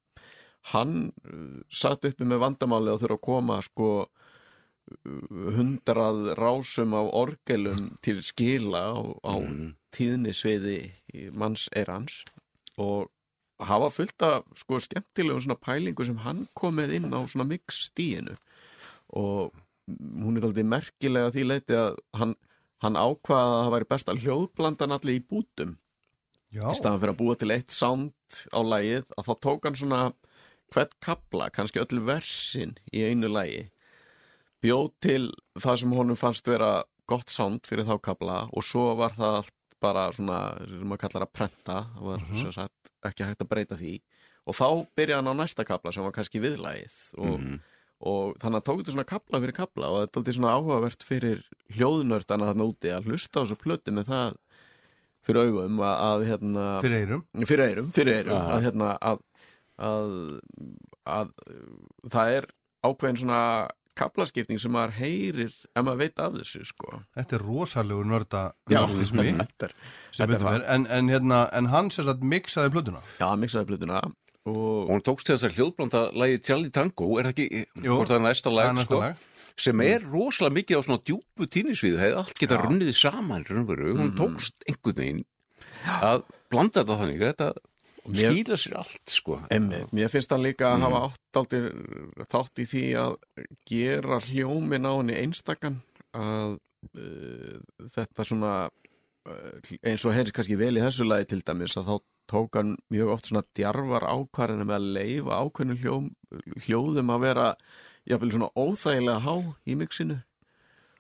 [0.74, 0.96] hann
[1.26, 3.90] uh, satt uppi með vandamáli og þurfa að koma sko
[5.56, 9.34] hundrað rásum af orgelum til skila á, á
[9.96, 10.80] tíðnisviði
[11.34, 12.24] manns er hans
[12.80, 13.10] og
[13.60, 18.38] hafa fullt af sko skemmtilegum svona pælingu sem hann komið inn á svona mix stíinu
[19.10, 19.52] og
[19.98, 22.36] hún er aldrei merkilega því leiti að hann,
[22.84, 25.78] hann ákvaða að það væri best að hljóðblandan allir í bútum.
[26.54, 29.78] Já, í staðan fyrir að búa til eitt sound á lagið að þá tók hann
[29.78, 30.02] svona
[30.74, 33.68] hvert kapla, kannski öll versin í einu lagi
[34.64, 35.24] bjóð til
[35.60, 36.72] það sem honum fannst vera
[37.10, 41.26] gott sound fyrir þá kapla og svo var það allt bara svona sem maður kallar
[41.26, 43.98] að prenta það var sem sagt ekki hægt að breyta því.
[44.50, 44.68] Og þá
[44.98, 47.48] byrjaði hann á næsta kapla sem var kannski viðlagið og,
[48.12, 51.08] og þannig að tók þetta svona kapla fyrir kapla og þetta er alltaf svona áhugavert
[51.08, 51.42] fyrir
[51.78, 54.38] hljóðnördana þarna úti að hlusta á þessu plötu með það
[55.28, 57.26] fyrir augum að, að hérna fyrir eirum.
[57.46, 59.20] fyrir eirum, fyrir eirum að, hérna, að,
[59.90, 60.14] að,
[61.16, 61.34] að
[62.16, 62.50] það er
[62.88, 63.42] ákveðin svona
[64.00, 67.02] kaplaskipting sem maður heyrir ef maður veit af þessu sko.
[67.18, 69.70] Þetta er rosalegur nörda nördismi þetta
[70.16, 70.56] þetta.
[70.76, 73.04] En, en, hérna, en hann sér að mixaði plötuna.
[73.22, 74.16] Já, miksaði plötuna og
[74.50, 78.10] og hún tókst til þess að hljóðblanda lagið Charlie Tango, er það ekki, Jú, hvort
[78.10, 79.26] það er næsta lag, er næsta sko, lag.
[79.60, 84.16] sem er rosalega mikið á svona djúpu tínisviðu, hefði allt geta runnið saman, raunveru, hún
[84.18, 85.22] tókst einhvern veginn
[86.00, 87.62] að blanda þetta þannig, þetta mér-
[88.08, 89.40] skýla sér allt, sko.
[89.54, 93.16] Einmitt, mér finnst hann líka að hafa átt aldrei þátt í því að
[93.70, 95.82] gera hljómin á henni einstakann
[96.18, 96.56] að
[96.98, 97.58] uh,
[97.96, 101.96] þetta svona uh, eins og heyrðis kannski vel í þessu lagi til dæmis að þá
[102.30, 106.10] tók hann mjög oft svona djarfar ákvarðinu með að leifa ákveðinu hljóm,
[106.66, 107.48] hljóðum að vera
[108.10, 109.34] jafnvel svona óþægilega há
[109.66, 110.20] í mixinu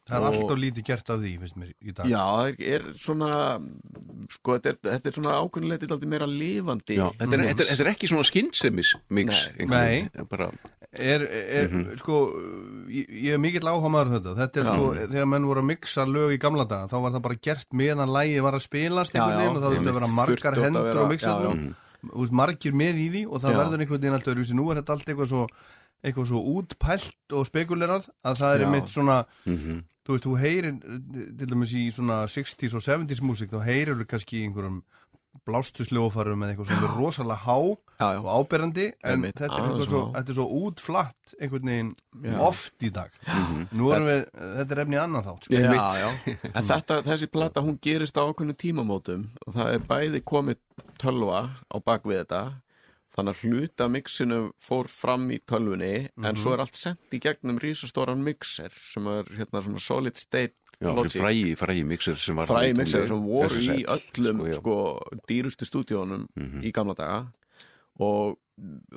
[0.09, 2.09] Það er alltaf lítið gert af því, finnst mér, í dag.
[2.09, 3.29] Já, það er, er svona
[4.33, 7.71] sko, þetta er, þetta er svona ákveðinlega aldrei meira lifandi Já, þetta er, þetta, er,
[7.71, 10.25] þetta er ekki svona skynnsemis mix, Nei.
[10.29, 10.51] bara,
[10.89, 11.67] Er, er
[12.01, 12.15] sko,
[12.89, 14.31] ég, ég er mikill áhuga maður um þetta.
[14.39, 14.69] Þetta er Já.
[14.73, 17.77] sko, þegar menn voru að mixa lög í gamla daga, þá var það bara gert
[17.77, 21.01] meðan lægi var að spilast Já, einhvern veginn og það þurfti að vera margar hendur
[21.03, 23.57] á Þú veist, margir með í því og það Já.
[23.59, 24.55] verður einhvern veginn alltaf öðruvísi.
[24.55, 25.41] Nú er þetta allt eitthvað svo,
[26.03, 29.81] eitthvað svo útpælt og spekulerað að það er einmitt svona, mhm.
[30.07, 30.79] þú veist, þú heyrir
[31.41, 34.81] til dæmis í svona 60s og 70s músík, þá heyrir þú kannski í einhverjum
[35.47, 37.57] blástusljófarum eða eitthvað sem er rosalega há
[37.99, 38.19] Já, já.
[38.21, 41.91] og áberandi en Einmitt, þetta er, eitthvað svo, þetta er svo útflatt einhvern veginn
[42.23, 42.35] Já.
[42.47, 43.17] oft í dag
[43.77, 45.59] nú erum við, þetta er efni annan þátt sko.
[45.59, 50.23] Já, já, en þetta, þessi plata hún gerist á ákveðnu tímamótum og það er bæði
[50.33, 50.61] komið
[51.01, 52.41] tölva á bakvið þetta
[53.19, 55.93] þannig að hluta mixinu fór fram í tölvunni
[56.23, 60.55] en svo er allt sendt í gegnum rísastóran mixer sem er hérna svona solid state
[60.79, 61.19] já, logic.
[61.19, 64.55] frægi, frægi mixer sem var fræði mixer sem voru í öllum já.
[64.59, 64.77] sko,
[65.29, 66.27] dýrustu stúdíónum
[66.63, 67.19] í gamla daga.
[67.99, 68.37] Og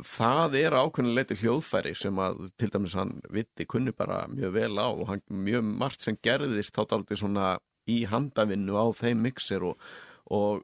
[0.07, 4.89] það er ákveðinleiti hljóðfæri sem að til dæmis hann vitti kunni bara mjög vel á
[4.91, 7.57] og hann, mjög margt sem gerðist þá daldi svona
[7.91, 9.81] í handavinnu á þeim mixer og,
[10.31, 10.63] og,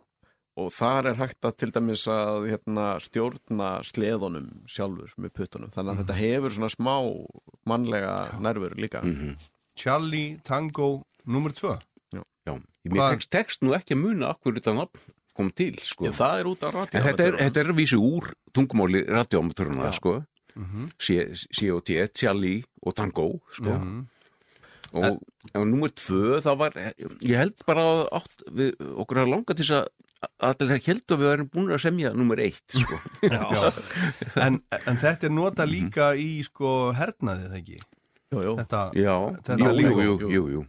[0.59, 5.71] og þar er hægt að til dæmis að hérna, stjórna sleðunum sjálfur með puttunum.
[5.75, 6.95] Þannig að þetta hefur svona smá
[7.69, 9.03] mannlega nervur líka.
[9.79, 11.77] Charlie Tango nummer 2
[12.17, 12.25] Já,
[12.55, 16.09] Hvað- mér tekst, tekst nú ekki að muna akkur þetta nafn kom til, sko.
[16.09, 19.93] Já, það er út af En þetta er, þetta er að vísu úr tungumáli radioamatöruna,
[19.95, 20.25] sko.
[20.99, 21.99] C.O.T.
[22.19, 23.77] Charlie og Tango, sko.
[24.97, 25.19] Og,
[25.53, 26.77] og nummer tvö, það var,
[27.21, 28.71] ég held bara að átt, við,
[29.05, 29.89] okkur að langa til þess að
[30.43, 32.99] að það held að við erum búin að semja nummer eitt, sko.
[34.47, 37.81] En, en þetta er nota líka í sko hernaðið, ekki?
[38.29, 38.51] Jú, jú.
[38.59, 40.63] Þetta, Já, þetta jú, jú, jú, jú.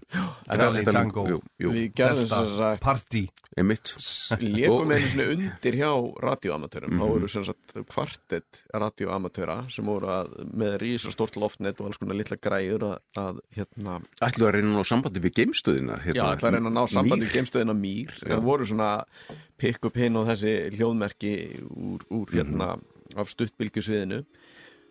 [0.48, 1.24] Charlie Tango.
[1.60, 3.26] Við gerðum sagt Party
[3.60, 3.92] emitt.
[4.40, 5.90] Lékum einu svona undir hjá
[6.24, 7.02] radioamatörum Mhm.
[7.04, 11.98] þá eru sem sagt kvartett radioamatöra sem voru að, með rísa stort loftnet og alls
[12.00, 16.00] konar litla græjur að, að hérna, Ætlu að reyna að ná sambandi við geimstöðina.
[16.16, 19.04] já, ætla að reyna að ná sambandi við geimstöðina mýr, það voru svona
[19.60, 21.34] pikk upp hinn og þessi hljóðmerki
[21.76, 22.38] úr, úr Mhm.
[22.40, 22.80] hérna
[23.18, 24.24] af stuttbylgjusviðinu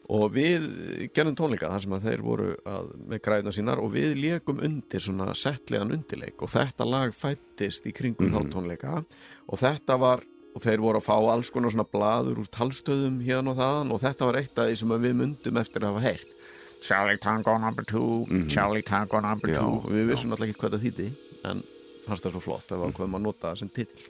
[0.08, 0.64] og við
[1.12, 5.04] gerðum tónleika þar sem að þeir voru að, með græðina sínar og við lékum undir
[5.04, 6.40] svona settlegan undirleik.
[6.44, 10.24] Og þetta lag fættist í kringum þá tónleika og þetta var
[10.56, 13.92] og þeir voru að fá alls konar svona blaður úr talstöðum hérna og þaðan.
[13.94, 16.34] Og þetta var eitt af því sem við mundum eftir að hafa heyrt.
[16.80, 19.80] Charlie Tango number two Charlie Tango number Já, two.
[19.82, 21.08] Og við vissum alltaf ekki hvað það þýtti
[21.50, 21.62] en
[22.06, 24.06] fannst það svo flott að við ákveðum að nota það sem titill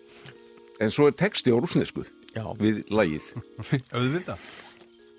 [0.84, 2.04] En svo er texti á rúsnesku
[2.60, 3.32] við lagið.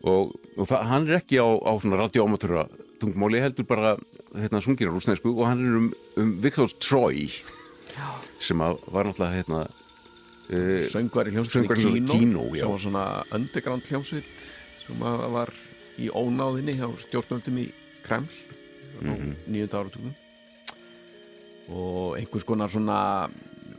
[0.08, 2.68] og, og það, hann er ekki á, á svona radioamatöra
[3.02, 3.96] tungmáli heldur bara
[4.36, 5.90] hérna sungir á rúsnesku og hann er um,
[6.22, 7.28] um Viktor Troy
[8.40, 12.64] sem að var náttúrulega hérna uh, söngvari hljómsveit Söngvari Kino, hljómsveit Kino, já.
[12.64, 13.06] sem var svona
[13.36, 14.48] underground hljómsveit
[14.86, 15.54] sem að var
[16.00, 17.68] í ónáðinni hjá stjórnöldum í
[18.06, 18.48] Kreml á
[19.00, 19.36] Mhm.
[19.48, 20.12] nýjönda áratugum
[21.72, 23.30] og einhvers konar svona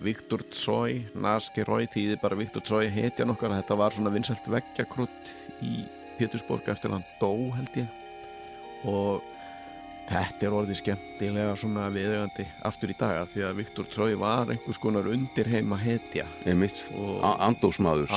[0.00, 5.32] Viktor Tsoi, Naski Rói þýði bara Viktor Tsoi hetja nokkar þetta var svona vinsælt veggjakrutt
[5.60, 5.82] í
[6.20, 7.88] Pétursborg eftir hann dó held ég.
[8.88, 9.22] Og
[10.10, 14.80] þetta er orðið skemmtilega svona viðegandi aftur í daga því að Viktor Tsoi var einhvers
[14.82, 16.26] konar undirheima hetja.
[16.46, 18.16] Einmitt, Og- A- andófsmaður sko.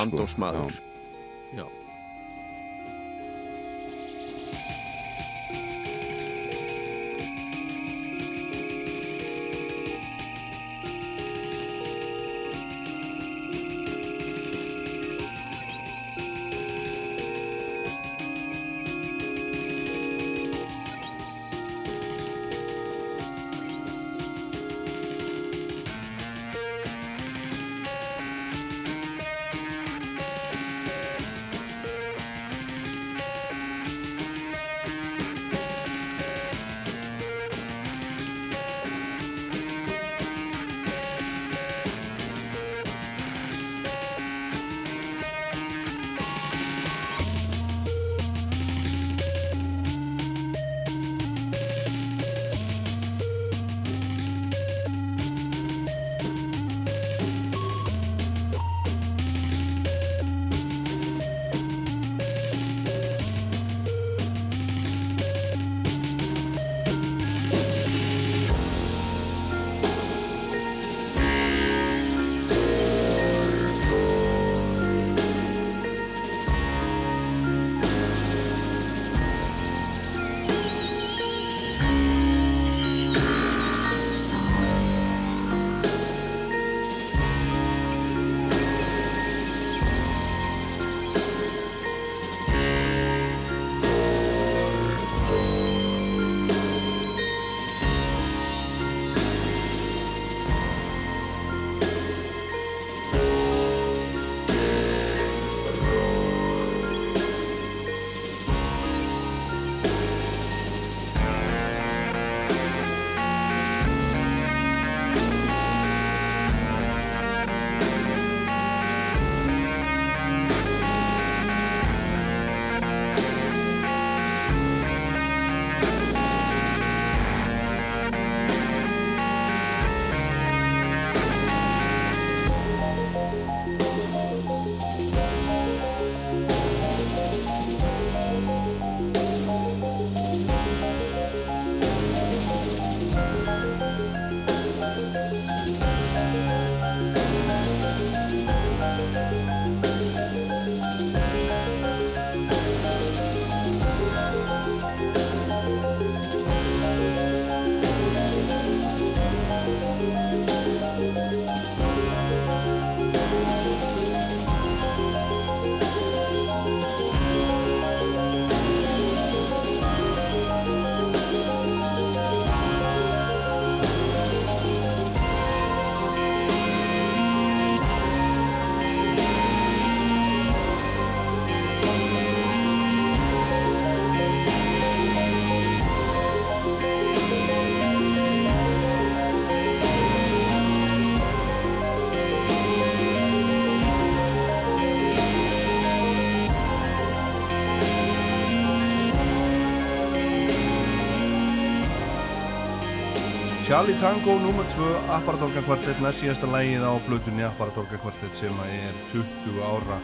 [203.74, 204.66] Charlie Tango nr.
[204.76, 209.96] 2 Apparatorgan kvartett næst síðasta lægið á blötunni Apparatorgan kvartett sem að er 20 ára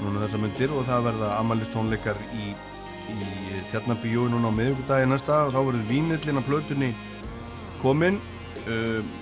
[0.00, 2.48] núna þessa myndir og það verða amalistónleikar í,
[3.14, 6.88] í Tjarnabíu núna á miðugudagi næsta og þá verður vínillin á blötunni
[7.84, 8.18] komin
[8.64, 9.12] um,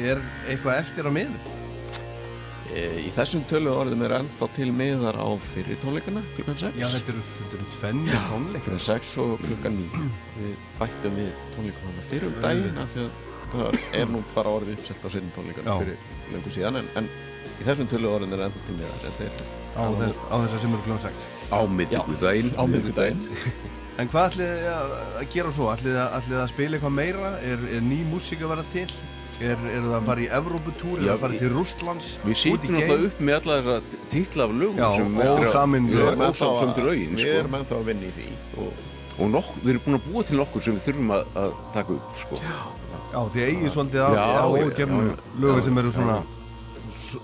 [0.00, 1.50] er eitthvað eftir á miður?
[2.72, 6.88] E, Í þessum tölu orðum er ennþá til miðar á fyrir tónleikana klukkan 6 Já,
[6.88, 12.36] þetta eru, tvenni tónleikar klukkan 6 og klukkan 9 Við bættum við tónleikana fyrir um
[12.44, 15.78] daginn af því að það er nú bara orðið uppselt á setjum tónleikana Já.
[15.82, 15.96] fyrir
[16.34, 17.08] löngu síðan en, en
[17.46, 19.40] í þessum tölu orðum er ennþá til þeir
[19.76, 21.18] á, á þess að sem eru kljóðan sagt
[21.50, 23.20] á miðvikudaginn
[23.96, 24.66] En hvað ætlið þið
[25.16, 25.68] að gera svo?
[25.72, 25.94] Ætlið
[26.26, 27.28] þið að, spila eitthvað meira?
[27.48, 28.88] Er, er ný músík að vera til?
[29.36, 30.98] Er, er það að fara í Evróputúr?
[30.98, 32.10] Er það að fara til Rústlands?
[32.24, 35.16] Við sýtum alltaf upp með alla þessa titla af lögum Já, sem
[35.46, 36.10] ósamin Við lög.
[36.10, 37.38] erum ennþá að- ósamsömdu lögin við sko.
[37.40, 38.28] erum ennþá að vinna í því
[38.66, 38.84] og
[39.18, 41.94] og nokk, við erum búin að búa til nokkur sem við þurfum að, að taka
[41.96, 42.40] upp sko.
[42.42, 45.12] Já, þið eigið svolítið af Já, já, já.
[45.40, 46.16] lögum sem eru svona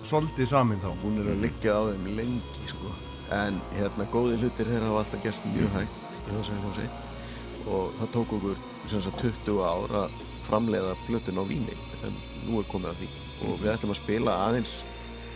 [0.02, 0.90] svolítið samin þá.
[1.02, 2.93] hún er að liggja á þeim lengi sko.
[3.32, 8.10] en hérna góði hlutir þeir hafa alltaf gerst mjög hægt í þessari hljómsveit og það
[8.16, 8.59] tók okkur
[8.93, 13.09] sem sagt 20 ár að framleiða plötun á víni en nú er komið að því
[13.47, 14.74] og við ætlum að spila aðeins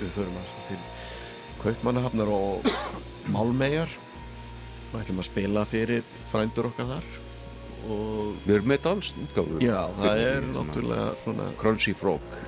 [0.01, 0.81] við förum að til
[1.63, 2.69] Kaupmannahafnar og
[3.33, 3.89] Málmeyjar
[4.93, 7.09] og ætlum að spila fyrir frændur okkar þar
[7.87, 12.39] og Við erum með dansútgáfu já, það er náttúrulega svona Crunchy Frog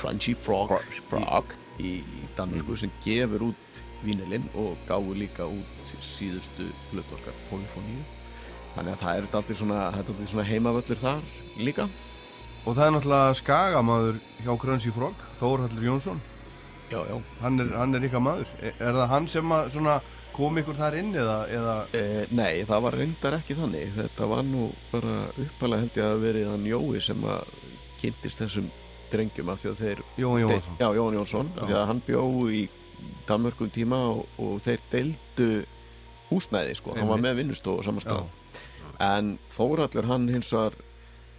[0.00, 0.76] Crunchy Frog,
[1.10, 1.56] Frog.
[1.78, 8.04] í, í Danmörku sem gefur út vínilinn og gáfu líka út síðustu hlut okkar Polyfoníu
[8.76, 9.80] þannig að það er daldið svona,
[10.30, 11.26] svona heimavöllur þar
[11.60, 11.88] líka
[12.68, 16.18] Og það er náttúrulega skagamaður hjá Crunchy Frog, Þórhallur Jónsson.
[16.90, 17.16] já, já.
[17.40, 18.48] Hann er, hann er líka maður.
[18.60, 19.94] Er, er það hann sem að svona
[20.40, 21.76] kom ykkur þar inn eða, eða?
[21.96, 22.04] E,
[22.34, 23.94] nei, það var reyndar ekki þannig.
[23.96, 27.56] Þetta var nú bara uppalega held ég að verið hann Jói sem að
[28.00, 28.70] kynntist þessum
[29.10, 30.78] drengjum af því að þeir Jón Jónsson?
[30.80, 32.62] Já, Jón Jónsson, af því að hann bjó í
[33.28, 35.48] Danmörkum tíma og, og þeir deildu
[36.30, 37.26] húsnæði sko, hann var Einmitt.
[37.26, 38.36] með vinnustofu á sama stað.
[39.00, 40.76] En Þórallur hann hins var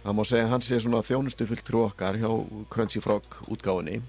[0.02, 2.28] það má segja að hann sé svona þjónustu fyllt trú okkar hjá
[2.72, 4.00] Crunchy Frog útgáfunni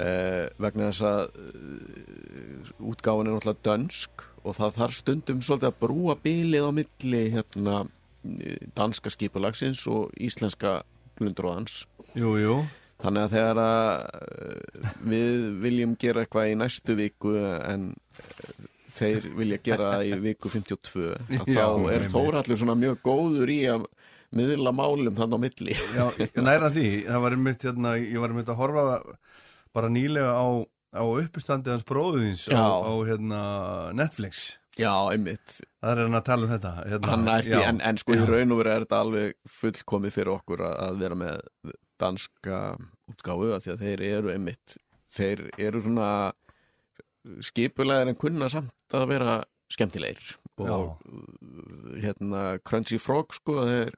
[0.00, 5.78] uh, vegna þess að uh, útgáfun er náttúrulega dönsk og það þarf stundum svolítið að
[5.80, 10.82] brúa bilið á milli hérna eh, danska skipulagsins og íslenska
[11.18, 11.84] blundróðans
[12.14, 12.58] Jú, jú.
[13.02, 17.88] Þannig að þegar að uh, við viljum gera eitthvað í næstu viku en
[18.94, 22.06] þeir vilja gera það í viku 52 að Já, þá er.
[22.12, 23.88] Þórhallur svona mjög góður í að
[24.34, 26.06] miðla málum þannig á milli Já,
[26.42, 28.86] næra því, það var einmitt hérna, ég var einmitt að horfa
[29.74, 30.46] bara nýlega á,
[30.94, 32.66] á uppustandi hans bróðins á, Já.
[32.86, 33.40] á hérna,
[33.96, 34.58] Netflix.
[34.74, 36.70] Já, einmitt Það er hann að tala um þetta.
[36.90, 37.58] Hérna, já.
[37.68, 41.02] en, en sko í raun og veru er þetta alveg fullkomið fyrir okkur að, að
[41.04, 42.60] vera með danska
[43.12, 44.76] útgáfu af því að þeir eru einmitt
[45.14, 46.08] þeir eru svona
[47.44, 49.36] skipulegir en kunna samt að vera
[49.72, 50.34] skemmtilegir
[50.64, 50.96] og
[52.02, 53.94] hérna Crunchy Frog sko þeir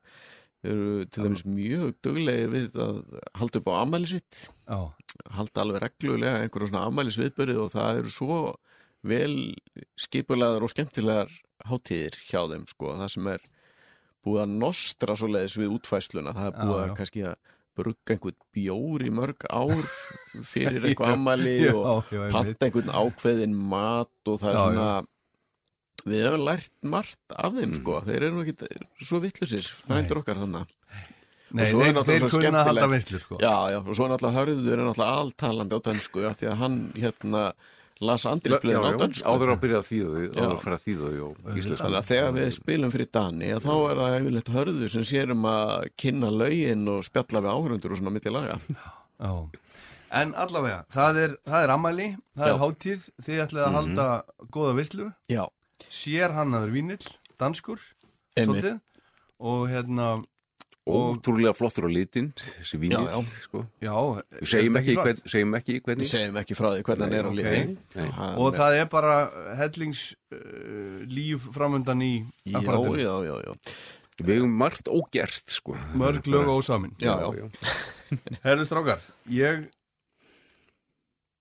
[0.67, 3.01] eru til dæmis mjög duglegir við að
[3.39, 4.79] halda upp á ammæli sitt Já,
[5.37, 8.39] halda alveg reglulega einhverja svona ammælisviðbörið og það eru svo
[9.07, 9.35] vel
[10.01, 11.31] skipulegar og skemmtilegar
[11.69, 13.45] hátíðir hjá þeim sko, það sem er
[14.27, 16.95] búið að nostra svo leiðis við útfæsluna, það er búið Já, að já.
[17.01, 17.37] kannski að
[17.77, 19.91] brugga einhvern bjór í mörg ár
[20.53, 24.89] fyrir eitthvað ammæli já, og já, panta einhvern ákveðin mat og það er Já, svona
[26.07, 27.79] við hefum lært margt af þeim Mm.
[27.83, 30.75] sko, þeir eru ekki svo vittlusir, frændur okkar þannig
[31.55, 33.39] Nei, er þeir, þeir kunna að halda veislu sko.
[33.39, 36.57] Já, já, og svo er náttúrulega hörður er náttúrulega alltalandi á dönsku af því að
[36.63, 37.43] hann hérna
[38.07, 39.29] las andrisblöðin á dönsku.
[39.31, 40.79] áður að byrja að þýða þau áður fara
[41.57, 45.33] íslenska Þannig að þegar við spilum fyrir Dani þá er það yfirleitt hörður sem sér
[45.37, 48.59] um að kynna lögin og spjalla við áhörundur og svona milli laga.
[49.17, 49.33] Já.
[50.17, 52.07] En allavega, það er, það er ammæli,
[52.39, 52.53] það Já.
[52.53, 54.07] er hátíð, þið ætlið að halda
[54.55, 55.43] góða veislu, Já,
[55.93, 57.09] sér hannaður vínill,
[57.43, 57.83] danskur,
[59.37, 60.07] og hérna,
[60.87, 63.17] ótrúlega flottur á litin þessi Já, já.
[63.43, 63.65] sko.
[63.83, 63.95] já,
[64.39, 67.27] Við segjum ekki, hvern, segjum ekki við hvernig segjum ekki frá því hvernig hann er
[67.27, 67.77] á litin.
[67.97, 69.17] Hann Og er- það er bara
[69.59, 72.13] hellings uh, líf framöndan í
[72.47, 72.99] Já, apparatinu.
[73.03, 75.75] já, já, já við hefum margt ógert sko.
[75.93, 76.95] Mörg lög og ósamin.
[77.03, 77.51] Já, já,
[78.47, 79.67] Herðu strákar, ég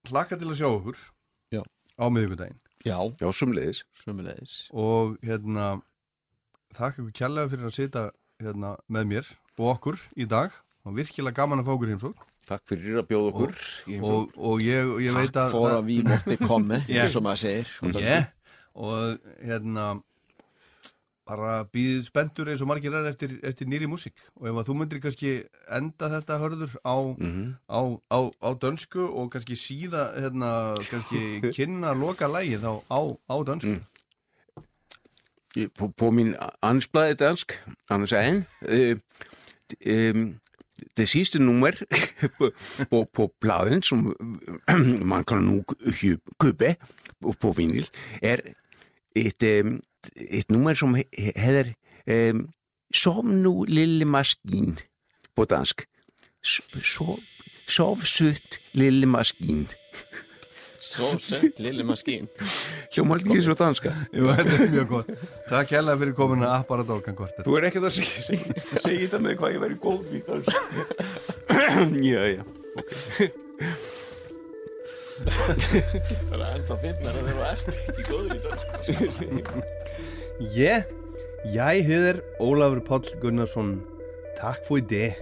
[0.10, 0.98] hlakka til að sjá okkur
[1.54, 1.62] Já.
[1.98, 5.70] á miðvikudaginn já, já, sumleiðis sömulegis og hérna
[6.76, 8.04] þakka ykkur kjærlega fyrir að sita
[8.44, 10.52] hérna með mér og okkur í dag.
[10.86, 13.54] Og virkilega gaman að fá okkur heimsók takk fyrir að bjóða okkur
[13.90, 17.00] Ég- og, og ég, og ég veit Takk að fór að við mótti komme Já.
[17.02, 17.72] eins og maður segir
[18.06, 18.28] yeah.
[18.78, 19.86] og hérna
[21.26, 24.14] bara býðið spendur eins og margir er eftir, eftir nýri músík.
[24.38, 25.32] Og ef að þú myndir kannski
[25.74, 26.96] enda þetta hörður á,
[27.66, 27.82] á,
[28.14, 30.52] á, á dönsku og kannski síða hérna,
[30.86, 31.24] kannski
[31.58, 33.74] kynna loka lægi þá á, á dönsku.
[33.74, 33.95] I-
[35.78, 38.98] På, på min andelsblad i dansk, Anders Ahen, øh,
[39.86, 40.28] øh,
[40.98, 41.72] det sidste nummer
[42.38, 42.52] på,
[42.90, 44.16] på, på bladen, som
[44.70, 45.64] øh, man kan nu
[46.02, 46.76] kø- købe
[47.22, 47.84] på, på vinyl,
[48.22, 48.38] er
[49.16, 49.80] et, øh,
[50.16, 51.64] et nummer, som he- hedder
[52.08, 52.36] øh,
[52.94, 54.80] Sov nu, lille maskin
[55.36, 55.86] på dansk.
[56.84, 57.20] Sov,
[57.68, 59.68] sov sødt, lille maskin.
[60.96, 62.30] Svo sett, lille maskín
[62.96, 63.92] Hljómar ekki svo danska.
[64.16, 65.10] Jú, þetta er mjög gott
[65.50, 69.02] Takk hérlega fyrir komin að Apparat Organ Quartet Þú er ekkert að segja, segja, segja
[69.04, 70.48] þetta með hvað ég væri góð í dans.
[72.12, 72.44] já, já.
[75.16, 78.64] Það er ennþá finnar að þeir eru ert ekki góður í dans
[80.52, 80.84] Yeah,
[81.48, 83.78] jeg hedder Olafur Páll Gunnarsson
[84.40, 85.14] Takk for det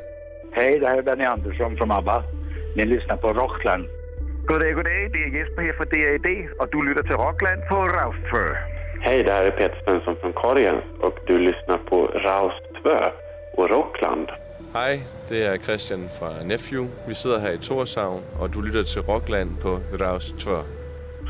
[0.54, 2.24] Hej, det här är Benny Andersson från ABBA.
[2.76, 3.88] Ni lyssnar på Rockland.
[4.48, 5.10] Goddag, goddag.
[5.14, 6.28] Det är Jesper här för DAD
[6.60, 8.58] och du lyssnar till Rockland på Raustför.
[9.02, 12.90] Hej, det här är Peter Svensson från Korgens och du lyssnar på Raust 2
[13.58, 14.28] och Rockland.
[14.74, 16.90] Hej, det er Christian fra Nephew.
[17.08, 20.52] Vi sidder her i Torshavn, og du lytter til Rockland på Raus 2.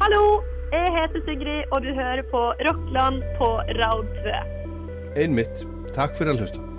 [0.01, 0.41] Hallo,
[0.71, 3.45] jeg heter Sigrid, og du hører på Rockland på
[3.81, 4.05] Rad
[5.15, 5.21] 2.
[5.21, 6.72] Einmitt, takk fyrir að hlusta